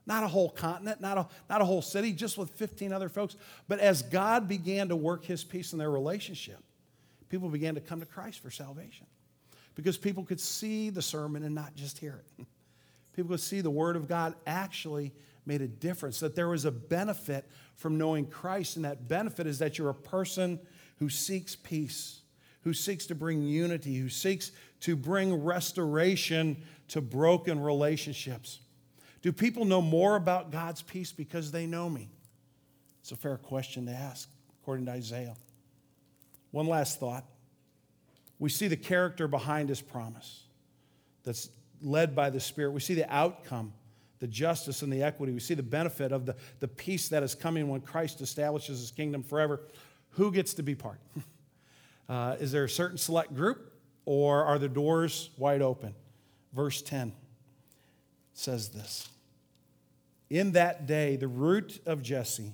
not 0.06 0.24
a 0.24 0.28
whole 0.28 0.50
continent, 0.50 1.00
not 1.00 1.18
a, 1.18 1.26
not 1.48 1.60
a 1.60 1.64
whole 1.64 1.82
city, 1.82 2.12
just 2.12 2.36
with 2.36 2.50
15 2.50 2.92
other 2.92 3.08
folks. 3.08 3.36
But 3.68 3.78
as 3.78 4.02
God 4.02 4.48
began 4.48 4.88
to 4.88 4.96
work 4.96 5.24
his 5.24 5.44
peace 5.44 5.72
in 5.72 5.78
their 5.78 5.90
relationship, 5.90 6.58
people 7.28 7.48
began 7.48 7.74
to 7.74 7.80
come 7.80 8.00
to 8.00 8.06
Christ 8.06 8.40
for 8.40 8.50
salvation 8.50 9.06
because 9.74 9.96
people 9.96 10.24
could 10.24 10.40
see 10.40 10.90
the 10.90 11.02
sermon 11.02 11.44
and 11.44 11.54
not 11.54 11.74
just 11.74 11.98
hear 11.98 12.22
it. 12.38 12.46
People 13.14 13.30
could 13.30 13.40
see 13.40 13.60
the 13.60 13.70
Word 13.70 13.96
of 13.96 14.08
God 14.08 14.34
actually 14.46 15.12
made 15.44 15.60
a 15.60 15.68
difference, 15.68 16.20
that 16.20 16.36
there 16.36 16.48
was 16.48 16.64
a 16.64 16.70
benefit 16.70 17.48
from 17.74 17.98
knowing 17.98 18.26
Christ, 18.26 18.76
and 18.76 18.84
that 18.84 19.08
benefit 19.08 19.46
is 19.46 19.58
that 19.58 19.76
you're 19.76 19.90
a 19.90 19.94
person 19.94 20.60
who 20.98 21.08
seeks 21.08 21.56
peace, 21.56 22.20
who 22.62 22.72
seeks 22.72 23.06
to 23.06 23.14
bring 23.14 23.42
unity, 23.42 23.96
who 23.96 24.08
seeks 24.08 24.52
to 24.80 24.94
bring 24.94 25.42
restoration 25.42 26.62
to 26.88 27.00
broken 27.00 27.60
relationships. 27.60 28.60
Do 29.20 29.32
people 29.32 29.64
know 29.64 29.82
more 29.82 30.16
about 30.16 30.50
God's 30.50 30.82
peace 30.82 31.12
because 31.12 31.50
they 31.50 31.66
know 31.66 31.88
me? 31.88 32.08
It's 33.00 33.12
a 33.12 33.16
fair 33.16 33.36
question 33.36 33.86
to 33.86 33.92
ask, 33.92 34.28
according 34.62 34.86
to 34.86 34.92
Isaiah. 34.92 35.34
One 36.52 36.66
last 36.66 37.00
thought. 37.00 37.24
We 38.38 38.48
see 38.48 38.68
the 38.68 38.76
character 38.76 39.26
behind 39.26 39.68
his 39.68 39.80
promise 39.80 40.44
that's 41.24 41.48
led 41.82 42.14
by 42.14 42.30
the 42.30 42.40
Spirit. 42.40 42.72
We 42.72 42.80
see 42.80 42.94
the 42.94 43.12
outcome, 43.12 43.72
the 44.18 44.26
justice 44.26 44.82
and 44.82 44.92
the 44.92 45.02
equity. 45.02 45.32
We 45.32 45.40
see 45.40 45.54
the 45.54 45.62
benefit 45.62 46.12
of 46.12 46.26
the, 46.26 46.36
the 46.60 46.68
peace 46.68 47.08
that 47.08 47.22
is 47.22 47.34
coming 47.34 47.68
when 47.68 47.80
Christ 47.80 48.20
establishes 48.20 48.80
his 48.80 48.90
kingdom 48.90 49.22
forever. 49.22 49.60
Who 50.10 50.32
gets 50.32 50.54
to 50.54 50.62
be 50.62 50.74
part? 50.74 51.00
Uh, 52.08 52.36
is 52.40 52.52
there 52.52 52.64
a 52.64 52.68
certain 52.68 52.98
select 52.98 53.34
group, 53.34 53.72
or 54.04 54.44
are 54.44 54.58
the 54.58 54.68
doors 54.68 55.30
wide 55.38 55.62
open? 55.62 55.94
Verse 56.52 56.82
10 56.82 57.14
says 58.34 58.68
this 58.70 59.08
In 60.28 60.52
that 60.52 60.86
day, 60.86 61.16
the 61.16 61.28
root 61.28 61.80
of 61.86 62.02
Jesse, 62.02 62.52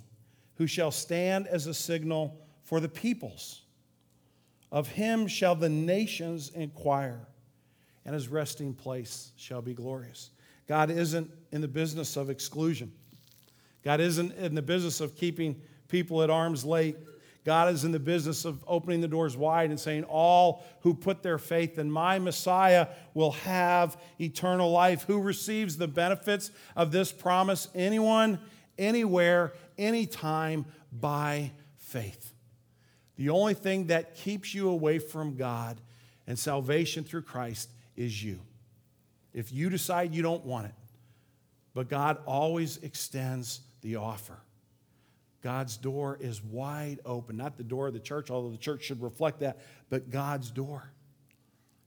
who 0.56 0.66
shall 0.66 0.90
stand 0.90 1.46
as 1.46 1.66
a 1.66 1.74
signal 1.74 2.38
for 2.62 2.78
the 2.78 2.88
peoples, 2.88 3.62
of 4.70 4.88
him 4.88 5.26
shall 5.26 5.54
the 5.54 5.68
nations 5.68 6.50
inquire, 6.50 7.26
and 8.08 8.14
his 8.14 8.28
resting 8.28 8.72
place 8.72 9.32
shall 9.36 9.60
be 9.60 9.74
glorious. 9.74 10.30
God 10.66 10.90
isn't 10.90 11.30
in 11.52 11.60
the 11.60 11.68
business 11.68 12.16
of 12.16 12.30
exclusion. 12.30 12.90
God 13.84 14.00
isn't 14.00 14.32
in 14.32 14.54
the 14.54 14.62
business 14.62 15.02
of 15.02 15.14
keeping 15.14 15.60
people 15.88 16.22
at 16.22 16.30
arm's 16.30 16.64
length. 16.64 17.06
God 17.44 17.70
is 17.70 17.84
in 17.84 17.92
the 17.92 17.98
business 17.98 18.46
of 18.46 18.64
opening 18.66 19.02
the 19.02 19.08
doors 19.08 19.36
wide 19.36 19.68
and 19.68 19.78
saying, 19.78 20.04
All 20.04 20.64
who 20.80 20.94
put 20.94 21.22
their 21.22 21.36
faith 21.36 21.78
in 21.78 21.90
my 21.90 22.18
Messiah 22.18 22.86
will 23.12 23.32
have 23.32 24.00
eternal 24.18 24.70
life. 24.70 25.02
Who 25.02 25.20
receives 25.20 25.76
the 25.76 25.86
benefits 25.86 26.50
of 26.76 26.90
this 26.90 27.12
promise? 27.12 27.68
Anyone, 27.74 28.38
anywhere, 28.78 29.52
anytime 29.76 30.64
by 30.90 31.52
faith. 31.76 32.32
The 33.16 33.28
only 33.28 33.52
thing 33.52 33.88
that 33.88 34.14
keeps 34.14 34.54
you 34.54 34.70
away 34.70 34.98
from 34.98 35.36
God 35.36 35.78
and 36.26 36.38
salvation 36.38 37.04
through 37.04 37.22
Christ 37.22 37.68
is 37.98 38.22
you. 38.22 38.40
If 39.34 39.52
you 39.52 39.68
decide 39.68 40.14
you 40.14 40.22
don't 40.22 40.44
want 40.44 40.66
it, 40.66 40.74
but 41.74 41.88
God 41.88 42.18
always 42.26 42.78
extends 42.78 43.60
the 43.82 43.96
offer. 43.96 44.38
God's 45.42 45.76
door 45.76 46.16
is 46.20 46.42
wide 46.42 47.00
open. 47.04 47.36
Not 47.36 47.56
the 47.56 47.62
door 47.62 47.88
of 47.88 47.92
the 47.92 48.00
church, 48.00 48.30
although 48.30 48.50
the 48.50 48.56
church 48.56 48.84
should 48.84 49.02
reflect 49.02 49.40
that, 49.40 49.58
but 49.90 50.10
God's 50.10 50.50
door 50.50 50.90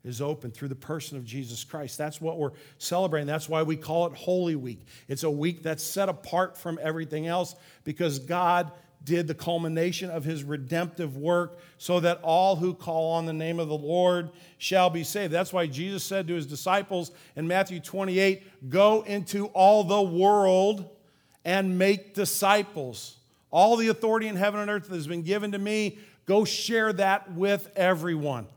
is 0.04 0.22
open 0.22 0.52
through 0.52 0.70
the 0.70 0.76
person 0.76 1.18
of 1.18 1.26
Jesus 1.26 1.64
Christ. 1.64 1.98
That's 1.98 2.20
what 2.20 2.38
we're 2.38 2.54
celebrating. 2.78 3.28
That's 3.28 3.50
why 3.50 3.64
we 3.64 3.76
call 3.76 4.08
it 4.08 4.14
Holy 4.14 4.56
Week. 4.56 4.86
It's 5.08 5.24
a 5.24 5.30
week 5.30 5.64
that's 5.64 5.84
set 5.84 6.10
apart 6.10 6.58
from 6.58 6.80
everything 6.82 7.28
else 7.28 7.56
because 7.84 8.20
God 8.20 8.72
did 9.04 9.28
the 9.28 9.34
culmination 9.34 10.10
of 10.10 10.24
his 10.24 10.44
redemptive 10.44 11.18
work 11.18 11.58
so 11.78 12.00
that 12.00 12.20
all 12.22 12.56
who 12.56 12.74
call 12.74 13.14
on 13.14 13.26
the 13.26 13.34
name 13.34 13.60
of 13.60 13.68
the 13.68 13.78
Lord 13.78 14.30
shall 14.58 14.90
be 14.90 15.04
saved. 15.04 15.34
That's 15.34 15.52
why 15.52 15.68
Jesus 15.68 16.04
said 16.04 16.28
to 16.28 16.36
his 16.36 16.46
disciples 16.46 17.12
in 17.36 17.48
Matthew 17.48 17.80
28 17.80 18.70
Go 18.70 19.02
into 19.02 19.48
all 19.48 19.84
the 19.84 20.02
world 20.02 20.90
and 21.44 21.78
make 21.78 22.14
disciples. 22.14 23.18
All 23.50 23.76
the 23.76 23.88
authority 23.88 24.28
in 24.28 24.36
heaven 24.36 24.60
and 24.60 24.70
earth 24.70 24.88
that 24.88 24.96
has 24.96 25.08
been 25.08 25.24
given 25.24 25.52
to 25.52 25.60
me, 25.60 25.98
go 26.26 26.46
share 26.46 26.94
that 26.94 27.34
with 27.34 27.70
everyone. 27.76 28.48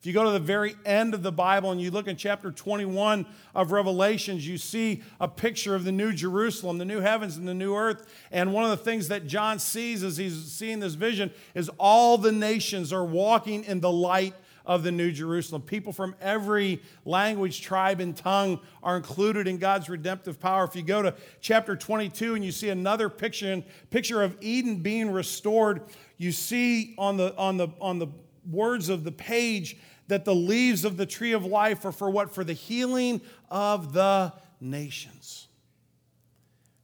If 0.00 0.06
you 0.06 0.14
go 0.14 0.24
to 0.24 0.30
the 0.30 0.38
very 0.38 0.76
end 0.86 1.12
of 1.12 1.22
the 1.22 1.30
Bible 1.30 1.72
and 1.72 1.78
you 1.78 1.90
look 1.90 2.08
in 2.08 2.16
chapter 2.16 2.50
21 2.50 3.26
of 3.54 3.70
Revelations, 3.70 4.48
you 4.48 4.56
see 4.56 5.02
a 5.20 5.28
picture 5.28 5.74
of 5.74 5.84
the 5.84 5.92
new 5.92 6.10
Jerusalem, 6.14 6.78
the 6.78 6.86
new 6.86 7.00
heavens 7.00 7.36
and 7.36 7.46
the 7.46 7.52
new 7.52 7.74
earth. 7.74 8.06
And 8.30 8.54
one 8.54 8.64
of 8.64 8.70
the 8.70 8.78
things 8.78 9.08
that 9.08 9.26
John 9.26 9.58
sees 9.58 10.02
as 10.02 10.16
he's 10.16 10.50
seeing 10.50 10.80
this 10.80 10.94
vision 10.94 11.30
is 11.54 11.70
all 11.76 12.16
the 12.16 12.32
nations 12.32 12.94
are 12.94 13.04
walking 13.04 13.62
in 13.64 13.80
the 13.80 13.92
light 13.92 14.32
of 14.64 14.84
the 14.84 14.90
New 14.90 15.12
Jerusalem. 15.12 15.60
People 15.60 15.92
from 15.92 16.14
every 16.18 16.80
language, 17.04 17.60
tribe, 17.60 18.00
and 18.00 18.16
tongue 18.16 18.58
are 18.82 18.96
included 18.96 19.46
in 19.46 19.58
God's 19.58 19.90
redemptive 19.90 20.40
power. 20.40 20.64
If 20.64 20.74
you 20.74 20.82
go 20.82 21.02
to 21.02 21.14
chapter 21.42 21.76
22 21.76 22.36
and 22.36 22.42
you 22.42 22.52
see 22.52 22.70
another 22.70 23.10
picture, 23.10 23.62
picture 23.90 24.22
of 24.22 24.34
Eden 24.40 24.76
being 24.76 25.10
restored, 25.10 25.82
you 26.16 26.32
see 26.32 26.94
on 26.96 27.18
the, 27.18 27.36
on 27.36 27.58
the, 27.58 27.68
on 27.82 27.98
the 27.98 28.06
words 28.50 28.88
of 28.88 29.04
the 29.04 29.12
page 29.12 29.76
that 30.10 30.24
the 30.24 30.34
leaves 30.34 30.84
of 30.84 30.96
the 30.96 31.06
tree 31.06 31.32
of 31.32 31.44
life 31.44 31.84
are 31.84 31.92
for 31.92 32.10
what? 32.10 32.34
For 32.34 32.44
the 32.44 32.52
healing 32.52 33.20
of 33.50 33.92
the 33.92 34.32
nations. 34.60 35.48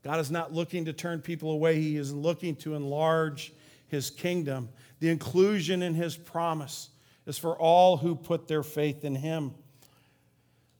God 0.02 0.18
is 0.18 0.30
not 0.30 0.52
looking 0.52 0.86
to 0.86 0.92
turn 0.92 1.20
people 1.20 1.50
away, 1.50 1.80
He 1.80 1.96
is 1.96 2.12
looking 2.12 2.56
to 2.56 2.74
enlarge 2.74 3.52
His 3.88 4.10
kingdom. 4.10 4.70
The 5.00 5.10
inclusion 5.10 5.82
in 5.82 5.94
His 5.94 6.16
promise 6.16 6.88
is 7.26 7.36
for 7.36 7.56
all 7.56 7.98
who 7.98 8.14
put 8.14 8.48
their 8.48 8.62
faith 8.62 9.04
in 9.04 9.14
Him. 9.14 9.52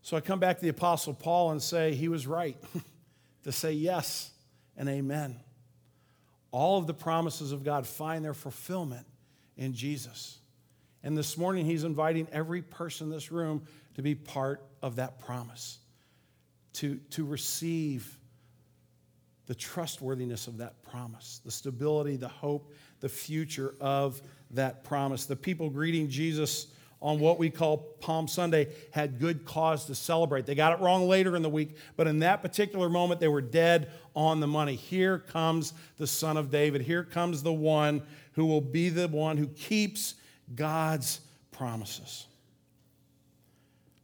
So 0.06 0.16
I 0.16 0.20
come 0.20 0.38
back 0.38 0.58
to 0.58 0.62
the 0.62 0.68
Apostle 0.68 1.14
Paul 1.14 1.50
and 1.50 1.60
say 1.60 1.92
he 1.92 2.06
was 2.06 2.28
right 2.28 2.56
to 3.42 3.50
say 3.50 3.72
yes 3.72 4.30
and 4.76 4.88
amen. 4.88 5.40
All 6.52 6.78
of 6.78 6.86
the 6.86 6.94
promises 6.94 7.50
of 7.50 7.64
God 7.64 7.88
find 7.88 8.24
their 8.24 8.32
fulfillment 8.32 9.04
in 9.56 9.74
Jesus. 9.74 10.38
And 11.06 11.16
this 11.16 11.38
morning, 11.38 11.64
he's 11.64 11.84
inviting 11.84 12.26
every 12.32 12.62
person 12.62 13.06
in 13.06 13.12
this 13.12 13.30
room 13.30 13.62
to 13.94 14.02
be 14.02 14.16
part 14.16 14.66
of 14.82 14.96
that 14.96 15.20
promise, 15.20 15.78
to, 16.72 16.96
to 17.10 17.24
receive 17.24 18.18
the 19.46 19.54
trustworthiness 19.54 20.48
of 20.48 20.58
that 20.58 20.82
promise, 20.82 21.40
the 21.44 21.50
stability, 21.52 22.16
the 22.16 22.26
hope, 22.26 22.74
the 22.98 23.08
future 23.08 23.76
of 23.80 24.20
that 24.50 24.82
promise. 24.82 25.26
The 25.26 25.36
people 25.36 25.70
greeting 25.70 26.08
Jesus 26.08 26.66
on 27.00 27.20
what 27.20 27.38
we 27.38 27.50
call 27.50 27.76
Palm 28.00 28.26
Sunday 28.26 28.66
had 28.90 29.20
good 29.20 29.44
cause 29.44 29.84
to 29.84 29.94
celebrate. 29.94 30.44
They 30.44 30.56
got 30.56 30.72
it 30.72 30.82
wrong 30.82 31.06
later 31.06 31.36
in 31.36 31.42
the 31.42 31.48
week, 31.48 31.76
but 31.96 32.08
in 32.08 32.18
that 32.18 32.42
particular 32.42 32.88
moment, 32.88 33.20
they 33.20 33.28
were 33.28 33.40
dead 33.40 33.92
on 34.16 34.40
the 34.40 34.48
money. 34.48 34.74
Here 34.74 35.20
comes 35.20 35.72
the 35.98 36.06
Son 36.08 36.36
of 36.36 36.50
David. 36.50 36.80
Here 36.80 37.04
comes 37.04 37.44
the 37.44 37.52
one 37.52 38.02
who 38.32 38.46
will 38.46 38.60
be 38.60 38.88
the 38.88 39.06
one 39.06 39.36
who 39.36 39.46
keeps 39.46 40.16
God's 40.54 41.20
promises. 41.52 42.26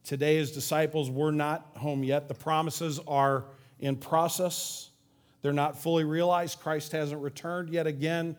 Today, 0.05 0.39
as 0.39 0.51
disciples, 0.51 1.11
we're 1.11 1.31
not 1.31 1.67
home 1.77 2.03
yet. 2.03 2.29
The 2.29 2.35
promises 2.35 2.99
are 3.07 3.45
in 3.79 3.97
process, 3.97 4.91
they're 5.43 5.53
not 5.53 5.77
fully 5.77 6.05
realized. 6.05 6.61
Christ 6.61 6.93
hasn't 6.93 7.21
returned 7.21 7.69
yet 7.69 7.87
again 7.87 8.37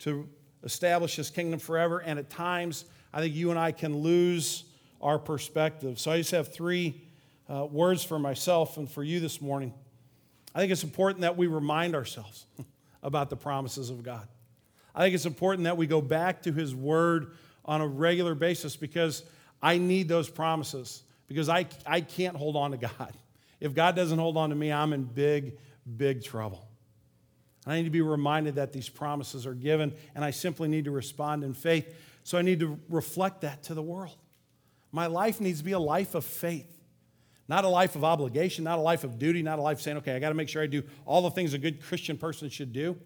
to 0.00 0.28
establish 0.62 1.16
his 1.16 1.30
kingdom 1.30 1.58
forever. 1.58 1.98
And 1.98 2.18
at 2.18 2.28
times, 2.28 2.84
I 3.12 3.20
think 3.20 3.34
you 3.34 3.50
and 3.50 3.58
I 3.58 3.72
can 3.72 3.98
lose 3.98 4.64
our 5.00 5.18
perspective. 5.18 5.98
So 5.98 6.10
I 6.10 6.18
just 6.18 6.30
have 6.32 6.52
three 6.52 7.02
uh, 7.48 7.66
words 7.66 8.04
for 8.04 8.18
myself 8.18 8.76
and 8.76 8.90
for 8.90 9.02
you 9.02 9.20
this 9.20 9.40
morning. 9.40 9.72
I 10.54 10.60
think 10.60 10.72
it's 10.72 10.84
important 10.84 11.22
that 11.22 11.36
we 11.36 11.46
remind 11.46 11.94
ourselves 11.94 12.46
about 13.02 13.30
the 13.30 13.36
promises 13.36 13.90
of 13.90 14.02
God. 14.02 14.28
I 14.94 15.02
think 15.02 15.14
it's 15.14 15.26
important 15.26 15.64
that 15.64 15.76
we 15.76 15.86
go 15.86 16.00
back 16.00 16.42
to 16.42 16.52
His 16.52 16.74
Word 16.74 17.32
on 17.64 17.80
a 17.80 17.86
regular 17.86 18.34
basis 18.34 18.76
because 18.76 19.24
I 19.62 19.78
need 19.78 20.08
those 20.08 20.28
promises 20.28 21.02
because 21.28 21.48
I, 21.48 21.66
I 21.86 22.00
can't 22.00 22.36
hold 22.36 22.56
on 22.56 22.72
to 22.72 22.76
God. 22.76 23.12
If 23.60 23.74
God 23.74 23.94
doesn't 23.94 24.18
hold 24.18 24.36
on 24.36 24.50
to 24.50 24.56
me, 24.56 24.72
I'm 24.72 24.92
in 24.92 25.04
big, 25.04 25.56
big 25.96 26.24
trouble. 26.24 26.66
I 27.64 27.76
need 27.76 27.84
to 27.84 27.90
be 27.90 28.00
reminded 28.00 28.56
that 28.56 28.72
these 28.72 28.88
promises 28.88 29.46
are 29.46 29.54
given, 29.54 29.94
and 30.14 30.24
I 30.24 30.32
simply 30.32 30.68
need 30.68 30.86
to 30.86 30.90
respond 30.90 31.44
in 31.44 31.54
faith. 31.54 31.94
So 32.24 32.36
I 32.38 32.42
need 32.42 32.60
to 32.60 32.78
reflect 32.88 33.42
that 33.42 33.62
to 33.64 33.74
the 33.74 33.82
world. 33.82 34.16
My 34.90 35.06
life 35.06 35.40
needs 35.40 35.60
to 35.60 35.64
be 35.64 35.72
a 35.72 35.78
life 35.78 36.14
of 36.14 36.24
faith, 36.24 36.68
not 37.48 37.64
a 37.64 37.68
life 37.68 37.94
of 37.94 38.04
obligation, 38.04 38.64
not 38.64 38.78
a 38.78 38.82
life 38.82 39.04
of 39.04 39.18
duty, 39.18 39.42
not 39.42 39.58
a 39.58 39.62
life 39.62 39.80
saying, 39.80 39.98
okay, 39.98 40.14
I 40.14 40.18
got 40.18 40.30
to 40.30 40.34
make 40.34 40.48
sure 40.48 40.62
I 40.62 40.66
do 40.66 40.82
all 41.06 41.22
the 41.22 41.30
things 41.30 41.54
a 41.54 41.58
good 41.58 41.80
Christian 41.80 42.18
person 42.18 42.48
should 42.48 42.72
do. 42.72 42.98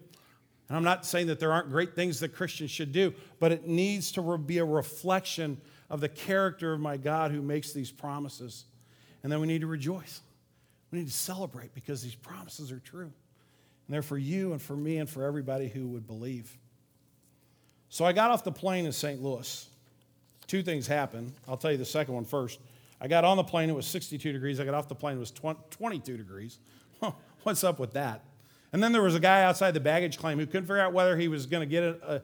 And 0.67 0.75
I'm 0.75 0.83
not 0.83 1.05
saying 1.05 1.27
that 1.27 1.39
there 1.39 1.53
aren't 1.53 1.69
great 1.69 1.95
things 1.95 2.19
that 2.19 2.29
Christians 2.29 2.71
should 2.71 2.91
do, 2.91 3.13
but 3.39 3.51
it 3.51 3.67
needs 3.67 4.11
to 4.13 4.37
be 4.37 4.57
a 4.57 4.65
reflection 4.65 5.61
of 5.89 6.01
the 6.01 6.09
character 6.09 6.73
of 6.73 6.79
my 6.79 6.97
God 6.97 7.31
who 7.31 7.41
makes 7.41 7.71
these 7.71 7.91
promises. 7.91 8.65
And 9.23 9.31
then 9.31 9.39
we 9.39 9.47
need 9.47 9.61
to 9.61 9.67
rejoice. 9.67 10.21
We 10.91 10.99
need 10.99 11.07
to 11.07 11.13
celebrate 11.13 11.73
because 11.73 12.01
these 12.01 12.15
promises 12.15 12.71
are 12.71 12.79
true. 12.79 13.11
And 13.87 13.93
they're 13.93 14.01
for 14.01 14.17
you 14.17 14.51
and 14.51 14.61
for 14.61 14.75
me 14.75 14.97
and 14.97 15.09
for 15.09 15.23
everybody 15.23 15.69
who 15.69 15.87
would 15.87 16.05
believe. 16.05 16.57
So 17.89 18.03
I 18.03 18.11
got 18.11 18.31
off 18.31 18.43
the 18.43 18.51
plane 18.51 18.85
in 18.85 18.91
St. 18.91 19.21
Louis. 19.21 19.69
Two 20.47 20.63
things 20.63 20.87
happened. 20.87 21.33
I'll 21.47 21.57
tell 21.57 21.71
you 21.71 21.77
the 21.77 21.85
second 21.85 22.13
one 22.13 22.25
first. 22.25 22.59
I 22.99 23.07
got 23.07 23.23
on 23.23 23.37
the 23.37 23.43
plane, 23.43 23.69
it 23.69 23.75
was 23.75 23.85
62 23.85 24.33
degrees. 24.33 24.59
I 24.59 24.65
got 24.65 24.73
off 24.73 24.87
the 24.87 24.95
plane, 24.95 25.17
it 25.17 25.19
was 25.19 25.31
22 25.31 26.17
degrees. 26.17 26.59
What's 27.43 27.63
up 27.63 27.79
with 27.79 27.93
that? 27.93 28.23
And 28.73 28.83
then 28.83 28.91
there 28.91 29.01
was 29.01 29.15
a 29.15 29.19
guy 29.19 29.43
outside 29.43 29.71
the 29.71 29.79
baggage 29.79 30.17
claim 30.17 30.39
who 30.39 30.45
couldn't 30.45 30.63
figure 30.63 30.79
out 30.79 30.93
whether 30.93 31.17
he 31.17 31.27
was 31.27 31.45
going 31.45 31.61
to 31.61 31.71
get 31.71 31.83
it. 31.83 32.23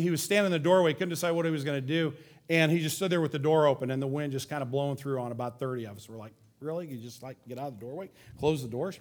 He 0.00 0.10
was 0.10 0.22
standing 0.22 0.46
in 0.46 0.52
the 0.52 0.58
doorway, 0.58 0.92
couldn't 0.92 1.08
decide 1.08 1.30
what 1.32 1.44
he 1.44 1.50
was 1.50 1.64
going 1.64 1.80
to 1.80 1.86
do. 1.86 2.12
And 2.50 2.70
he 2.70 2.80
just 2.80 2.96
stood 2.96 3.10
there 3.10 3.20
with 3.20 3.32
the 3.32 3.38
door 3.38 3.66
open 3.66 3.90
and 3.90 4.02
the 4.02 4.06
wind 4.06 4.32
just 4.32 4.50
kind 4.50 4.62
of 4.62 4.70
blowing 4.70 4.96
through 4.96 5.20
on 5.20 5.32
about 5.32 5.58
30 5.58 5.86
of 5.86 5.96
us. 5.96 6.08
We're 6.08 6.18
like, 6.18 6.32
really? 6.60 6.86
You 6.88 6.98
just 6.98 7.22
like 7.22 7.36
get 7.48 7.58
out 7.58 7.68
of 7.68 7.80
the 7.80 7.86
doorway, 7.86 8.10
close 8.38 8.62
the 8.62 8.68
doors? 8.68 9.00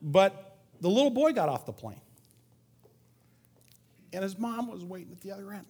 But 0.00 0.56
the 0.80 0.88
little 0.88 1.10
boy 1.10 1.32
got 1.32 1.48
off 1.48 1.66
the 1.66 1.72
plane. 1.72 2.00
And 4.12 4.22
his 4.22 4.38
mom 4.38 4.68
was 4.68 4.84
waiting 4.84 5.12
at 5.12 5.20
the 5.20 5.32
other 5.32 5.52
end. 5.52 5.66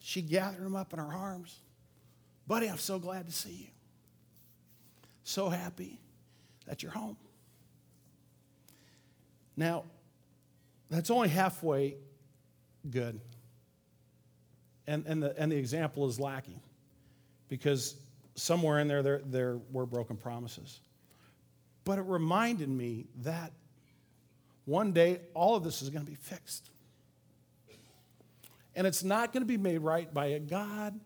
She 0.00 0.20
gathered 0.20 0.66
him 0.66 0.76
up 0.76 0.92
in 0.92 0.98
her 0.98 1.14
arms. 1.14 1.60
Buddy, 2.46 2.68
I'm 2.68 2.76
so 2.76 2.98
glad 2.98 3.26
to 3.26 3.32
see 3.32 3.52
you. 3.52 3.66
So 5.24 5.48
happy 5.48 6.00
that 6.66 6.82
you're 6.82 6.92
home. 6.92 7.16
Now, 9.56 9.84
that's 10.90 11.10
only 11.10 11.28
halfway 11.28 11.96
good. 12.88 13.20
And, 14.86 15.04
and, 15.06 15.22
the, 15.22 15.34
and 15.38 15.50
the 15.50 15.56
example 15.56 16.06
is 16.06 16.18
lacking 16.18 16.60
because 17.48 17.96
somewhere 18.34 18.78
in 18.78 18.88
there, 18.88 19.02
there, 19.02 19.20
there 19.24 19.58
were 19.70 19.86
broken 19.86 20.16
promises. 20.16 20.80
But 21.84 21.98
it 21.98 22.02
reminded 22.02 22.68
me 22.68 23.06
that 23.22 23.52
one 24.64 24.92
day 24.92 25.20
all 25.34 25.56
of 25.56 25.64
this 25.64 25.82
is 25.82 25.90
going 25.90 26.04
to 26.04 26.10
be 26.10 26.16
fixed. 26.16 26.70
And 28.74 28.86
it's 28.86 29.04
not 29.04 29.32
going 29.32 29.42
to 29.42 29.46
be 29.46 29.58
made 29.58 29.78
right 29.78 30.12
by 30.12 30.26
a 30.26 30.38
God 30.38 30.98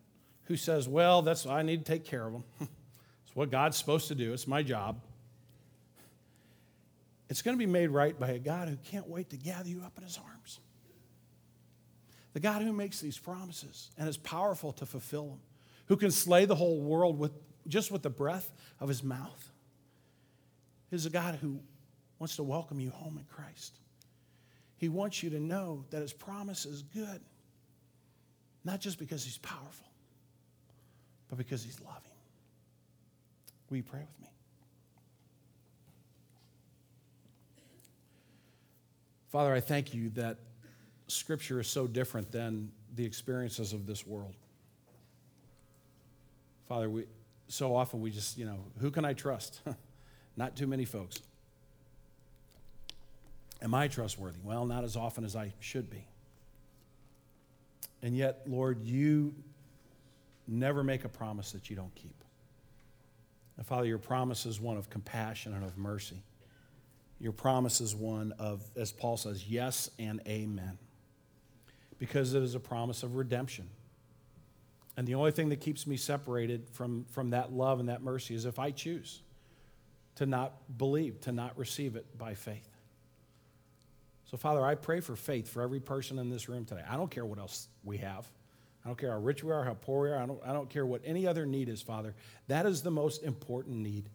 who 0.45 0.57
says, 0.57 0.89
Well, 0.89 1.23
that's 1.23 1.47
I 1.47 1.63
need 1.63 1.85
to 1.85 1.93
take 1.93 2.05
care 2.05 2.27
of 2.27 2.33
them. 2.33 2.45
it's 2.61 3.35
what 3.35 3.51
God's 3.51 3.77
supposed 3.77 4.09
to 4.09 4.15
do, 4.15 4.33
it's 4.33 4.47
my 4.47 4.63
job. 4.63 5.01
It's 7.29 7.43
going 7.43 7.57
to 7.57 7.59
be 7.59 7.71
made 7.71 7.89
right 7.89 8.19
by 8.19 8.29
a 8.29 8.39
God 8.39 8.69
who 8.69 8.77
can't 8.77 9.09
wait 9.09 9.31
to 9.31 9.37
gather 9.37 9.69
you 9.69 9.83
up 9.85 9.93
in 9.97 10.05
his 10.05 10.19
arms. 10.19 10.61
The 12.35 12.41
God 12.41 12.63
who 12.63 12.73
makes 12.73 13.01
these 13.01 13.19
promises 13.19 13.91
and 13.99 14.09
is 14.09 14.17
powerful 14.17 14.73
to 14.75 14.87
fulfill 14.87 15.27
them, 15.29 15.41
who 15.87 15.97
can 15.97 16.11
slay 16.11 16.45
the 16.45 16.55
whole 16.55 16.81
world 16.81 17.19
with 17.19 17.33
just 17.67 17.91
with 17.91 18.03
the 18.03 18.11
breath 18.11 18.53
of 18.79 18.89
his 18.89 19.03
mouth, 19.03 19.51
is 20.93 21.07
a 21.07 21.11
God 21.11 21.37
who 21.37 21.59
wants 22.19 22.37
to 22.37 22.43
welcome 22.43 22.79
you 22.79 22.91
home 22.91 23.19
in 23.19 23.25
Christ. 23.25 23.79
He 24.77 24.89
wants 24.89 25.23
you 25.23 25.31
to 25.31 25.41
know 25.41 25.85
that 25.91 26.01
his 26.01 26.13
promise 26.13 26.65
is 26.65 26.83
good, 26.83 27.21
not 28.65 28.81
just 28.81 28.99
because 28.99 29.25
he's 29.25 29.39
powerful, 29.39 29.89
but 31.29 31.39
because 31.39 31.65
he's 31.65 31.81
loving. 31.81 32.03
Will 33.69 33.79
you 33.79 33.83
pray 33.83 34.01
with 34.01 34.21
me? 34.21 34.29
Father, 39.29 39.53
I 39.53 39.61
thank 39.61 39.95
you 39.95 40.11
that 40.11 40.39
Scripture 41.09 41.61
is 41.61 41.69
so 41.69 41.87
different 41.87 42.33
than 42.33 42.71
the 42.95 43.05
experiences 43.05 43.73
of 43.73 43.87
this 43.87 44.07
world. 44.07 44.35
Father, 46.69 46.91
we, 46.91 47.05
so 47.49 47.77
often 47.77 48.01
we 48.01 48.11
just, 48.11 48.39
you 48.39 48.45
know, 48.45 48.59
who 48.81 48.91
can 48.91 49.05
I 49.05 49.13
trust? 49.13 49.61
Not 50.37 50.57
too 50.57 50.67
many 50.67 50.85
folks. 50.85 51.21
Am 53.63 53.75
I 53.75 53.89
trustworthy? 53.89 54.39
Well, 54.45 54.67
not 54.67 54.85
as 54.85 54.97
often 54.97 55.25
as 55.25 55.35
I 55.35 55.55
should 55.61 55.89
be. 55.89 56.05
And 58.03 58.15
yet, 58.15 58.43
Lord, 58.47 58.83
you 58.83 59.35
never 60.47 60.85
make 60.85 61.05
a 61.05 61.09
promise 61.09 61.53
that 61.53 61.71
you 61.71 61.77
don't 61.77 61.95
keep. 61.95 62.15
And 63.57 63.67
Father, 63.67 63.87
your 63.87 63.99
promise 63.99 64.45
is 64.45 64.61
one 64.61 64.77
of 64.77 64.91
compassion 64.91 65.55
and 65.55 65.65
of 65.65 65.79
mercy. 65.79 66.23
Your 67.19 67.33
promise 67.33 67.81
is 67.81 67.95
one 67.95 68.33
of, 68.39 68.63
as 68.77 68.93
Paul 68.93 69.17
says, 69.17 69.47
yes 69.47 69.91
and 69.99 70.21
amen. 70.27 70.79
Because 71.99 72.35
it 72.35 72.43
is 72.43 72.55
a 72.55 72.61
promise 72.61 73.03
of 73.03 73.17
redemption. 73.17 73.69
And 74.97 75.07
the 75.07 75.15
only 75.15 75.31
thing 75.31 75.49
that 75.51 75.61
keeps 75.61 75.87
me 75.87 75.97
separated 75.97 76.69
from, 76.73 77.07
from 77.11 77.31
that 77.31 77.53
love 77.53 77.81
and 77.81 77.89
that 77.89 78.03
mercy 78.03 78.35
is 78.35 78.45
if 78.45 78.59
I 78.59 78.71
choose 78.71 79.23
to 80.17 80.27
not 80.27 80.79
believe, 80.79 81.21
to 81.23 81.33
not 81.33 81.57
receive 81.59 81.97
it 81.97 82.19
by 82.19 82.35
faith. 82.35 82.69
So, 84.31 84.37
Father, 84.37 84.65
I 84.65 84.75
pray 84.75 85.01
for 85.01 85.15
faith 85.15 85.49
for 85.49 85.63
every 85.63 85.81
person 85.81 86.19
in 86.19 86.31
this 86.31 86.49
room 86.49 86.65
today. 86.65 86.83
I 86.89 86.97
don't 86.97 87.11
care 87.11 87.25
what 87.25 87.39
else 87.39 87.69
we 87.85 87.99
have. 87.99 88.27
I 88.85 88.89
don't 88.89 88.99
care 88.99 89.13
how 89.13 89.19
rich 89.19 89.45
we 89.45 89.53
are, 89.53 89.65
how 89.65 89.75
poor 89.75 90.05
we 90.05 90.11
are. 90.11 90.23
I 90.23 90.27
don't, 90.27 90.41
I 90.45 90.53
don't 90.53 90.71
care 90.71 90.87
what 90.87 91.03
any 91.05 91.27
other 91.27 91.47
need 91.47 91.69
is, 91.69 91.83
Father. 91.83 92.15
That 92.49 92.67
is 92.67 92.83
the 92.83 92.91
most 92.91 93.23
important 93.23 93.77
need 93.77 94.09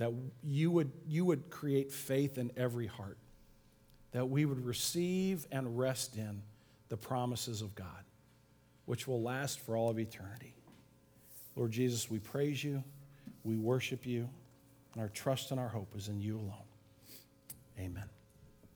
that 0.00 0.10
you 0.42 0.70
would, 0.70 0.90
you 1.06 1.26
would 1.26 1.50
create 1.50 1.92
faith 1.92 2.38
in 2.38 2.50
every 2.56 2.86
heart, 2.86 3.18
that 4.12 4.30
we 4.30 4.46
would 4.46 4.64
receive 4.64 5.46
and 5.52 5.78
rest 5.78 6.16
in 6.16 6.40
the 6.88 6.96
promises 6.96 7.60
of 7.60 7.74
God, 7.74 8.04
which 8.86 9.06
will 9.06 9.20
last 9.20 9.60
for 9.60 9.76
all 9.76 9.90
of 9.90 9.98
eternity. 9.98 10.54
Lord 11.54 11.72
Jesus, 11.72 12.10
we 12.10 12.18
praise 12.18 12.64
you, 12.64 12.82
we 13.44 13.56
worship 13.56 14.06
you, 14.06 14.26
and 14.94 15.02
our 15.02 15.10
trust 15.10 15.50
and 15.50 15.60
our 15.60 15.68
hope 15.68 15.92
is 15.94 16.08
in 16.08 16.18
you 16.18 16.38
alone. 16.38 16.64
Amen. 17.78 18.08